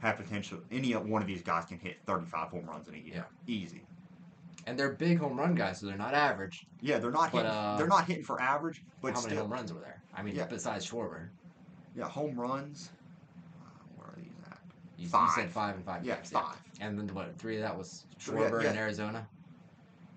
have 0.00 0.16
potential. 0.16 0.58
Any 0.70 0.92
one 0.92 1.22
of 1.22 1.28
these 1.28 1.42
guys 1.42 1.64
can 1.64 1.78
hit 1.78 1.96
35 2.06 2.48
home 2.50 2.66
runs 2.66 2.88
in 2.88 2.94
a 2.94 2.98
year, 2.98 3.26
easy. 3.46 3.82
and 4.66 4.78
they're 4.78 4.92
big 4.92 5.18
home 5.18 5.38
run 5.38 5.54
guys, 5.54 5.80
so 5.80 5.86
they're 5.86 5.96
not 5.96 6.14
average. 6.14 6.66
Yeah, 6.80 6.98
they're 6.98 7.10
not 7.10 7.32
But, 7.32 7.38
hitting. 7.44 7.50
uh, 7.52 7.76
they're 7.78 7.86
not 7.86 8.06
hitting 8.06 8.24
for 8.24 8.40
average, 8.40 8.82
but 9.00 9.14
How 9.14 9.20
many 9.20 9.32
still, 9.32 9.42
home 9.44 9.52
runs 9.52 9.72
were 9.72 9.80
there? 9.80 10.02
I 10.14 10.22
mean, 10.22 10.34
Yeah. 10.34 10.46
besides 10.46 10.88
Schwarber, 10.88 11.28
yeah, 11.94 12.08
home 12.08 12.38
runs. 12.38 12.90
Uh, 13.60 13.64
where 13.96 14.08
are 14.08 14.16
these 14.16 14.32
at? 14.50 14.58
you, 14.96 15.04
you 15.06 15.28
said 15.34 15.50
five 15.50 15.74
and 15.76 15.84
five. 15.84 16.04
Yeah, 16.04 16.16
games, 16.16 16.30
five. 16.30 16.56
And 16.80 16.98
then 16.98 17.08
what? 17.14 17.36
Three 17.38 17.56
of 17.56 17.62
that 17.62 17.76
was 17.76 18.04
So, 18.18 18.32
yeah, 18.32 18.38
Schwarber 18.50 18.64
in. 18.70 18.76
Arizona. 18.76 19.26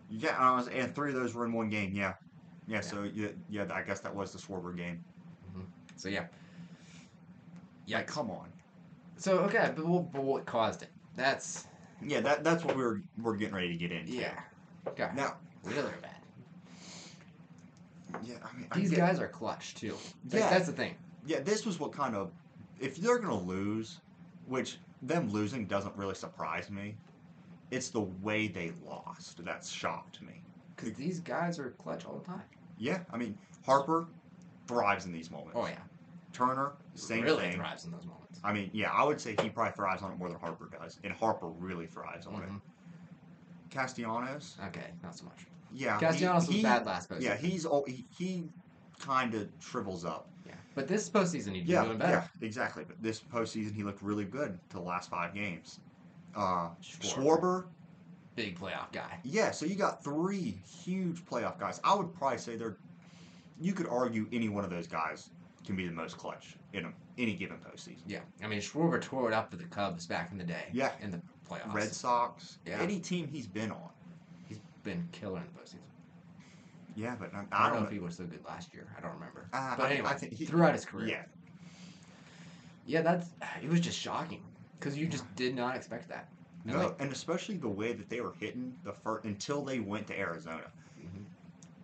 Yeah, 0.09 0.35
I 0.37 0.55
was, 0.55 0.67
and 0.69 0.93
three 0.95 1.09
of 1.09 1.15
those 1.15 1.33
were 1.33 1.45
in 1.45 1.51
one 1.53 1.69
game. 1.69 1.93
Yeah, 1.93 2.13
yeah. 2.67 2.75
Yeah. 2.75 2.81
So 2.81 3.03
yeah, 3.03 3.27
yeah. 3.49 3.65
I 3.73 3.81
guess 3.83 3.99
that 4.01 4.13
was 4.15 4.31
the 4.33 4.39
Schwarber 4.39 4.75
game. 4.75 5.03
So 5.97 6.09
yeah. 6.09 6.25
Yeah, 7.85 7.99
Yeah. 7.99 8.03
come 8.03 8.29
on. 8.31 8.47
So 9.17 9.39
okay, 9.39 9.71
but, 9.75 9.85
what- 9.85 10.11
but 10.11 10.23
what 10.23 10.45
caused 10.45 10.83
it? 10.83 10.89
That's 11.15 11.65
Yeah, 12.01 12.21
that 12.21 12.43
that's 12.43 12.63
what 12.63 12.75
we 12.77 12.83
were 12.83 13.01
we're 13.17 13.35
getting 13.35 13.55
ready 13.55 13.69
to 13.69 13.75
get 13.77 13.91
into. 13.91 14.11
yeah. 14.13 14.39
Okay. 14.87 15.09
Now, 15.15 15.35
Really 15.63 15.91
bad. 16.01 16.11
yeah, 18.23 18.35
I 18.43 18.55
mean, 18.57 18.67
I 18.71 18.79
These 18.79 18.91
get- 18.91 18.97
guys 18.97 19.19
are 19.19 19.27
clutch 19.27 19.75
too. 19.75 19.91
Like, 19.91 20.41
Yeah. 20.41 20.49
That's 20.49 20.67
the 20.67 20.73
thing. 20.73 20.95
Yeah, 21.25 21.39
this 21.41 21.65
was 21.65 21.79
what 21.79 21.91
kind 21.91 22.15
of 22.15 22.31
if 22.79 22.97
they're 22.97 23.19
gonna 23.19 23.39
lose, 23.39 23.99
which 24.45 24.79
them 25.01 25.29
losing 25.29 25.65
doesn't 25.65 25.95
really 25.95 26.15
surprise 26.15 26.69
me. 26.69 26.95
It's 27.71 27.89
the 27.89 28.01
way 28.01 28.47
they 28.47 28.71
lost 28.85 29.43
that 29.43 29.65
shocked 29.65 30.21
me. 30.21 30.41
Because 30.75 30.93
these 30.93 31.19
guys 31.19 31.59
are 31.59 31.71
clutch 31.71 32.05
all 32.05 32.19
the 32.19 32.25
time. 32.25 32.43
Yeah, 32.77 33.03
I 33.11 33.17
mean 33.17 33.37
Harper 33.65 34.07
thrives 34.67 35.05
in 35.05 35.11
these 35.11 35.29
moments. 35.31 35.53
Oh 35.55 35.65
yeah. 35.65 35.79
Turner, 36.37 36.73
same 36.95 37.23
really 37.23 37.43
thing. 37.43 37.55
thrives 37.55 37.85
in 37.85 37.91
those 37.91 38.05
moments. 38.05 38.39
I 38.43 38.53
mean, 38.53 38.69
yeah, 38.73 38.91
I 38.91 39.03
would 39.03 39.19
say 39.19 39.35
he 39.41 39.49
probably 39.49 39.73
thrives 39.73 40.03
on 40.03 40.11
it 40.11 40.17
more 40.19 40.29
than 40.29 40.39
Harper 40.39 40.69
does, 40.79 40.99
and 41.03 41.11
Harper 41.13 41.47
really 41.47 41.87
thrives 41.87 42.25
on 42.27 42.35
it. 42.43 42.49
Mhm. 42.49 42.61
Castellanos, 43.69 44.57
Okay, 44.67 44.91
not 45.03 45.15
so 45.15 45.25
much. 45.25 45.45
yeah, 45.73 45.95
he- 45.99 46.05
Castellanos 46.05 46.47
was 46.47 46.55
he, 46.55 46.61
bad 46.63 46.85
last 46.85 47.09
postseason. 47.09 47.21
Yeah, 47.21 47.35
he's 47.35 47.65
he, 47.87 48.05
he 48.17 48.49
kind 48.99 49.33
of 49.33 49.49
shrivels 49.59 50.05
up. 50.05 50.29
Yeah. 50.45 50.53
But 50.75 50.87
this 50.87 51.09
postseason 51.09 51.53
he'd 51.55 51.67
Yeah, 51.67 51.83
doing 51.85 51.97
better. 51.97 52.29
yeah, 52.41 52.45
exactly. 52.47 52.83
But 52.87 53.01
this 53.01 53.19
postseason, 53.21 53.73
he 53.73 53.83
looked 53.83 54.01
really 54.01 54.25
good 54.25 54.57
to 54.69 54.75
the 54.77 54.81
last 54.83 55.09
five 55.09 55.33
games. 55.33 55.79
Uh, 56.35 56.69
Schwarber. 56.81 57.03
Schwarber, 57.03 57.65
Big 58.35 58.59
playoff 58.59 58.91
guy. 58.91 59.19
yeah. 59.23 59.49
So 59.51 59.65
you 59.65 59.75
got 59.75 60.03
three 60.03 60.61
huge 60.83 61.25
playoff 61.25 61.59
guys. 61.59 61.81
I 61.83 61.95
would 61.95 62.13
probably 62.13 62.37
say 62.37 62.55
they're. 62.55 62.77
You 63.59 63.73
could 63.73 63.87
argue 63.87 64.27
any 64.31 64.49
one 64.49 64.63
of 64.63 64.69
those 64.69 64.85
guys 64.87 65.31
can 65.67 65.75
be 65.75 65.85
the 65.85 65.93
most 65.93 66.17
clutch 66.17 66.55
in 66.73 66.85
a, 66.85 66.91
any 67.19 67.33
given 67.33 67.57
postseason. 67.57 68.01
Yeah. 68.07 68.21
I 68.43 68.47
mean 68.47 68.59
Schwarber 68.59 68.99
tore 69.01 69.27
it 69.29 69.33
up 69.33 69.51
for 69.51 69.57
the 69.57 69.65
Cubs 69.65 70.07
back 70.07 70.31
in 70.31 70.37
the 70.39 70.43
day. 70.43 70.65
Yeah. 70.73 70.91
In 71.01 71.11
the 71.11 71.21
playoffs. 71.47 71.73
Red 71.73 71.93
Sox, 71.93 72.57
Yeah. 72.65 72.79
any 72.81 72.99
team 72.99 73.27
he's 73.27 73.45
been 73.47 73.69
on. 73.71 73.89
He's 74.47 74.59
been 74.83 75.07
killer 75.11 75.37
in 75.39 75.43
the 75.53 75.59
postseason. 75.61 75.81
Yeah, 76.95 77.15
but 77.19 77.31
I, 77.35 77.43
I, 77.51 77.67
I 77.67 77.69
don't 77.69 77.75
know 77.75 77.79
know. 77.81 77.85
if 77.87 77.91
he 77.93 77.99
was 77.99 78.15
so 78.15 78.23
good 78.23 78.43
last 78.47 78.73
year. 78.73 78.87
I 78.97 79.01
don't 79.01 79.13
remember. 79.13 79.47
Uh, 79.53 79.75
but 79.77 79.91
anyway, 79.91 80.07
I 80.09 80.13
think 80.15 80.33
he- 80.33 80.45
throughout 80.45 80.73
his 80.73 80.83
career. 80.85 81.07
Yeah, 81.07 81.23
Yeah, 82.87 83.01
that's 83.01 83.27
it 83.61 83.69
was 83.69 83.79
just 83.81 83.99
shocking 83.99 84.41
because 84.79 84.97
you 84.97 85.05
just 85.07 85.23
did 85.35 85.55
not 85.55 85.75
expect 85.75 86.09
that. 86.09 86.27
And, 86.65 86.73
no, 86.73 86.85
like, 86.87 86.95
and 86.99 87.11
especially 87.11 87.57
the 87.57 87.67
way 87.69 87.93
that 87.93 88.09
they 88.09 88.19
were 88.21 88.33
hitting 88.39 88.73
the 88.83 88.93
first 88.93 89.25
until 89.25 89.63
they 89.63 89.79
went 89.79 90.07
to 90.07 90.17
Arizona. 90.19 90.63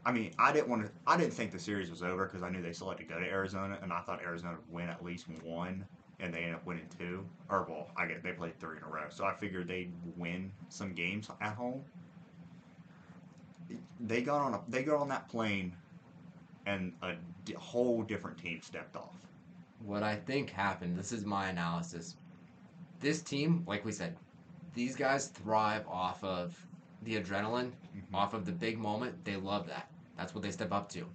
I 0.05 0.11
mean, 0.11 0.33
I 0.37 0.51
didn't 0.51 0.69
want 0.69 0.85
to. 0.85 0.91
I 1.07 1.17
didn't 1.17 1.33
think 1.33 1.51
the 1.51 1.59
series 1.59 1.89
was 1.89 2.03
over 2.03 2.25
because 2.25 2.43
I 2.43 2.49
knew 2.49 2.61
they 2.61 2.73
still 2.73 2.89
had 2.89 2.97
to 2.99 3.03
go 3.05 3.19
to 3.19 3.25
Arizona, 3.25 3.79
and 3.81 3.93
I 3.93 4.01
thought 4.01 4.21
Arizona 4.21 4.55
would 4.57 4.69
win 4.69 4.89
at 4.89 5.03
least 5.03 5.29
one, 5.29 5.87
and 6.19 6.33
they 6.33 6.39
ended 6.39 6.55
up 6.55 6.65
winning 6.65 6.89
two. 6.97 7.29
Or 7.49 7.65
well, 7.69 7.91
I 7.97 8.05
get 8.07 8.23
they 8.23 8.33
played 8.33 8.59
three 8.59 8.77
in 8.77 8.83
a 8.83 8.87
row, 8.87 9.07
so 9.09 9.25
I 9.25 9.33
figured 9.35 9.67
they'd 9.67 9.93
win 10.17 10.51
some 10.69 10.93
games 10.93 11.29
at 11.41 11.55
home. 11.55 11.85
They 13.99 14.21
got 14.21 14.41
on 14.41 14.53
a 14.55 14.61
they 14.67 14.83
got 14.83 14.97
on 14.99 15.09
that 15.09 15.29
plane, 15.29 15.77
and 16.65 16.93
a 17.03 17.15
whole 17.57 18.03
different 18.03 18.37
team 18.37 18.61
stepped 18.61 18.95
off. 18.95 19.15
what 19.79 20.03
I 20.03 20.15
think 20.17 20.49
happened, 20.51 20.97
this 20.97 21.11
is 21.11 21.25
my 21.25 21.49
analysis. 21.49 22.17
This 22.99 23.21
team, 23.23 23.63
like 23.67 23.85
we 23.85 23.91
said, 23.93 24.17
these 24.73 24.95
guys 24.95 25.27
thrive 25.29 25.87
off 25.87 26.23
of 26.23 26.67
the 27.03 27.19
adrenaline, 27.21 27.73
Mhm. 27.95 28.13
off 28.13 28.33
of 28.33 28.45
the 28.45 28.53
big 28.53 28.79
moment. 28.79 29.25
They 29.25 29.37
love 29.37 29.67
that. 29.67 29.92
That's 30.17 30.34
what 30.34 30.43
they 30.43 30.52
step 30.52 30.71
up 30.71 30.89
to. 30.89 31.06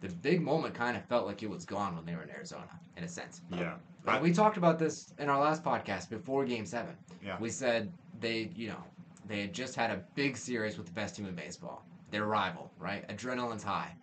The 0.00 0.08
big 0.08 0.42
moment 0.42 0.74
kind 0.74 0.96
of 0.96 1.04
felt 1.04 1.26
like 1.26 1.42
it 1.42 1.50
was 1.50 1.64
gone 1.64 1.94
when 1.94 2.04
they 2.04 2.14
were 2.14 2.22
in 2.22 2.30
Arizona, 2.30 2.68
in 2.96 3.04
a 3.04 3.08
sense. 3.08 3.40
Yeah, 3.52 3.74
Like, 4.04 4.22
we 4.22 4.32
talked 4.32 4.56
about 4.56 4.78
this 4.78 5.14
in 5.18 5.28
our 5.28 5.40
last 5.40 5.62
podcast 5.62 6.10
before 6.10 6.44
Game 6.44 6.66
Seven. 6.66 6.96
Yeah. 7.24 7.36
We 7.38 7.50
said 7.50 7.92
they, 8.20 8.50
you 8.56 8.68
know, 8.68 8.82
they 9.28 9.42
had 9.42 9.52
just 9.52 9.76
had 9.76 9.90
a 9.90 10.02
big 10.16 10.36
series 10.36 10.76
with 10.76 10.86
the 10.86 10.92
best 10.92 11.16
team 11.16 11.26
in 11.26 11.34
baseball, 11.34 11.84
their 12.10 12.24
rival, 12.26 12.72
right? 12.78 13.06
Adrenaline's 13.08 13.62
high, 13.62 13.94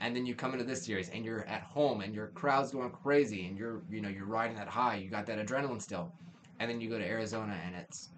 and 0.00 0.14
then 0.14 0.24
you 0.26 0.34
come 0.36 0.52
into 0.52 0.64
this 0.64 0.84
series 0.84 1.08
and 1.08 1.24
you're 1.24 1.44
at 1.46 1.62
home 1.62 2.02
and 2.02 2.14
your 2.14 2.28
crowd's 2.28 2.70
going 2.70 2.90
crazy 2.90 3.46
and 3.46 3.58
you're, 3.58 3.82
you 3.90 4.00
know, 4.00 4.08
you're 4.08 4.26
riding 4.26 4.56
that 4.56 4.68
high. 4.68 4.94
You 4.94 5.10
got 5.10 5.26
that 5.26 5.44
adrenaline 5.44 5.82
still, 5.82 6.12
and 6.60 6.70
then 6.70 6.80
you 6.80 6.88
go 6.88 6.98
to 6.98 7.04
Arizona 7.04 7.58
and 7.66 7.74
it's 7.74 8.10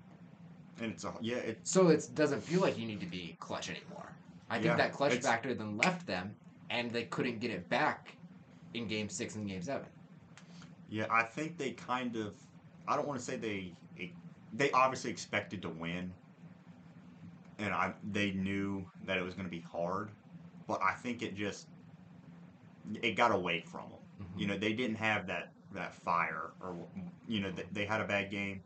and 0.81 0.93
it's 0.93 1.05
a 1.05 1.13
yeah 1.21 1.37
it 1.37 1.59
so 1.65 1.89
it 1.89 2.07
doesn't 2.15 2.43
feel 2.43 2.61
like 2.61 2.79
you 2.79 2.87
need 2.87 3.01
to 3.01 3.07
be 3.07 3.37
clutch 3.41 3.71
anymore. 3.71 4.13
I 4.51 4.55
think 4.55 4.67
Yeah, 4.67 4.77
that 4.77 4.93
clutch 4.93 5.13
it's- 5.13 5.25
factor 5.25 5.55
then 5.55 5.79
left 5.79 6.07
them, 6.07 6.35
and 6.69 6.91
they 6.91 7.05
couldn't 7.05 7.39
get 7.39 7.51
it 7.51 7.69
back 7.69 8.17
in 8.75 8.87
Game 8.87 9.09
Six 9.09 9.37
and 9.37 9.49
Game 9.49 9.63
Seven. 9.63 9.89
Yeah, 10.89 11.07
I 11.11 11.23
think 11.23 11.57
they 11.57 11.71
kind 11.73 12.17
of. 12.17 12.35
I 12.89 12.97
don't 12.97 13.07
want 13.07 13.19
to 13.21 13.25
say 13.25 13.37
they. 13.37 13.73
They 14.53 14.73
obviously 14.73 15.13
expected 15.13 15.63
to 15.63 15.69
win, 15.69 16.13
and 17.61 17.73
I 17.73 17.95
they 18.11 18.33
knew 18.33 18.85
that 19.07 19.17
it 19.17 19.23
was 19.23 19.35
going 19.35 19.47
to 19.47 19.51
be 19.51 19.61
hard, 19.61 20.11
but 20.67 20.83
I 20.83 20.95
think 20.95 21.23
it 21.23 21.37
just 21.37 21.69
it 23.01 23.13
got 23.13 23.31
away 23.31 23.61
from 23.61 23.83
them. 23.83 23.99
Mm-hmm. 24.23 24.41
You 24.41 24.47
know, 24.49 24.59
they 24.59 24.73
didn't 24.73 24.97
have 24.97 25.29
that 25.29 25.53
that 25.73 25.95
fire, 25.95 26.51
or 26.61 26.75
you 27.29 27.39
know, 27.41 27.53
they, 27.53 27.65
they 27.71 27.85
had 27.85 28.01
a 28.01 28.05
bad 28.05 28.29
game, 28.33 28.61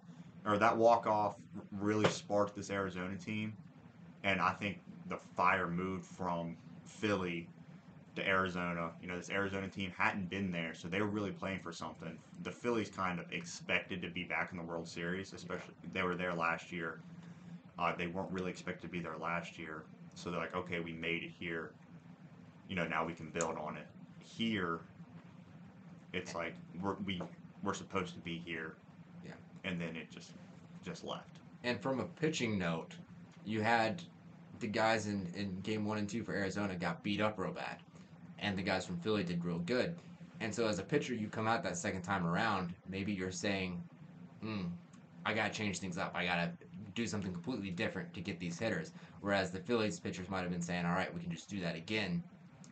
or 0.47 0.57
that 0.57 0.75
walk 0.75 1.07
off 1.07 1.37
really 1.71 2.09
sparked 2.09 2.57
this 2.57 2.71
Arizona 2.71 3.17
team, 3.17 3.55
and 4.23 4.41
I 4.41 4.53
think 4.53 4.79
the 5.09 5.19
fire 5.37 5.69
moved 5.69 6.05
from 6.05 6.57
Philly 6.85 7.49
to 8.17 8.27
Arizona. 8.27 8.91
You 9.03 9.09
know, 9.09 9.17
this 9.17 9.31
Arizona 9.31 9.69
team 9.69 9.93
hadn't 9.97 10.31
been 10.31 10.51
there, 10.51 10.75
so 10.75 10.89
they 10.89 11.01
were 11.01 11.09
really 11.09 11.33
playing 11.33 11.61
for 11.61 11.73
something. 11.73 12.17
The 12.43 12.51
Phillies 12.51 12.91
kind 12.91 13.19
of 13.19 13.31
expected 13.33 14.03
to 14.03 14.09
be 14.09 14.25
back 14.25 14.51
in 14.53 14.59
the 14.59 14.65
World 14.65 14.89
Series, 14.89 15.33
especially 15.33 15.75
they 15.93 16.03
were 16.03 16.15
there 16.15 16.35
last 16.35 16.73
year. 16.73 17.01
Uh, 17.79 17.95
they 17.97 18.07
weren't 18.07 18.31
really 18.31 18.51
expected 18.51 18.83
to 18.87 18.93
be 18.93 19.01
there 19.01 19.17
last 19.21 19.59
year, 19.59 19.85
so 20.15 20.31
they're 20.31 20.41
like, 20.41 20.55
okay, 20.55 20.81
we 20.81 20.93
made 20.93 21.25
it 21.25 21.33
here. 21.39 21.73
You 22.69 22.77
know, 22.77 22.87
now 22.87 23.05
we 23.05 23.13
can 23.13 23.31
build 23.31 23.57
on 23.59 23.77
it. 23.77 23.87
Here, 24.21 24.81
it's 26.13 26.35
like 26.35 26.55
we're 26.81 26.95
we 27.05 27.21
we're 27.63 27.75
supposed 27.75 28.15
to 28.15 28.21
be 28.21 28.41
here. 28.45 28.77
Yeah. 29.25 29.33
And 29.65 29.81
then 29.81 29.97
it 29.97 30.11
just 30.11 30.31
just 30.85 31.05
left. 31.05 31.41
And 31.65 31.81
from 31.81 31.99
a 31.99 32.05
pitching 32.05 32.59
note, 32.59 32.95
you 33.45 33.61
had 33.61 34.03
the 34.65 34.71
guys 34.71 35.07
in, 35.07 35.29
in 35.37 35.61
game 35.61 35.85
one 35.85 35.99
and 35.99 36.09
two 36.09 36.23
for 36.25 36.33
Arizona 36.33 36.75
got 36.75 37.03
beat 37.03 37.21
up 37.21 37.39
real 37.39 37.53
bad. 37.53 37.77
And 38.39 38.57
the 38.57 38.63
guys 38.63 38.87
from 38.87 38.97
Philly 38.97 39.23
did 39.23 39.45
real 39.45 39.59
good. 39.59 39.95
And 40.41 40.55
so 40.55 40.67
as 40.67 40.79
a 40.79 40.83
pitcher, 40.83 41.13
you 41.13 41.29
come 41.29 41.47
out 41.47 41.63
that 41.65 41.77
second 41.77 42.01
time 42.01 42.27
around, 42.27 42.73
maybe 42.89 43.13
you're 43.13 43.31
saying, 43.31 43.83
hmm, 44.41 44.63
I 45.27 45.35
got 45.35 45.53
to 45.53 45.59
change 45.59 45.81
things 45.81 45.99
up. 45.99 46.13
I 46.15 46.25
got 46.25 46.37
to 46.37 46.51
do 46.95 47.07
something 47.07 47.31
completely 47.31 47.69
different 47.71 48.15
to 48.15 48.23
get 48.23 48.41
these 48.41 48.59
hitters. 48.59 48.93
Whereas 49.21 49.51
the 49.51 49.59
Phillies 49.61 50.01
pitchers 50.01 50.31
might 50.31 50.41
have 50.41 50.51
been 50.51 50.63
saying, 50.63 50.87
all 50.87 50.95
right, 50.95 51.15
we 51.15 51.21
can 51.21 51.31
just 51.31 51.51
do 51.51 51.61
that 51.61 51.77
again. 51.77 52.23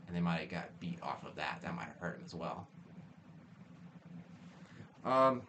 And 0.06 0.16
they 0.16 0.20
might 0.20 0.40
have 0.40 0.48
got 0.48 0.80
beat 0.80 0.98
off 1.02 1.26
of 1.26 1.34
that. 1.36 1.58
That 1.60 1.74
might 1.74 1.88
have 1.88 1.98
hurt 1.98 2.16
them 2.16 2.22
as 2.24 2.34
well. 2.34 2.66
Um, 5.04 5.42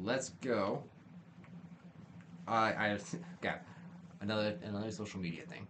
let's 0.00 0.28
go. 0.42 0.84
I 2.46 2.68
I 2.70 2.98
got 3.40 3.62
another 4.20 4.58
another 4.62 4.90
social 4.90 5.20
media 5.20 5.44
thing. 5.46 5.66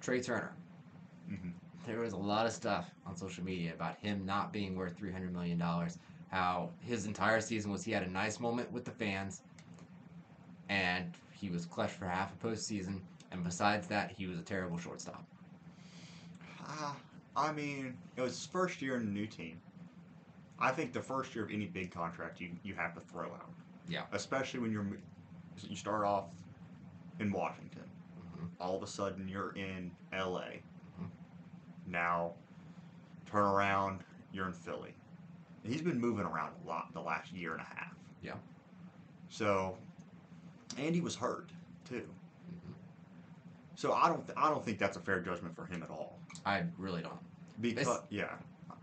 Trea 0.00 0.22
Turner. 0.22 0.52
hmm 1.28 1.50
There 1.86 2.00
was 2.00 2.12
a 2.12 2.16
lot 2.16 2.46
of 2.46 2.52
stuff 2.52 2.90
on 3.06 3.16
social 3.16 3.44
media 3.44 3.72
about 3.74 3.96
him 3.96 4.24
not 4.24 4.52
being 4.52 4.74
worth 4.76 4.96
three 4.96 5.12
hundred 5.12 5.32
million 5.32 5.58
dollars. 5.58 5.98
how 6.28 6.72
his 6.80 7.06
entire 7.06 7.40
season 7.40 7.70
was 7.70 7.84
he 7.84 7.92
had 7.92 8.02
a 8.02 8.10
nice 8.10 8.40
moment 8.40 8.70
with 8.72 8.84
the 8.84 8.90
fans, 8.92 9.42
and 10.68 11.16
he 11.30 11.48
was 11.50 11.66
clutch 11.66 11.90
for 11.92 12.06
half 12.06 12.32
a 12.32 12.36
postseason. 12.46 13.00
And 13.30 13.42
besides 13.44 13.86
that, 13.88 14.10
he 14.12 14.26
was 14.26 14.38
a 14.38 14.42
terrible 14.42 14.78
shortstop. 14.78 15.26
Uh, 16.66 16.94
I 17.36 17.52
mean, 17.52 17.96
it 18.16 18.20
was 18.22 18.34
his 18.36 18.46
first 18.46 18.80
year 18.82 18.96
in 18.96 19.02
a 19.02 19.10
new 19.10 19.26
team. 19.26 19.60
I 20.58 20.70
think 20.72 20.92
the 20.92 21.02
first 21.02 21.34
year 21.34 21.44
of 21.44 21.50
any 21.50 21.66
big 21.66 21.90
contract 21.90 22.40
you, 22.40 22.50
you 22.62 22.74
have 22.74 22.94
to 22.94 23.00
throw 23.00 23.32
out. 23.34 23.50
Yeah. 23.88 24.04
Especially 24.12 24.60
when 24.60 24.70
you're 24.72 24.86
you 25.68 25.76
start 25.76 26.04
off 26.04 26.26
in 27.18 27.32
Washington. 27.32 27.88
Mhm. 28.36 28.48
All 28.60 28.76
of 28.76 28.82
a 28.82 28.86
sudden 28.86 29.28
you're 29.28 29.52
in 29.52 29.90
LA. 30.12 30.62
Mhm. 31.00 31.10
Now 31.86 32.34
turn 33.26 33.44
around, 33.44 34.04
you're 34.32 34.46
in 34.46 34.52
Philly. 34.52 34.94
He's 35.64 35.82
been 35.82 36.00
moving 36.00 36.24
around 36.24 36.52
a 36.62 36.66
lot 36.66 36.92
the 36.92 37.00
last 37.00 37.32
year 37.32 37.52
and 37.52 37.60
a 37.60 37.64
half. 37.64 37.94
Yeah. 38.22 38.36
So 39.28 39.76
Andy 40.78 41.00
was 41.00 41.16
hurt 41.16 41.50
too. 41.84 42.08
Mhm. 42.52 42.74
So 43.74 43.92
I 43.92 44.08
don't 44.08 44.24
th- 44.26 44.38
I 44.38 44.48
don't 44.50 44.64
think 44.64 44.78
that's 44.78 44.96
a 44.96 45.00
fair 45.00 45.20
judgment 45.20 45.56
for 45.56 45.66
him 45.66 45.82
at 45.82 45.90
all. 45.90 46.18
I 46.44 46.64
really 46.78 47.02
don't. 47.02 47.18
Because 47.60 48.00
yeah, 48.10 48.36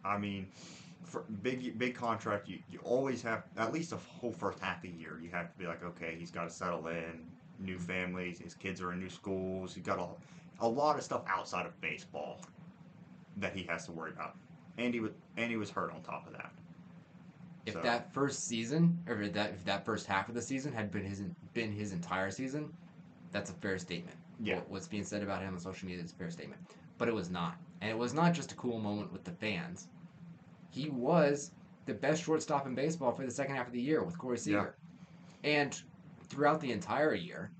I 0.03 0.17
mean, 0.17 0.51
for 1.03 1.21
big 1.41 1.77
big 1.77 1.95
contract, 1.95 2.47
you, 2.49 2.61
you 2.69 2.79
always 2.79 3.21
have 3.21 3.45
at 3.55 3.71
least 3.71 3.93
a 3.93 3.97
whole 3.97 4.31
first 4.33 4.59
half 4.59 4.77
of 4.77 4.81
the 4.83 4.89
year. 4.89 5.19
You 5.21 5.29
have 5.29 5.51
to 5.53 5.57
be 5.57 5.67
like, 5.67 5.83
okay, 5.83 6.15
he's 6.17 6.31
got 6.31 6.43
to 6.45 6.49
settle 6.49 6.87
in, 6.87 7.31
new 7.63 7.79
families, 7.79 8.39
his 8.39 8.53
kids 8.53 8.81
are 8.81 8.91
in 8.93 8.99
new 8.99 9.09
schools. 9.09 9.73
He's 9.73 9.83
got 9.83 9.99
a, 9.99 10.07
a 10.63 10.67
lot 10.67 10.97
of 10.97 11.03
stuff 11.03 11.23
outside 11.27 11.65
of 11.65 11.79
baseball 11.81 12.39
that 13.37 13.55
he 13.55 13.63
has 13.63 13.85
to 13.85 13.91
worry 13.91 14.11
about. 14.11 14.35
Andy 14.77 14.99
was 14.99 15.11
Andy 15.37 15.55
was 15.55 15.69
hurt 15.69 15.91
on 15.93 16.01
top 16.01 16.27
of 16.27 16.33
that. 16.33 16.51
If 17.65 17.73
So- 17.73 17.81
that 17.81 18.13
first 18.13 18.45
season, 18.47 18.99
or 19.07 19.27
that 19.29 19.51
if 19.51 19.63
that 19.65 19.85
first 19.85 20.05
half 20.07 20.27
of 20.29 20.35
the 20.35 20.41
season 20.41 20.73
had 20.73 20.91
been 20.91 21.05
his 21.05 21.21
been 21.53 21.71
his 21.71 21.93
entire 21.93 22.31
season, 22.31 22.71
that's 23.31 23.49
a 23.49 23.53
fair 23.53 23.77
statement. 23.77 24.17
Yeah. 24.39 24.55
What- 24.55 24.69
What's 24.69 24.87
being 24.87 25.03
said 25.03 25.23
about 25.23 25.41
him 25.41 25.53
on 25.53 25.59
social 25.59 25.87
media 25.87 26.03
is 26.03 26.11
a 26.11 26.15
fair 26.15 26.29
statement, 26.29 26.61
but 26.97 27.07
it 27.07 27.13
was 27.13 27.29
not, 27.29 27.55
and 27.81 27.89
it 27.89 27.97
was 27.97 28.13
not 28.13 28.33
just 28.33 28.51
a 28.51 28.55
cool 28.55 28.79
moment 28.79 29.11
with 29.13 29.23
the 29.23 29.31
fans. 29.31 29.87
He 30.69 30.89
was 30.89 31.51
the 31.85 31.93
best 31.93 32.23
shortstop 32.23 32.65
in 32.65 32.73
baseball 32.75 33.11
for 33.11 33.23
the 33.25 33.31
second 33.31 33.55
half 33.55 33.67
of 33.67 33.73
the 33.73 33.81
year 33.81 34.03
with 34.03 34.17
Corey 34.17 34.37
Seager, 34.37 34.75
and 35.43 35.81
throughout 36.33 36.59
the 36.59 36.71
entire 36.71 37.13
year, 37.13 37.51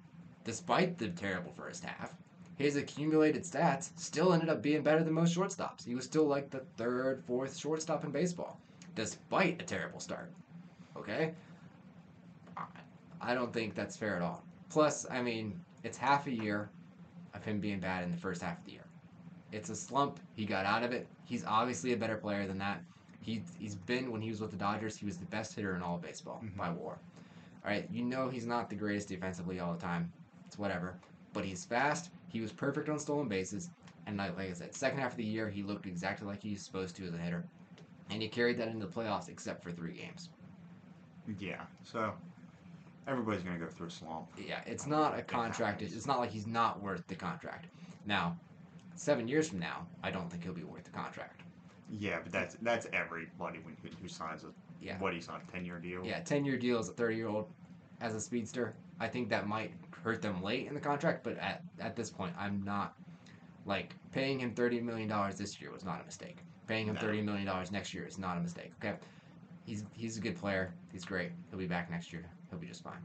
despite 0.43 0.97
the 0.97 1.09
terrible 1.09 1.51
first 1.53 1.83
half, 1.85 2.11
his 2.57 2.75
accumulated 2.75 3.43
stats 3.43 3.91
still 3.99 4.33
ended 4.33 4.49
up 4.49 4.61
being 4.61 4.81
better 4.81 5.03
than 5.03 5.13
most 5.13 5.35
shortstops. 5.35 5.85
He 5.85 5.93
was 5.95 6.05
still 6.05 6.25
like 6.25 6.49
the 6.49 6.61
third, 6.77 7.23
fourth 7.25 7.55
shortstop 7.55 8.03
in 8.03 8.11
baseball, 8.11 8.59
despite 8.95 9.61
a 9.61 9.65
terrible 9.65 9.99
start. 9.99 10.31
Okay? 10.97 11.33
I- 13.21 13.33
don't 13.35 13.53
think 13.53 13.73
that's 13.75 13.95
fair 13.95 14.15
at 14.17 14.21
all. 14.21 14.43
Plus, 14.69 15.05
I 15.09 15.21
mean, 15.21 15.59
it's 15.83 15.97
half 15.97 16.27
a 16.27 16.31
year 16.31 16.69
of 17.33 17.43
him 17.43 17.59
being 17.59 17.79
bad 17.79 18.03
in 18.03 18.11
the 18.11 18.17
first 18.17 18.41
half 18.41 18.59
of 18.59 18.65
the 18.65 18.71
year. 18.73 18.85
It's 19.51 19.69
a 19.69 19.75
slump. 19.75 20.19
He 20.35 20.45
got 20.45 20.65
out 20.65 20.83
of 20.83 20.91
it. 20.91 21.07
He's 21.25 21.45
obviously 21.45 21.93
a 21.93 21.97
better 21.97 22.17
player 22.17 22.45
than 22.47 22.57
that. 22.57 22.81
He, 23.21 23.41
he's 23.59 23.75
been, 23.75 24.11
when 24.11 24.21
he 24.21 24.29
was 24.29 24.41
with 24.41 24.51
the 24.51 24.57
Dodgers, 24.57 24.97
he 24.97 25.05
was 25.05 25.17
the 25.17 25.25
best 25.27 25.55
hitter 25.55 25.75
in 25.75 25.81
all 25.81 25.95
of 25.95 26.01
baseball 26.01 26.41
Mhm. 26.43 26.57
by 26.57 26.69
WAR. 26.69 26.97
All 27.65 27.71
right, 27.71 27.87
you 27.91 28.03
know 28.03 28.29
he's 28.29 28.45
not 28.45 28.69
the 28.69 28.75
greatest 28.75 29.07
defensively 29.07 29.59
all 29.59 29.73
the 29.73 29.79
time. 29.79 30.11
It's 30.45 30.59
whatever. 30.59 30.95
But 31.31 31.45
he's 31.45 31.65
fast. 31.65 32.11
He 32.27 32.41
was 32.41 32.51
perfect 32.51 32.89
on 32.89 32.99
stolen 32.99 33.27
bases. 33.27 33.69
And 34.05 34.17
like, 34.17 34.37
like 34.37 34.49
I 34.49 34.53
said, 34.53 34.75
second 34.75 34.99
half 34.99 35.11
of 35.11 35.17
the 35.17 35.23
year, 35.23 35.49
he 35.49 35.63
looked 35.63 35.85
exactly 35.85 36.27
like 36.27 36.41
he's 36.41 36.61
supposed 36.61 36.95
to 36.97 37.05
as 37.07 37.13
a 37.13 37.17
hitter. 37.17 37.45
And 38.09 38.21
he 38.21 38.27
carried 38.27 38.57
that 38.57 38.67
into 38.67 38.85
the 38.85 38.91
playoffs 38.91 39.29
except 39.29 39.63
for 39.63 39.71
three 39.71 39.93
games. 39.93 40.29
Yeah. 41.39 41.61
So 41.83 42.13
everybody's 43.07 43.43
gonna 43.43 43.57
go 43.57 43.67
through 43.67 43.87
a 43.87 43.91
slump. 43.91 44.27
Yeah, 44.37 44.59
it's 44.65 44.87
not 44.87 45.17
a 45.17 45.21
contract. 45.21 45.81
It's 45.81 46.05
not 46.05 46.19
like 46.19 46.31
he's 46.31 46.47
not 46.47 46.81
worth 46.81 47.07
the 47.07 47.15
contract. 47.15 47.67
Now, 48.05 48.37
seven 48.95 49.27
years 49.27 49.49
from 49.49 49.59
now, 49.59 49.87
I 50.03 50.11
don't 50.11 50.29
think 50.29 50.43
he'll 50.43 50.53
be 50.53 50.63
worth 50.63 50.83
the 50.83 50.91
contract. 50.91 51.41
Yeah, 51.99 52.19
but 52.23 52.31
that's 52.31 52.55
that's 52.61 52.87
everybody 52.91 53.59
when 53.59 53.75
who, 53.83 53.89
who 54.01 54.07
signs 54.07 54.43
a 54.43 54.47
Yeah. 54.81 54.97
what 54.99 55.13
he's 55.13 55.29
on 55.29 55.41
a 55.47 55.51
ten 55.51 55.63
year 55.65 55.79
deal. 55.79 56.03
Yeah, 56.05 56.19
10 56.21 56.43
year 56.45 56.57
deal 56.57 56.79
as 56.79 56.89
a 56.89 56.93
30 56.93 57.15
year 57.15 57.27
old 57.27 57.47
as 58.01 58.15
a 58.15 58.21
speedster. 58.21 58.73
I 58.99 59.07
think 59.07 59.29
that 59.29 59.47
might 59.47 59.73
hurt 60.03 60.21
them 60.21 60.41
late 60.41 60.67
in 60.67 60.73
the 60.73 60.79
contract, 60.79 61.23
but 61.23 61.37
at, 61.37 61.63
at 61.79 61.95
this 61.95 62.09
point, 62.09 62.33
I'm 62.37 62.63
not 62.63 62.95
like 63.65 63.95
paying 64.11 64.39
him 64.39 64.53
$30 64.53 64.81
million 64.81 65.11
this 65.37 65.61
year 65.61 65.71
was 65.71 65.85
not 65.85 66.01
a 66.01 66.05
mistake. 66.05 66.37
Paying 66.67 66.87
him 66.87 66.95
No. 66.95 67.01
$30 67.01 67.23
million 67.23 67.49
next 67.71 67.93
year 67.93 68.05
is 68.05 68.17
not 68.17 68.37
a 68.37 68.41
mistake. 68.41 68.71
Okay. 68.83 68.95
He's, 69.65 69.85
he's 69.93 70.17
a 70.17 70.19
good 70.21 70.35
player. 70.35 70.73
He's 70.91 71.05
great. 71.05 71.31
He'll 71.49 71.59
be 71.59 71.67
back 71.67 71.89
next 71.89 72.11
year. 72.11 72.25
He'll 72.49 72.59
be 72.59 72.67
just 72.67 72.83
fine. 72.83 72.99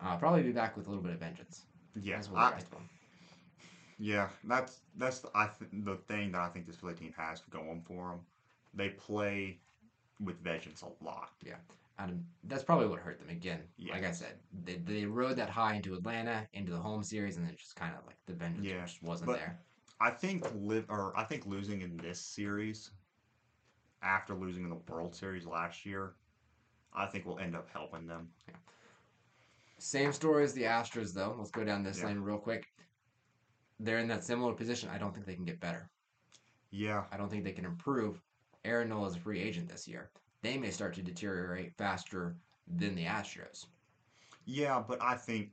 Uh, 0.00 0.16
probably 0.16 0.42
be 0.42 0.50
back 0.52 0.76
with 0.76 0.86
a 0.86 0.90
little 0.90 1.02
bit 1.04 1.12
of 1.12 1.20
vengeance. 1.20 1.66
Yeah, 2.00 2.16
That's 2.16 2.28
what 2.30 2.40
I- 2.40 2.48
the 2.48 2.54
rest 2.54 2.66
of 2.66 2.72
them. 2.72 2.88
Yeah, 4.02 4.28
that's 4.44 4.80
that's 4.96 5.18
the, 5.18 5.28
I 5.34 5.48
th- 5.58 5.70
the 5.84 5.96
thing 6.08 6.32
that 6.32 6.40
I 6.40 6.48
think 6.48 6.66
this 6.66 6.76
Philly 6.76 6.94
team 6.94 7.12
has 7.18 7.40
going 7.50 7.82
for 7.86 8.08
them. 8.08 8.20
They 8.72 8.88
play 8.88 9.58
with 10.20 10.42
vengeance 10.42 10.82
a 10.82 11.04
lot. 11.04 11.32
Yeah, 11.44 11.56
and 11.98 12.24
that's 12.44 12.62
probably 12.62 12.86
what 12.86 12.98
hurt 13.00 13.18
them 13.20 13.28
again. 13.28 13.60
Yeah. 13.76 13.92
Like 13.92 14.06
I 14.06 14.12
said, 14.12 14.36
they, 14.64 14.76
they 14.76 15.04
rode 15.04 15.36
that 15.36 15.50
high 15.50 15.74
into 15.74 15.92
Atlanta, 15.94 16.48
into 16.54 16.72
the 16.72 16.78
home 16.78 17.02
series, 17.02 17.36
and 17.36 17.46
then 17.46 17.54
just 17.56 17.76
kind 17.76 17.92
of 17.94 18.06
like 18.06 18.16
the 18.26 18.32
vengeance 18.32 18.66
Yeah, 18.66 18.80
just 18.86 19.02
wasn't 19.02 19.26
but- 19.26 19.36
there. 19.36 19.58
I 20.02 20.08
think 20.08 20.46
live 20.54 20.86
or 20.88 21.12
I 21.14 21.24
think 21.24 21.44
losing 21.44 21.82
in 21.82 21.98
this 21.98 22.18
series, 22.18 22.90
after 24.02 24.34
losing 24.34 24.64
in 24.64 24.70
the 24.70 24.78
World 24.90 25.14
Series 25.14 25.44
last 25.44 25.84
year, 25.84 26.14
I 26.94 27.04
think 27.04 27.26
will 27.26 27.38
end 27.38 27.54
up 27.54 27.68
helping 27.70 28.06
them. 28.06 28.30
Same 29.78 30.10
story 30.12 30.44
as 30.44 30.54
the 30.54 30.62
Astros, 30.62 31.12
though. 31.12 31.34
Let's 31.38 31.50
go 31.50 31.64
down 31.64 31.82
this 31.82 31.98
Yeah. 31.98 32.06
lane 32.06 32.20
real 32.20 32.38
quick. 32.38 32.66
They're 33.80 33.98
in 33.98 34.08
that 34.08 34.24
similar 34.24 34.54
position. 34.54 34.90
I 34.90 34.98
don't 34.98 35.12
think 35.14 35.26
they 35.26 35.34
can 35.36 35.44
get 35.46 35.60
better. 35.60 35.90
Yeah, 36.70 37.04
I 37.12 37.16
don't 37.18 37.30
think 37.30 37.44
they 37.44 37.52
can 37.52 37.64
improve. 37.66 38.22
Aaron 38.64 38.88
Nola 38.90 39.08
is 39.08 39.16
a 39.16 39.20
free 39.20 39.40
agent 39.40 39.68
this 39.68 39.88
year. 39.88 40.12
They 40.42 40.58
may 40.58 40.70
start 40.70 40.94
to 40.96 41.02
deteriorate 41.02 41.76
faster 41.76 42.36
than 42.68 42.94
the 42.94 43.06
Astros. 43.06 43.66
yeah, 44.46 44.82
but 44.86 45.02
I 45.02 45.16
think 45.16 45.50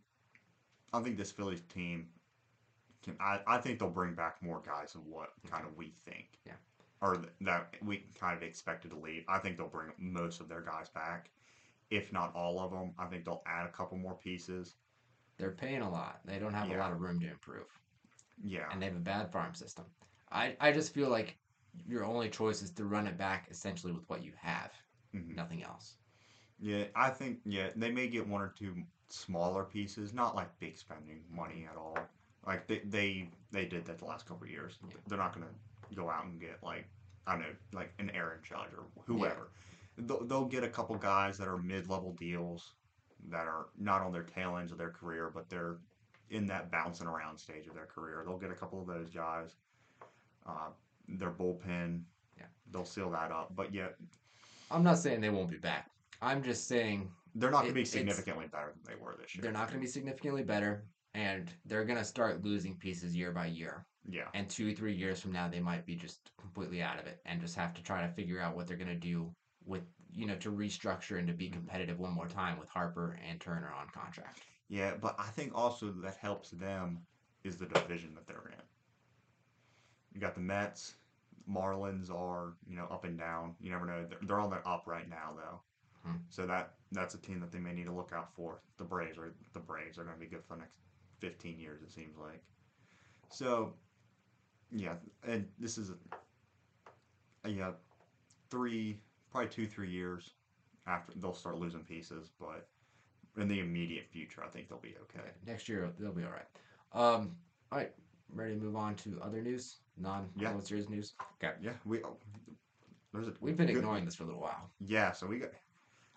I 0.93 1.01
think 1.01 1.17
this 1.17 1.31
Phillies 1.31 1.61
team 1.73 2.09
can. 3.03 3.15
I, 3.19 3.41
I 3.47 3.57
think 3.59 3.79
they'll 3.79 3.89
bring 3.89 4.15
back 4.15 4.41
more 4.41 4.61
guys 4.65 4.93
than 4.93 5.03
what 5.09 5.31
kind 5.49 5.65
of 5.65 5.75
we 5.77 5.93
think. 6.05 6.39
Yeah. 6.45 6.53
Or 7.01 7.15
th- 7.17 7.33
that 7.41 7.75
we 7.83 8.05
kind 8.19 8.37
of 8.37 8.43
expected 8.43 8.91
to 8.91 8.97
leave. 8.97 9.23
I 9.29 9.39
think 9.39 9.57
they'll 9.57 9.67
bring 9.67 9.91
most 9.99 10.41
of 10.41 10.49
their 10.49 10.61
guys 10.61 10.89
back, 10.89 11.31
if 11.91 12.13
not 12.13 12.35
all 12.35 12.59
of 12.59 12.71
them. 12.71 12.93
I 12.99 13.05
think 13.07 13.25
they'll 13.25 13.43
add 13.47 13.67
a 13.67 13.71
couple 13.71 13.97
more 13.97 14.15
pieces. 14.15 14.75
They're 15.37 15.51
paying 15.51 15.81
a 15.81 15.89
lot. 15.91 16.21
They 16.25 16.39
don't 16.39 16.53
have 16.53 16.71
a 16.71 16.77
lot 16.77 16.91
of 16.93 17.01
room 17.01 17.19
to 17.21 17.29
improve, 17.29 17.67
Yeah. 18.43 18.65
and 18.71 18.81
they 18.81 18.85
have 18.87 18.95
a 18.95 18.99
bad 18.99 19.31
farm 19.31 19.53
system. 19.53 19.85
I, 20.31 20.55
I 20.59 20.71
just 20.71 20.93
feel 20.93 21.09
like 21.09 21.37
your 21.87 22.05
only 22.05 22.29
choice 22.29 22.61
is 22.61 22.71
to 22.71 22.85
run 22.85 23.07
it 23.07 23.17
back 23.17 23.47
essentially 23.49 23.93
with 23.93 24.07
what 24.09 24.23
you 24.23 24.31
have, 24.37 24.71
mhm. 25.15 25.35
nothing 25.35 25.63
else. 25.63 25.95
Yeah, 26.59 26.85
I 26.95 27.09
think 27.09 27.39
yeah 27.45 27.69
they 27.75 27.91
may 27.91 28.07
get 28.07 28.27
one 28.27 28.41
or 28.41 28.53
two 28.57 28.75
smaller 29.09 29.63
pieces, 29.63 30.13
not 30.13 30.35
like 30.35 30.47
big 30.59 30.77
spending 30.77 31.21
money 31.31 31.67
at 31.69 31.77
all. 31.77 31.97
Like 32.45 32.67
they 32.67 32.79
they, 32.79 33.29
they 33.51 33.65
did 33.65 33.85
that 33.85 33.99
the 33.99 34.05
last 34.05 34.25
couple 34.25 34.45
of 34.45 34.51
years. 34.51 34.79
Yeah. 34.87 34.95
They're 35.07 35.17
not 35.17 35.33
gonna 35.33 35.47
go 35.95 36.09
out 36.09 36.25
and 36.25 36.39
get 36.39 36.57
like 36.63 36.87
I 37.25 37.33
don't 37.33 37.41
know 37.41 37.55
like 37.73 37.93
an 37.99 38.09
Aaron 38.11 38.39
Judge 38.43 38.73
or 38.75 38.85
whoever. 39.05 39.51
They'll, 39.97 40.23
they'll 40.25 40.45
get 40.45 40.63
a 40.63 40.69
couple 40.69 40.95
guys 40.95 41.37
that 41.37 41.47
are 41.47 41.57
mid 41.57 41.89
level 41.89 42.13
deals 42.13 42.73
that 43.29 43.47
are 43.47 43.67
not 43.77 44.01
on 44.01 44.11
their 44.11 44.23
tail 44.23 44.57
ends 44.57 44.71
of 44.71 44.77
their 44.77 44.91
career, 44.91 45.31
but 45.33 45.49
they're 45.49 45.77
in 46.29 46.47
that 46.47 46.71
bouncing 46.71 47.07
around 47.07 47.37
stage 47.37 47.67
of 47.67 47.73
their 47.75 47.85
career. 47.85 48.23
They'll 48.25 48.37
get 48.37 48.51
a 48.51 48.55
couple 48.55 48.81
of 48.81 48.87
those 48.87 49.09
guys. 49.09 49.55
Uh, 50.45 50.69
their 51.07 51.31
bullpen, 51.31 52.03
Yeah. 52.37 52.45
they'll 52.71 52.85
seal 52.85 53.09
that 53.11 53.31
up. 53.31 53.55
But 53.55 53.73
yet 53.73 53.95
I'm 54.71 54.83
not 54.83 54.97
saying 54.97 55.21
they 55.21 55.29
won't 55.29 55.49
be 55.49 55.57
back. 55.57 55.89
I'm 56.21 56.43
just 56.43 56.67
saying 56.67 57.09
they're 57.35 57.51
not 57.51 57.61
going 57.61 57.69
to 57.69 57.73
be 57.75 57.85
significantly 57.85 58.47
better 58.47 58.73
than 58.73 58.95
they 58.95 59.01
were 59.01 59.15
this 59.19 59.35
year. 59.35 59.41
they're 59.41 59.51
not 59.51 59.67
going 59.67 59.79
to 59.79 59.85
be 59.85 59.87
significantly 59.87 60.43
better, 60.43 60.85
and 61.13 61.51
they're 61.65 61.85
going 61.85 61.99
to 61.99 62.03
start 62.05 62.43
losing 62.43 62.75
pieces 62.75 63.15
year 63.15 63.31
by 63.31 63.45
year. 63.47 63.85
Yeah. 64.09 64.27
And 64.33 64.49
two, 64.49 64.73
three 64.73 64.93
years 64.93 65.19
from 65.19 65.31
now, 65.33 65.47
they 65.47 65.59
might 65.59 65.85
be 65.85 65.95
just 65.95 66.31
completely 66.39 66.81
out 66.81 66.99
of 66.99 67.05
it 67.07 67.19
and 67.25 67.39
just 67.41 67.55
have 67.55 67.73
to 67.75 67.83
try 67.83 68.01
to 68.01 68.07
figure 68.13 68.39
out 68.41 68.55
what 68.55 68.67
they're 68.67 68.77
going 68.77 68.87
to 68.87 68.95
do 68.95 69.31
with, 69.65 69.83
you 70.11 70.25
know, 70.25 70.35
to 70.37 70.51
restructure 70.51 71.19
and 71.19 71.27
to 71.27 71.33
be 71.33 71.49
competitive 71.49 71.99
one 71.99 72.13
more 72.13 72.27
time 72.27 72.57
with 72.57 72.69
Harper 72.69 73.19
and 73.29 73.39
Turner 73.39 73.71
on 73.77 73.87
contract. 73.89 74.41
Yeah, 74.69 74.93
but 74.99 75.15
I 75.17 75.27
think 75.27 75.53
also 75.55 75.91
that 75.91 76.17
helps 76.17 76.49
them 76.51 76.99
is 77.43 77.57
the 77.57 77.65
division 77.67 78.13
that 78.15 78.27
they're 78.27 78.51
in. 78.51 78.61
You 80.13 80.19
got 80.19 80.35
the 80.35 80.41
Mets, 80.41 80.95
Marlins 81.49 82.09
are 82.13 82.53
you 82.67 82.75
know 82.75 82.87
up 82.91 83.05
and 83.05 83.17
down. 83.17 83.55
You 83.61 83.71
never 83.71 83.85
know. 83.85 84.05
They're, 84.09 84.19
they're 84.23 84.39
on 84.39 84.49
the 84.49 84.57
up 84.67 84.83
right 84.87 85.09
now 85.09 85.31
though, 85.35 85.61
Hmm. 86.05 86.17
so 86.29 86.45
that 86.47 86.73
that's 86.91 87.15
a 87.15 87.17
team 87.17 87.39
that 87.39 87.51
they 87.51 87.59
may 87.59 87.73
need 87.73 87.85
to 87.85 87.91
look 87.93 88.11
out 88.13 88.33
for. 88.33 88.61
The 88.77 88.83
Braves 88.83 89.17
are 89.17 89.33
the 89.53 89.59
Braves 89.59 89.97
are 89.97 90.03
going 90.03 90.15
to 90.15 90.19
be 90.19 90.27
good 90.27 90.43
for 90.43 90.55
the 90.55 90.61
next 90.61 90.75
fifteen 91.19 91.59
years. 91.59 91.81
It 91.81 91.91
seems 91.91 92.17
like. 92.17 92.41
So, 93.29 93.73
yeah, 94.71 94.93
and 95.25 95.47
this 95.59 95.77
is 95.77 95.91
a, 97.43 97.49
yeah, 97.49 97.71
three 98.49 98.99
probably 99.31 99.49
two 99.49 99.67
three 99.67 99.89
years 99.89 100.31
after 100.87 101.13
they'll 101.17 101.33
start 101.33 101.57
losing 101.57 101.83
pieces, 101.83 102.31
but 102.39 102.67
in 103.37 103.47
the 103.47 103.59
immediate 103.59 104.07
future, 104.11 104.43
I 104.43 104.47
think 104.49 104.67
they'll 104.69 104.79
be 104.79 104.95
okay. 105.03 105.27
Next 105.45 105.69
year 105.69 105.89
they'll 105.99 106.11
be 106.11 106.23
all 106.23 106.31
right. 106.31 106.45
Um, 106.93 107.35
all 107.71 107.77
right, 107.79 107.93
ready 108.33 108.55
to 108.55 108.59
move 108.59 108.75
on 108.75 108.95
to 108.95 109.19
other 109.21 109.41
news, 109.41 109.77
non 109.97 110.29
Yeah. 110.35 110.51
World 110.51 110.65
Series 110.67 110.89
news. 110.89 111.13
Okay, 111.43 111.53
Yeah, 111.61 111.73
we 111.85 112.03
oh, 112.03 112.17
there's 113.13 113.27
a 113.27 113.33
we've 113.39 113.55
been 113.57 113.67
good- 113.67 113.77
ignoring 113.77 114.05
this 114.05 114.15
for 114.15 114.23
a 114.23 114.27
little 114.27 114.41
while. 114.41 114.69
Yeah, 114.79 115.11
so 115.11 115.27
we 115.27 115.39
got 115.39 115.51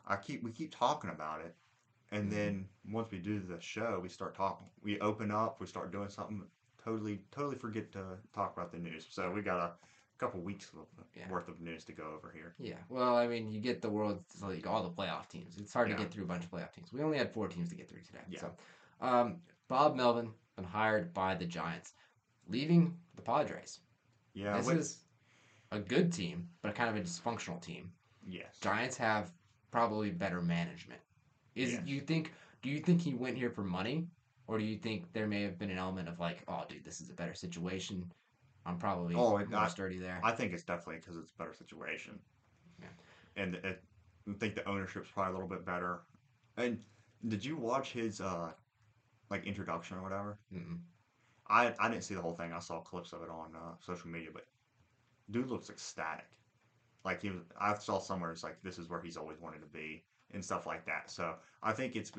I 0.07 0.16
keep 0.16 0.43
we 0.43 0.51
keep 0.51 0.75
talking 0.75 1.11
about 1.11 1.41
it, 1.43 1.55
and 2.11 2.27
Mhm. 2.29 2.31
then 2.31 2.68
once 2.91 3.11
we 3.11 3.18
do 3.18 3.39
the 3.39 3.61
show, 3.61 4.01
we 4.03 4.09
start 4.09 4.35
talking. 4.35 4.68
We 4.83 4.99
open 5.01 5.31
up, 5.31 5.61
we 5.61 5.66
start 5.66 5.93
doing 5.93 6.09
something. 6.09 6.43
Totally, 6.83 7.18
totally 7.31 7.57
forget 7.57 7.93
to 7.93 8.18
talk 8.33 8.57
about 8.57 8.73
the 8.73 8.79
news. 8.79 9.07
So 9.11 9.31
we 9.31 9.43
got 9.43 9.59
a 9.61 9.73
couple 10.21 10.41
weeks 10.41 10.71
of, 10.75 10.87
Yeah. 11.16 11.29
worth 11.31 11.49
of 11.49 11.61
news 11.61 11.83
to 11.87 11.93
go 11.93 12.12
over 12.14 12.31
here. 12.31 12.55
Yeah, 12.59 12.77
well, 12.89 13.16
I 13.16 13.27
mean, 13.27 13.51
you 13.51 13.61
get 13.61 13.81
the 13.81 13.89
world 13.89 14.23
like 14.43 14.66
all 14.66 14.83
the 14.83 14.91
playoff 14.91 15.29
teams. 15.29 15.57
It's 15.57 15.73
hard 15.73 15.89
Yeah. 15.89 15.97
to 15.97 16.03
get 16.03 16.12
through 16.12 16.25
a 16.25 16.27
bunch 16.27 16.45
of 16.45 16.51
playoff 16.51 16.73
teams. 16.73 16.93
We 16.93 17.03
only 17.03 17.16
had 17.18 17.33
four 17.33 17.49
teams 17.49 17.71
to 17.71 17.75
get 17.75 17.89
through 17.89 18.03
today. 18.03 18.21
Yeah. 18.29 18.41
So, 18.41 18.57
um, 19.01 19.41
Bob 19.68 19.97
Melvin 19.97 20.33
been 20.57 20.64
hired 20.64 21.14
by 21.14 21.35
the 21.35 21.47
Giants, 21.47 21.95
leaving 22.49 22.97
the 23.16 23.23
Padres. 23.23 23.81
Yeah, 24.35 24.57
this 24.59 24.66
wait- 24.66 24.77
is 24.77 25.05
a 25.73 25.81
good 25.81 26.12
team, 26.12 26.49
but 26.62 26.75
kind 26.75 26.91
of 26.91 26.97
a 26.97 27.01
dysfunctional 27.07 27.61
team. 27.61 27.93
yes. 28.23 28.59
Giants 28.61 28.97
have 28.99 29.33
probably 29.71 30.11
better 30.11 30.43
management. 30.43 31.01
Is 31.55 31.73
Yes. 31.73 31.87
you 31.87 32.01
think? 32.01 32.33
Do 32.62 32.68
you 32.68 32.81
think 32.81 33.01
he 33.01 33.14
went 33.14 33.37
here 33.39 33.51
for 33.51 33.64
money, 33.64 34.07
or 34.47 34.59
do 34.59 34.64
you 34.64 34.77
think 34.77 35.11
there 35.14 35.27
may 35.27 35.41
have 35.43 35.59
been 35.59 35.71
an 35.71 35.79
element 35.79 36.09
of 36.09 36.21
like, 36.21 36.45
oh, 36.47 36.64
dude, 36.68 36.85
this 36.85 37.01
is 37.01 37.09
a 37.09 37.14
better 37.14 37.33
situation. 37.35 38.12
I'm 38.67 38.79
probably 38.79 39.15
Oh, 39.15 39.39
more 39.39 39.59
I- 39.59 39.69
sturdy 39.69 39.99
there. 39.99 40.21
I 40.23 40.33
think 40.33 40.53
it's 40.53 40.63
definitely 40.65 40.97
because 40.97 41.17
it's 41.17 41.31
a 41.33 41.37
better 41.37 41.55
situation. 41.55 42.19
Yeah. 42.81 42.89
And 43.37 43.55
it, 43.57 43.83
I 44.29 44.33
think 44.35 44.55
the 44.55 44.69
ownership's 44.69 45.11
probably 45.11 45.31
a 45.31 45.35
little 45.35 45.49
bit 45.49 45.65
better. 45.65 46.03
And 46.57 46.83
did 47.29 47.45
you 47.45 47.57
watch 47.57 47.93
his 47.93 48.21
uh 48.21 48.53
like 49.31 49.45
introduction 49.47 49.97
or 49.97 50.03
whatever? 50.03 50.39
Mm-mm. 50.55 50.79
I 51.49 51.75
I 51.79 51.89
didn't 51.89 52.05
see 52.05 52.15
the 52.15 52.23
whole 52.23 52.35
thing. 52.35 52.53
I 52.53 52.59
saw 52.59 52.81
clips 52.81 53.13
of 53.13 53.23
it 53.23 53.31
on 53.31 53.55
uh, 53.57 53.75
social 53.81 54.09
media, 54.09 54.29
but 54.33 54.47
dude 55.31 55.49
looks 55.49 55.71
ecstatic. 55.71 56.27
Like 57.05 57.23
he 57.23 57.31
was, 57.31 57.41
I 57.59 57.75
saw 57.75 57.99
somewhere 57.99 58.31
it's 58.31 58.43
like 58.45 58.61
this 58.63 58.79
is 58.79 58.89
where 58.91 59.01
he's 59.01 59.17
always 59.17 59.41
wanted 59.41 59.61
to 59.61 59.67
be 59.67 60.05
and 60.33 60.45
stuff 60.45 60.67
like 60.67 60.85
that. 60.87 61.11
So 61.11 61.35
I 61.63 61.73
think 61.73 61.97
it's 61.97 62.13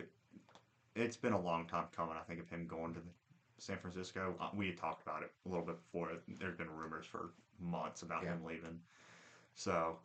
it's 0.96 1.16
been 1.18 1.34
a 1.34 1.40
long 1.40 1.68
time 1.68 1.86
coming. 1.96 2.16
I 2.20 2.24
think 2.24 2.40
of 2.40 2.50
him 2.50 2.66
going 2.68 2.94
to 2.96 3.00
the 3.00 3.12
San 3.62 3.78
Francisco. 3.78 4.36
Uh, 4.40 4.50
we 4.56 4.66
had 4.66 4.78
talked 4.78 5.04
about 5.04 5.22
it 5.22 5.32
a 5.46 5.50
little 5.50 5.64
bit 5.64 5.76
before. 5.84 6.10
There's 6.40 6.58
been 6.58 6.70
rumors 6.76 7.06
for 7.06 7.30
months 7.60 8.02
about 8.02 8.24
Yeah. 8.24 8.34
him 8.34 8.44
leaving. 8.44 8.80
So 9.54 10.00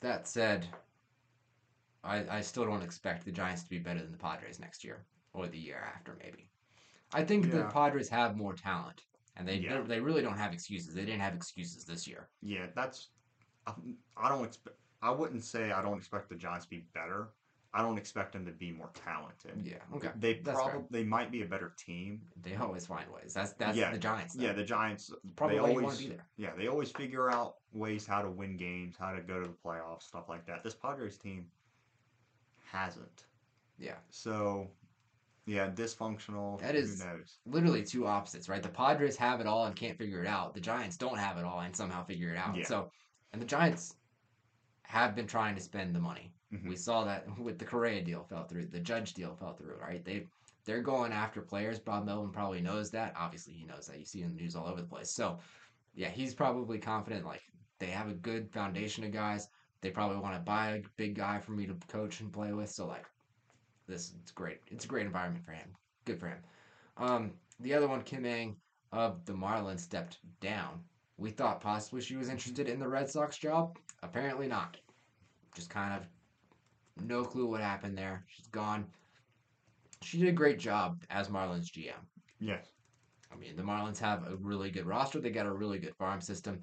That 0.00 0.28
said, 0.28 0.66
I, 2.04 2.28
I 2.28 2.40
still 2.42 2.66
don't 2.66 2.82
expect 2.82 3.24
the 3.24 3.32
Giants 3.32 3.62
to 3.62 3.70
be 3.70 3.78
better 3.78 4.00
than 4.00 4.12
the 4.12 4.18
Padres 4.18 4.60
next 4.60 4.84
year 4.84 5.06
or 5.32 5.48
the 5.48 5.56
year 5.58 5.78
after, 5.94 6.18
maybe. 6.22 6.50
I 7.14 7.24
think 7.24 7.50
the 7.50 7.64
Padres 7.72 8.10
have 8.10 8.36
more 8.36 8.52
talent, 8.52 9.00
and 9.36 9.48
they 9.48 9.56
Yeah. 9.56 9.80
they 9.80 10.00
really 10.00 10.20
don't 10.20 10.36
have 10.36 10.52
excuses. 10.52 10.92
They 10.92 11.06
didn't 11.06 11.20
have 11.20 11.34
excuses 11.34 11.86
this 11.86 12.06
year. 12.06 12.28
yeah, 12.42 12.66
that's 12.74 13.08
I, 13.66 13.72
I 14.18 14.28
don't 14.28 14.44
expect. 14.44 14.76
I 15.00 15.10
wouldn't 15.10 15.44
say 15.44 15.72
I 15.72 15.80
don't 15.80 15.96
expect 15.96 16.28
the 16.28 16.36
Giants 16.36 16.66
to 16.66 16.70
be 16.70 16.80
better. 16.92 17.32
I 17.78 17.82
don't 17.82 17.98
expect 17.98 18.32
them 18.32 18.46
to 18.46 18.52
be 18.52 18.72
more 18.72 18.88
talented. 18.94 19.60
Yeah, 19.62 19.74
okay. 19.94 20.08
They 20.18 20.34
probably 20.34 20.84
they 20.90 21.04
might 21.04 21.30
be 21.30 21.42
a 21.42 21.44
better 21.46 21.74
team. 21.76 22.22
They 22.42 22.56
always 22.56 22.86
find 22.86 23.04
ways. 23.12 23.34
That's 23.34 23.52
that's 23.52 23.76
Yeah, 23.76 23.92
the 23.92 23.98
Giants. 23.98 24.32
though. 24.34 24.44
Yeah, 24.46 24.52
the 24.54 24.64
Giants 24.64 25.12
probably 25.36 25.56
they 25.56 25.60
always 25.60 25.84
want 25.84 25.96
to 25.98 26.02
be 26.04 26.08
there. 26.08 26.26
yeah 26.38 26.50
they 26.56 26.68
always 26.68 26.90
figure 26.90 27.30
out 27.30 27.56
ways 27.74 28.06
how 28.06 28.22
to 28.22 28.30
win 28.30 28.56
games, 28.56 28.96
how 28.98 29.12
to 29.12 29.20
go 29.20 29.40
to 29.42 29.46
the 29.46 29.54
playoffs, 29.62 30.04
stuff 30.04 30.28
like 30.30 30.46
that. 30.46 30.64
This 30.64 30.72
Padres 30.74 31.18
team 31.18 31.46
hasn't. 32.72 33.24
Yeah. 33.78 33.96
So 34.08 34.70
yeah, 35.44 35.68
dysfunctional. 35.68 36.58
That 36.60 36.74
is- 36.74 37.02
who 37.02 37.08
knows? 37.08 37.38
Literally 37.44 37.84
two 37.84 38.06
opposites, 38.06 38.48
right? 38.48 38.62
The 38.62 38.70
Padres 38.70 39.16
have 39.18 39.40
it 39.40 39.46
all 39.46 39.66
and 39.66 39.76
can't 39.76 39.98
figure 39.98 40.22
it 40.22 40.26
out. 40.26 40.54
The 40.54 40.60
Giants 40.60 40.96
don't 40.96 41.18
have 41.18 41.36
it 41.36 41.44
all 41.44 41.60
and 41.60 41.76
somehow 41.76 42.04
figure 42.04 42.32
it 42.32 42.38
out. 42.38 42.56
Yeah. 42.56 42.64
So, 42.64 42.90
and 43.32 43.40
the 43.42 43.46
Giants 43.46 43.96
have 44.82 45.14
been 45.14 45.26
trying 45.26 45.54
to 45.56 45.60
spend 45.60 45.94
the 45.94 46.00
money. 46.00 46.32
Mhm. 46.52 46.68
We 46.68 46.76
saw 46.76 47.04
that 47.04 47.26
with 47.38 47.58
the 47.58 47.64
Correa 47.64 48.02
deal 48.02 48.24
fell 48.24 48.44
through, 48.44 48.66
the 48.66 48.80
Judge 48.80 49.14
deal 49.14 49.34
fell 49.36 49.54
through, 49.54 49.76
right? 49.76 50.04
They 50.04 50.28
they're 50.64 50.82
going 50.82 51.12
after 51.12 51.42
players. 51.42 51.78
Bob 51.78 52.04
Melvin 52.06 52.32
probably 52.32 52.60
knows 52.60 52.90
that. 52.90 53.14
Obviously, 53.16 53.54
he 53.54 53.64
knows 53.64 53.86
that. 53.86 53.98
You 53.98 54.04
see 54.04 54.22
in 54.22 54.34
the 54.34 54.42
news 54.42 54.56
all 54.56 54.66
over 54.66 54.80
the 54.80 54.86
place. 54.88 55.10
So, 55.12 55.38
yeah, 55.94 56.08
he's 56.08 56.34
probably 56.34 56.78
confident. 56.78 57.24
Like 57.24 57.42
they 57.78 57.86
have 57.86 58.08
a 58.08 58.14
good 58.14 58.50
foundation 58.52 59.04
of 59.04 59.12
guys. 59.12 59.48
They 59.80 59.90
probably 59.90 60.18
want 60.18 60.34
to 60.34 60.40
buy 60.40 60.70
a 60.70 60.82
big 60.96 61.14
guy 61.14 61.38
for 61.38 61.52
me 61.52 61.66
to 61.66 61.74
coach 61.88 62.20
and 62.20 62.32
play 62.32 62.52
with. 62.52 62.70
So, 62.70 62.86
like, 62.86 63.06
this 63.86 64.14
it's 64.20 64.32
great. 64.32 64.60
It's 64.70 64.84
a 64.84 64.88
great 64.88 65.06
environment 65.06 65.44
for 65.44 65.52
him. 65.52 65.76
Good 66.04 66.18
for 66.20 66.28
him. 66.28 66.42
Um, 66.96 67.32
the 67.60 67.74
other 67.74 67.88
one, 67.88 68.02
Kim 68.02 68.24
Ng 68.26 68.56
of 68.92 69.24
the 69.24 69.32
Marlins, 69.34 69.80
stepped 69.80 70.18
down. 70.40 70.84
We 71.18 71.30
thought 71.30 71.60
possibly 71.60 72.00
she 72.02 72.16
was 72.16 72.28
interested 72.28 72.68
in 72.68 72.78
the 72.78 72.88
Red 72.88 73.08
Sox 73.10 73.38
job. 73.38 73.78
Apparently 74.02 74.46
not. 74.48 74.76
Just 75.54 75.70
kind 75.70 75.94
of 75.94 76.08
no 77.00 77.24
clue 77.24 77.46
what 77.46 77.60
happened 77.60 77.96
there. 77.96 78.24
She's 78.28 78.48
gone. 78.48 78.86
She 80.02 80.18
did 80.18 80.28
a 80.28 80.32
great 80.32 80.58
job 80.58 81.02
as 81.10 81.28
Marlins 81.28 81.70
GM. 81.70 81.92
Yes. 82.40 82.66
I 83.32 83.36
mean, 83.36 83.56
the 83.56 83.62
Marlins 83.62 83.98
have 83.98 84.26
a 84.26 84.36
really 84.36 84.70
good 84.70 84.86
roster. 84.86 85.20
They 85.20 85.30
got 85.30 85.46
a 85.46 85.52
really 85.52 85.78
good 85.78 85.94
farm 85.96 86.20
system, 86.20 86.60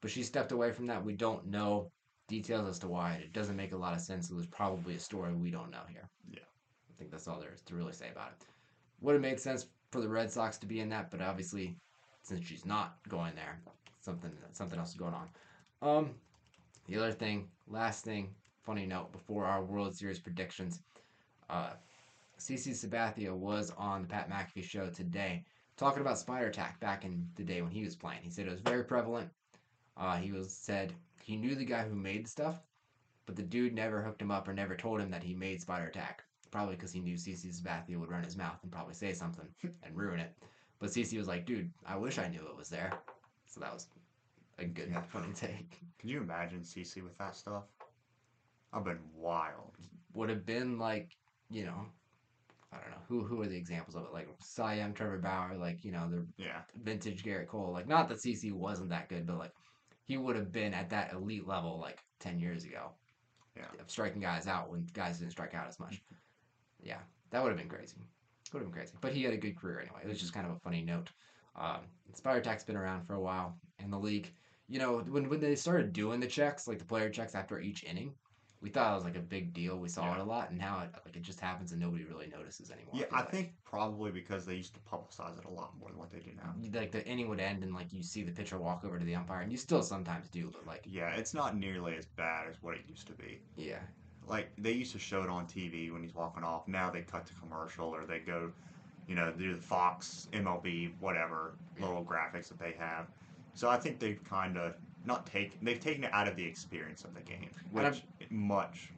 but 0.00 0.10
she 0.10 0.22
stepped 0.22 0.52
away 0.52 0.72
from 0.72 0.86
that. 0.86 1.04
We 1.04 1.14
don't 1.14 1.46
know 1.46 1.90
details 2.28 2.68
as 2.68 2.78
to 2.80 2.88
why. 2.88 3.14
It 3.14 3.32
doesn't 3.32 3.56
make 3.56 3.72
a 3.72 3.76
lot 3.76 3.94
of 3.94 4.00
sense. 4.00 4.30
It 4.30 4.36
was 4.36 4.46
probably 4.46 4.94
a 4.94 5.00
story 5.00 5.32
we 5.34 5.50
don't 5.50 5.70
know 5.70 5.82
here. 5.88 6.08
Yeah. 6.30 6.40
I 6.40 6.98
think 6.98 7.10
that's 7.10 7.28
all 7.28 7.40
there 7.40 7.52
is 7.52 7.62
to 7.62 7.74
really 7.74 7.92
say 7.92 8.10
about 8.10 8.32
it. 8.32 8.46
Would 9.00 9.14
have 9.14 9.22
made 9.22 9.40
sense 9.40 9.66
for 9.90 10.00
the 10.00 10.08
Red 10.08 10.30
Sox 10.30 10.58
to 10.58 10.66
be 10.66 10.80
in 10.80 10.88
that, 10.90 11.10
but 11.10 11.20
obviously, 11.20 11.76
since 12.22 12.46
she's 12.46 12.64
not 12.64 12.96
going 13.08 13.34
there, 13.34 13.60
something 14.00 14.30
something 14.52 14.78
else 14.78 14.90
is 14.90 14.96
going 14.96 15.14
on. 15.14 15.28
Um, 15.82 16.10
the 16.86 16.96
other 16.96 17.12
thing, 17.12 17.48
last 17.66 18.04
thing, 18.04 18.34
funny 18.64 18.86
note 18.86 19.12
before 19.12 19.44
our 19.44 19.62
World 19.64 19.94
Series 19.96 20.18
predictions, 20.18 20.80
uh, 21.50 21.70
CC 22.38 22.70
Sabathia 22.70 23.32
was 23.32 23.72
on 23.76 24.02
the 24.02 24.08
Pat 24.08 24.30
McAfee 24.30 24.64
show 24.64 24.88
today 24.88 25.44
talking 25.76 26.00
about 26.00 26.18
Spider 26.18 26.50
Tack 26.50 26.80
back 26.80 27.04
in 27.04 27.26
the 27.36 27.42
day 27.44 27.62
when 27.62 27.70
he 27.70 27.84
was 27.84 27.96
playing. 27.96 28.20
He 28.22 28.30
said 28.30 28.46
it 28.46 28.52
was 28.52 28.60
very 28.60 28.84
prevalent. 28.84 29.28
Uh, 29.96 30.16
he 30.16 30.32
was 30.32 30.52
said 30.52 30.92
he 31.22 31.36
knew 31.36 31.54
the 31.54 31.64
guy 31.64 31.82
who 31.82 31.94
made 31.94 32.24
the 32.24 32.30
stuff, 32.30 32.60
but 33.26 33.36
the 33.36 33.42
dude 33.42 33.74
never 33.74 34.02
hooked 34.02 34.22
him 34.22 34.30
up 34.30 34.48
or 34.48 34.54
never 34.54 34.76
told 34.76 35.00
him 35.00 35.10
that 35.10 35.22
he 35.22 35.34
made 35.34 35.60
Spider 35.60 35.90
Tack. 35.90 36.24
Probably 36.50 36.74
because 36.74 36.92
he 36.92 37.00
knew 37.00 37.16
CC 37.16 37.46
Sabathia 37.46 37.96
would 37.96 38.10
run 38.10 38.24
his 38.24 38.36
mouth 38.36 38.58
and 38.62 38.70
probably 38.70 38.94
say 38.94 39.12
something 39.14 39.46
and 39.62 39.96
ruin 39.96 40.20
it. 40.20 40.32
But 40.78 40.90
CC 40.90 41.16
was 41.16 41.28
like, 41.28 41.46
dude, 41.46 41.70
I 41.86 41.96
wish 41.96 42.18
I 42.18 42.28
knew 42.28 42.40
it 42.46 42.56
was 42.56 42.68
there. 42.68 42.92
So 43.46 43.60
that 43.60 43.72
was 43.72 43.86
a 44.58 44.64
good, 44.64 44.88
Yeah. 44.90 45.00
funny 45.08 45.32
take. 45.34 45.78
Can 45.98 46.08
you 46.08 46.20
imagine 46.20 46.60
CC 46.60 47.02
with 47.02 47.16
that 47.18 47.34
stuff? 47.36 47.64
I've 48.72 48.84
been 48.84 49.00
wild. 49.14 49.76
Would 50.14 50.28
have 50.30 50.44
been 50.46 50.78
like, 50.78 51.10
you 51.50 51.64
know, 51.64 51.86
I 52.72 52.78
don't 52.78 52.90
know 52.90 53.02
who 53.08 53.24
who 53.24 53.42
are 53.42 53.46
the 53.46 53.56
examples 53.56 53.96
of 53.96 54.04
it, 54.04 54.12
like 54.12 54.28
Cy 54.40 54.74
Young, 54.76 54.94
Trevor 54.94 55.18
Bauer, 55.18 55.56
like 55.56 55.84
you 55.84 55.92
know 55.92 56.08
the 56.08 56.26
Yeah. 56.36 56.62
vintage 56.82 57.22
Gerrit 57.22 57.48
Cole. 57.48 57.72
Like, 57.72 57.86
not 57.86 58.08
that 58.08 58.18
CC 58.18 58.52
wasn't 58.52 58.88
that 58.90 59.08
good, 59.08 59.26
but 59.26 59.38
like 59.38 59.52
he 60.04 60.16
would 60.16 60.36
have 60.36 60.52
been 60.52 60.74
at 60.74 60.90
that 60.90 61.12
elite 61.12 61.46
level 61.46 61.78
like 61.78 62.00
ten 62.18 62.38
years 62.38 62.64
ago. 62.64 62.92
Yeah. 63.54 63.64
of 63.78 63.90
striking 63.90 64.22
guys 64.22 64.46
out 64.46 64.70
when 64.70 64.86
guys 64.94 65.18
didn't 65.18 65.32
strike 65.32 65.52
out 65.54 65.68
as 65.68 65.78
much. 65.78 66.02
Yeah, 66.82 67.00
that 67.30 67.42
would 67.42 67.50
have 67.50 67.58
been 67.58 67.68
crazy. 67.68 67.96
Would 68.52 68.60
have 68.60 68.68
been 68.68 68.72
crazy. 68.78 68.94
But 69.02 69.12
he 69.12 69.22
had 69.22 69.34
a 69.34 69.36
good 69.36 69.56
career 69.58 69.80
anyway. 69.80 70.00
It 70.02 70.08
was 70.08 70.18
just 70.18 70.32
kind 70.32 70.46
of 70.46 70.52
a 70.56 70.58
funny 70.60 70.80
note. 70.82 71.10
Um, 71.54 71.80
Spider 72.14 72.40
Tack's 72.40 72.64
been 72.64 72.76
around 72.76 73.04
for 73.04 73.14
a 73.14 73.20
while 73.20 73.58
in 73.78 73.90
the 73.90 73.98
league. 73.98 74.32
You 74.68 74.78
know, 74.78 75.00
when 75.00 75.28
when 75.28 75.38
they 75.40 75.54
started 75.54 75.92
doing 75.92 76.18
the 76.18 76.26
checks, 76.26 76.66
like 76.66 76.78
the 76.78 76.84
player 76.86 77.10
checks 77.10 77.34
after 77.34 77.60
each 77.60 77.84
inning, 77.84 78.14
we 78.62 78.70
thought 78.70 78.92
it 78.92 78.94
was 78.94 79.04
like 79.04 79.16
a 79.16 79.20
big 79.20 79.52
deal. 79.52 79.76
We 79.76 79.88
saw 79.88 80.04
Yeah. 80.06 80.14
it 80.14 80.20
a 80.20 80.24
lot, 80.24 80.50
and 80.50 80.58
now 80.58 80.80
it 80.82 80.90
like 81.04 81.16
it 81.16 81.22
just 81.22 81.40
happens 81.40 81.72
and 81.72 81.80
nobody 81.80 82.04
really 82.04 82.28
notices 82.28 82.70
anymore. 82.70 82.94
Yeah, 82.94 83.06
feel 83.06 83.16
I 83.16 83.20
like. 83.20 83.30
think 83.30 83.52
probably 83.64 84.12
because 84.12 84.46
they 84.46 84.54
used 84.54 84.74
to 84.74 84.80
publicize 84.80 85.36
it 85.36 85.44
a 85.44 85.50
lot 85.50 85.76
more 85.78 85.88
than 85.90 85.98
what 85.98 86.10
they 86.12 86.20
do 86.20 86.30
now. 86.36 86.54
Mm, 86.58 86.74
like 86.76 86.92
the 86.92 87.04
inning 87.06 87.28
would 87.28 87.40
end 87.40 87.64
and 87.64 87.74
like 87.74 87.92
you 87.92 88.02
see 88.04 88.22
the 88.22 88.30
pitcher 88.30 88.58
walk 88.58 88.84
over 88.84 88.98
to 89.00 89.04
the 89.04 89.16
umpire, 89.16 89.40
and 89.42 89.50
you 89.50 89.58
still 89.58 89.82
sometimes 89.82 90.28
do, 90.28 90.48
but 90.52 90.64
like 90.66 90.82
Yeah, 90.86 91.10
it's 91.10 91.34
not 91.34 91.56
nearly 91.56 91.96
as 91.96 92.06
bad 92.06 92.48
as 92.48 92.62
what 92.62 92.76
it 92.76 92.82
used 92.88 93.08
to 93.08 93.12
be. 93.14 93.40
yeah, 93.56 93.80
Like 94.28 94.52
they 94.56 94.72
used 94.72 94.92
to 94.92 95.00
show 95.00 95.22
it 95.24 95.28
on 95.28 95.46
TV 95.46 95.90
when 95.92 96.02
he's 96.02 96.14
walking 96.14 96.44
off. 96.44 96.68
Now 96.68 96.88
they 96.90 97.02
cut 97.02 97.26
to 97.26 97.34
commercial 97.34 97.88
or 97.88 98.06
they 98.06 98.20
go, 98.20 98.52
you 99.08 99.16
know, 99.16 99.32
do 99.32 99.56
the 99.56 99.60
Fox, 99.60 100.28
MLB, 100.32 100.92
whatever 101.00 101.56
little 101.80 102.04
graphics 102.04 102.48
that 102.48 102.60
they 102.60 102.72
have. 102.78 103.08
So 103.54 103.68
I 103.68 103.76
think 103.76 103.98
they've 103.98 104.22
kind 104.22 104.56
of 104.56 104.74
not 105.04 105.26
take 105.26 105.58
they've 105.62 105.80
taken 105.80 106.04
it 106.04 106.12
out 106.12 106.28
of 106.28 106.36
the 106.36 106.44
experience 106.44 107.04
of 107.04 107.14
the 107.14 107.20
game, 107.20 107.50
which 107.70 108.02
much 108.30 108.90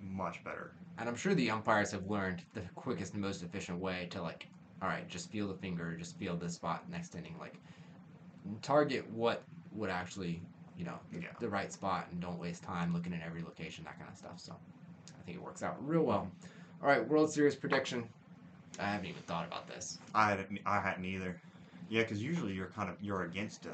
much 0.00 0.42
better. 0.44 0.72
and 0.98 1.08
I'm 1.08 1.16
sure 1.16 1.34
the 1.34 1.50
umpires 1.50 1.90
have 1.92 2.08
learned 2.08 2.42
the 2.54 2.62
quickest 2.74 3.12
and 3.14 3.22
most 3.22 3.42
efficient 3.42 3.78
way 3.78 4.08
to 4.10 4.22
like, 4.22 4.46
all 4.82 4.88
right, 4.88 5.06
just 5.08 5.30
feel 5.30 5.46
the 5.48 5.54
finger, 5.54 5.94
just 5.96 6.16
feel 6.16 6.36
this 6.36 6.54
spot 6.54 6.88
next 6.90 7.14
inning, 7.14 7.36
like 7.38 7.54
target 8.62 9.08
what 9.10 9.42
would 9.72 9.90
actually 9.90 10.42
you 10.76 10.86
know, 10.86 10.98
the, 11.12 11.20
Yeah. 11.20 11.28
the 11.40 11.48
right 11.48 11.70
spot 11.70 12.06
and 12.10 12.22
don't 12.22 12.38
waste 12.38 12.62
time 12.62 12.94
looking 12.94 13.12
at 13.12 13.20
every 13.22 13.42
location, 13.42 13.84
that 13.84 13.98
kind 13.98 14.10
of 14.10 14.16
stuff. 14.16 14.40
So 14.40 14.54
I 15.18 15.22
think 15.24 15.36
it 15.36 15.42
works 15.42 15.62
out 15.62 15.76
real 15.86 16.02
well. 16.04 16.26
All 16.82 16.88
right, 16.88 17.06
World 17.06 17.30
Series 17.30 17.54
prediction. 17.54 18.08
I 18.78 18.84
haven't 18.84 19.06
even 19.06 19.20
thought 19.24 19.46
about 19.46 19.68
this. 19.68 19.98
I 20.14 20.30
hadn't. 20.30 20.58
I 20.64 20.80
hadn't 20.80 21.04
either. 21.04 21.38
Yeah, 21.90 22.00
because 22.02 22.22
usually 22.22 22.54
you're 22.54 22.68
kind 22.68 22.88
of 22.88 22.96
you're 23.02 23.24
against 23.24 23.66
uh, 23.66 23.70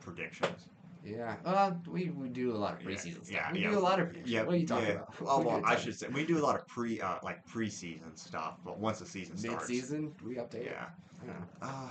predictions. 0.00 0.64
Yeah, 1.04 1.36
uh, 1.46 1.72
we, 1.88 2.10
we 2.10 2.28
do 2.28 2.54
a 2.54 2.58
lot 2.58 2.74
of 2.74 2.82
Yeah, 2.82 2.90
preseason 2.90 3.24
stuff. 3.24 3.30
yeah, 3.30 3.52
we 3.52 3.60
yeah. 3.60 3.70
do 3.70 3.78
a 3.78 3.80
lot 3.80 4.00
of. 4.00 4.14
Yeah, 4.26 4.42
what 4.42 4.54
are 4.54 4.58
you 4.58 4.66
talking 4.66 4.88
yeah. 4.88 4.94
about? 4.94 5.14
Oh, 5.22 5.40
well, 5.46 5.62
I 5.64 5.76
should 5.76 5.98
say 5.98 6.08
we 6.08 6.26
do 6.26 6.38
a 6.38 6.44
lot 6.44 6.56
of 6.56 6.66
pre 6.66 7.00
uh, 7.00 7.16
like 7.22 7.46
preseason 7.48 8.16
stuff, 8.16 8.58
but 8.64 8.78
once 8.78 8.98
the 8.98 9.06
season 9.06 9.36
starts, 9.38 9.68
Mid-season, 9.68 10.12
we 10.24 10.34
update. 10.34 10.66
it? 10.66 10.76
yeah. 11.24 11.32
Uh, 11.62 11.88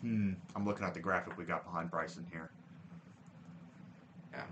hmm. 0.00 0.32
I'm 0.56 0.64
looking 0.64 0.86
at 0.86 0.94
the 0.94 1.00
graphic 1.00 1.36
we 1.36 1.44
got 1.44 1.64
behind 1.64 1.90
Bryson 1.90 2.26
here. 2.32 2.50
Yeah. 4.32 4.42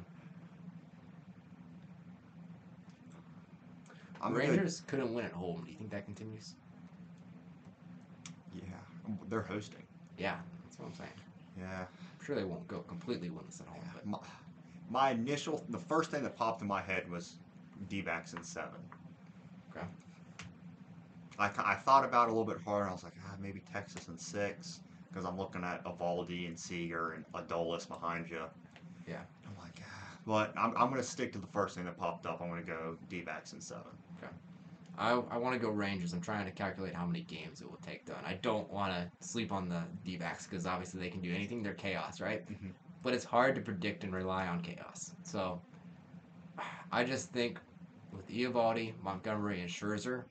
I'm 4.21 4.33
gonna- 4.33 4.49
Rangers 4.49 4.83
couldn't 4.87 5.15
win 5.15 5.25
at 5.25 5.33
home. 5.33 5.63
Do 5.65 5.71
you 5.71 5.77
think 5.77 5.91
that 5.91 6.05
continues? 6.05 6.55
yeah, 8.55 8.63
they're 9.29 9.43
hosting. 9.43 9.83
Yeah, 10.19 10.37
that's 10.65 10.79
what 10.79 10.87
I'm 10.87 10.95
saying. 10.95 11.11
Yeah. 11.59 11.85
Sure 12.27 12.35
they 12.35 12.43
won't 12.43 12.67
go 12.67 12.81
completely 12.81 13.29
winless 13.29 13.61
at 13.61 13.69
home, 13.69 13.81
but 13.95 14.05
My, 14.05 14.19
my 14.91 15.11
initial, 15.13 15.65
the 15.69 15.79
first 15.79 16.11
thing 16.11 16.25
that 16.25 16.37
popped 16.37 16.61
in 16.61 16.67
my 16.67 16.83
head 16.83 17.09
was 17.09 17.37
D-backs 17.89 18.33
in 18.33 18.43
seven. 18.43 18.81
Okay. 19.71 19.87
I, 21.39 21.51
I 21.59 21.75
thought 21.75 22.05
about 22.05 22.27
it 22.27 22.33
a 22.33 22.35
little 22.35 22.53
bit 22.53 22.61
harder. 22.65 22.89
I 22.89 22.93
was 22.93 23.05
like, 23.05 23.13
ah, 23.29 23.37
maybe 23.41 23.63
Texas 23.73 24.09
in 24.09 24.19
six 24.19 24.81
because 25.09 25.25
I'm 25.25 25.39
looking 25.39 25.63
at 25.63 25.85
Eovaldi 25.85 26.49
and 26.49 26.59
Seager 26.59 27.13
and 27.13 27.25
Adolis 27.33 27.87
behind 27.87 28.29
you. 28.29 28.43
Yeah. 29.07 29.21
I'm 29.47 29.57
like, 29.63 29.81
ah. 29.83 30.19
But 30.27 30.53
I'm, 30.59 30.77
I'm 30.77 30.91
going 30.91 31.01
to 31.01 31.09
stick 31.09 31.33
to 31.35 31.39
the 31.39 31.47
first 31.47 31.77
thing 31.77 31.85
that 31.85 31.97
popped 31.97 32.27
up. 32.27 32.41
I'm 32.43 32.49
going 32.49 32.61
to 32.61 32.67
go 32.67 32.97
D-backs 33.09 33.53
in 33.53 33.61
seven. 33.61 33.85
I, 34.99 35.11
I 35.31 35.37
want 35.37 35.55
to 35.55 35.59
go 35.59 35.69
Rangers. 35.71 36.13
I'm 36.13 36.21
trying 36.21 36.47
to 36.47 36.51
calculate 36.53 36.95
how 36.95 37.05
many 37.07 37.21
games 37.23 37.61
it 37.61 37.71
will 37.71 37.79
take, 37.79 38.07
though. 38.07 38.15
And 38.17 38.27
I 38.27 38.35
don't 38.43 38.71
want 38.71 38.93
to 38.93 39.11
sleep 39.27 39.53
on 39.53 39.69
the 39.69 39.83
D 40.05 40.17
backs 40.17 40.47
because 40.47 40.67
obviously 40.67 41.01
they 41.01 41.11
can 41.11 41.21
do 41.21 41.33
anything. 41.35 41.63
They're 41.63 41.75
chaos, 41.75 42.21
right? 42.21 42.47
Mhm. 42.49 42.73
But 43.03 43.13
it's 43.15 43.25
hard 43.25 43.55
to 43.57 43.61
predict 43.61 44.05
and 44.05 44.15
rely 44.15 44.47
on 44.47 44.61
chaos. 44.63 45.13
So 45.23 45.61
I 46.91 47.05
just 47.05 47.31
think 47.31 47.61
with 48.13 48.27
Eovaldi, 48.29 48.95
Montgomery, 49.03 49.61
and 49.61 49.69
Scherzer 49.71 50.25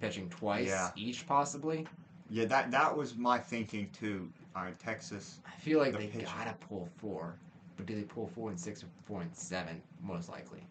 pitching 0.00 0.28
twice 0.28 0.68
Yeah. 0.68 0.90
each, 0.96 1.26
possibly, 1.26 1.86
Yeah, 2.30 2.46
that 2.46 2.70
that 2.70 2.96
was 2.96 3.16
my 3.16 3.38
thinking 3.38 3.90
too. 3.92 4.32
I 4.54 4.70
Texas. 4.72 5.40
I 5.46 5.50
feel 5.60 5.78
like 5.78 5.92
The 5.92 5.98
they 5.98 6.06
pitching. 6.08 6.26
gotta 6.26 6.54
pull 6.54 6.86
four. 6.98 7.34
But 7.76 7.86
do 7.86 7.94
they 7.94 8.02
pull 8.04 8.26
four 8.28 8.50
and 8.50 8.58
six 8.58 8.82
or 8.82 8.86
four 9.02 9.20
and 9.22 9.34
seven? 9.34 9.82
Most 10.00 10.28
likely. 10.28 10.62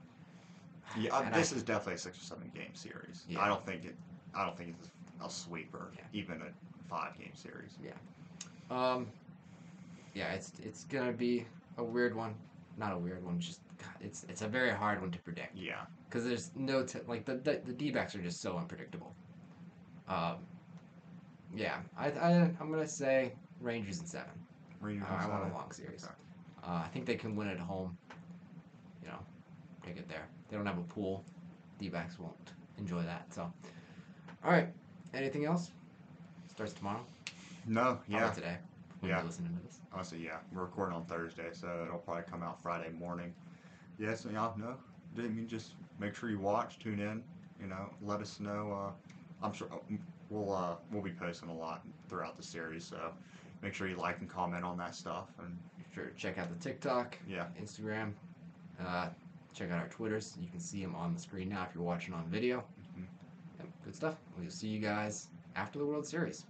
Yeah, 0.97 1.13
uh, 1.15 1.21
And 1.23 1.33
this 1.33 1.53
I- 1.53 1.55
is 1.55 1.63
definitely 1.63 1.95
a 1.95 1.97
six 1.97 2.17
or 2.17 2.21
seven 2.23 2.51
game 2.53 2.73
series. 2.75 3.25
Yeah. 3.27 3.41
I 3.41 3.47
don't 3.47 3.65
think 3.65 3.85
it. 3.85 3.95
I 4.35 4.45
don't 4.45 4.57
think 4.57 4.75
it's 4.79 4.89
a 5.23 5.29
sweeper, 5.29 5.91
Yeah. 5.95 6.03
even 6.13 6.41
a 6.41 6.51
five 6.89 7.17
game 7.17 7.33
series. 7.35 7.77
Yeah. 7.83 7.91
Um, 8.69 9.07
yeah, 10.13 10.33
it's 10.33 10.53
it's 10.59 10.83
gonna 10.85 11.11
be 11.13 11.45
a 11.77 11.83
weird 11.83 12.15
one. 12.15 12.35
Not 12.77 12.93
a 12.93 12.97
weird 12.97 13.23
one. 13.23 13.39
Just 13.39 13.61
God, 13.77 13.93
it's 14.01 14.23
it's 14.29 14.41
a 14.41 14.47
very 14.47 14.71
hard 14.71 15.01
one 15.01 15.11
to 15.11 15.19
predict 15.19 15.55
Yeah, 15.55 15.85
because 16.05 16.25
there's 16.25 16.51
no 16.55 16.83
t- 16.85 16.99
like 17.07 17.25
the 17.25 17.35
the, 17.35 17.61
the 17.65 17.73
D-backs 17.73 18.15
are 18.15 18.21
just 18.21 18.41
so 18.41 18.57
unpredictable. 18.57 19.15
Um, 20.07 20.37
yeah, 21.55 21.81
I, 21.97 22.07
I 22.11 22.31
I'm 22.59 22.71
gonna 22.71 22.87
say 22.87 23.33
Rangers 23.59 23.99
in 23.99 24.05
seven. 24.05 24.31
Rangers 24.81 25.07
I, 25.09 25.13
I 25.25 25.27
want 25.27 25.41
seven. 25.41 25.51
a 25.51 25.53
long 25.55 25.71
series. 25.71 26.03
Okay. 26.05 26.13
Uh, 26.63 26.81
I 26.85 26.87
think 26.93 27.05
they 27.05 27.15
can 27.15 27.35
win 27.35 27.47
at 27.49 27.59
home. 27.59 27.97
You 29.83 29.89
know, 29.89 29.95
take 29.95 29.97
it 30.03 30.09
there. 30.09 30.27
They 30.49 30.57
don't 30.57 30.65
have 30.65 30.77
a 30.77 30.81
pool. 30.83 31.23
D-backs 31.79 32.19
won't 32.19 32.35
enjoy 32.77 33.01
that. 33.03 33.33
So, 33.33 33.51
all 34.43 34.51
right. 34.51 34.67
Anything 35.13 35.45
else? 35.45 35.71
Starts 36.47 36.73
tomorrow. 36.73 37.05
No, 37.65 37.99
Probably 38.09 38.15
yeah, 38.15 38.29
today. 38.31 38.57
When 38.99 39.09
Yeah. 39.11 39.23
listening 39.23 39.55
to 39.57 39.63
this. 39.63 39.79
honestly, 39.91 40.19
yeah. 40.23 40.37
We're 40.53 40.63
recording 40.63 40.95
on 40.95 41.05
Thursday, 41.05 41.49
so 41.51 41.83
it'll 41.85 41.99
probably 41.99 42.23
come 42.23 42.43
out 42.43 42.61
Friday 42.61 42.91
morning. 42.91 43.33
Yes, 43.99 44.25
yeah, 44.31 44.51
no. 44.57 44.75
Didn't 45.15 45.35
mean 45.35 45.47
just 45.47 45.73
make 45.99 46.15
sure 46.15 46.29
you 46.29 46.39
watch, 46.39 46.79
tune 46.79 46.99
in. 46.99 47.23
You 47.61 47.67
know, 47.67 47.89
let 48.01 48.19
us 48.21 48.39
know. 48.39 48.71
Uh, 48.71 49.45
I'm 49.45 49.53
sure 49.53 49.67
uh, 49.71 49.77
we'll 50.29 50.51
uh, 50.53 50.75
we'll 50.91 51.03
be 51.03 51.11
posting 51.11 51.49
a 51.49 51.53
lot 51.55 51.85
throughout 52.09 52.35
the 52.37 52.43
series, 52.43 52.83
so 52.83 53.13
make 53.61 53.73
sure 53.73 53.87
you 53.87 53.95
like 53.97 54.19
and 54.19 54.29
comment 54.29 54.63
on 54.63 54.77
that 54.77 54.95
stuff. 54.95 55.27
And 55.39 55.57
Sure, 55.93 56.11
check 56.17 56.39
out 56.39 56.49
the 56.49 56.55
TikTok, 56.63 57.15
yeah, 57.27 57.45
Instagram. 57.61 58.13
Uh, 58.83 59.09
check 59.53 59.71
out 59.71 59.79
our 59.79 59.87
Twitters. 59.87 60.35
You 60.39 60.49
can 60.49 60.59
see 60.59 60.81
them 60.81 60.95
on 60.95 61.13
the 61.13 61.19
screen 61.19 61.49
now 61.49 61.65
if 61.67 61.75
you're 61.75 61.83
watching 61.83 62.13
on 62.13 62.25
video. 62.27 62.63
Mhm. 62.97 63.05
Yep, 63.59 63.67
good 63.85 63.95
stuff. 63.95 64.17
We'll 64.37 64.49
see 64.49 64.67
you 64.67 64.79
guys 64.79 65.29
after 65.55 65.79
the 65.79 65.85
World 65.85 66.05
Series. 66.05 66.45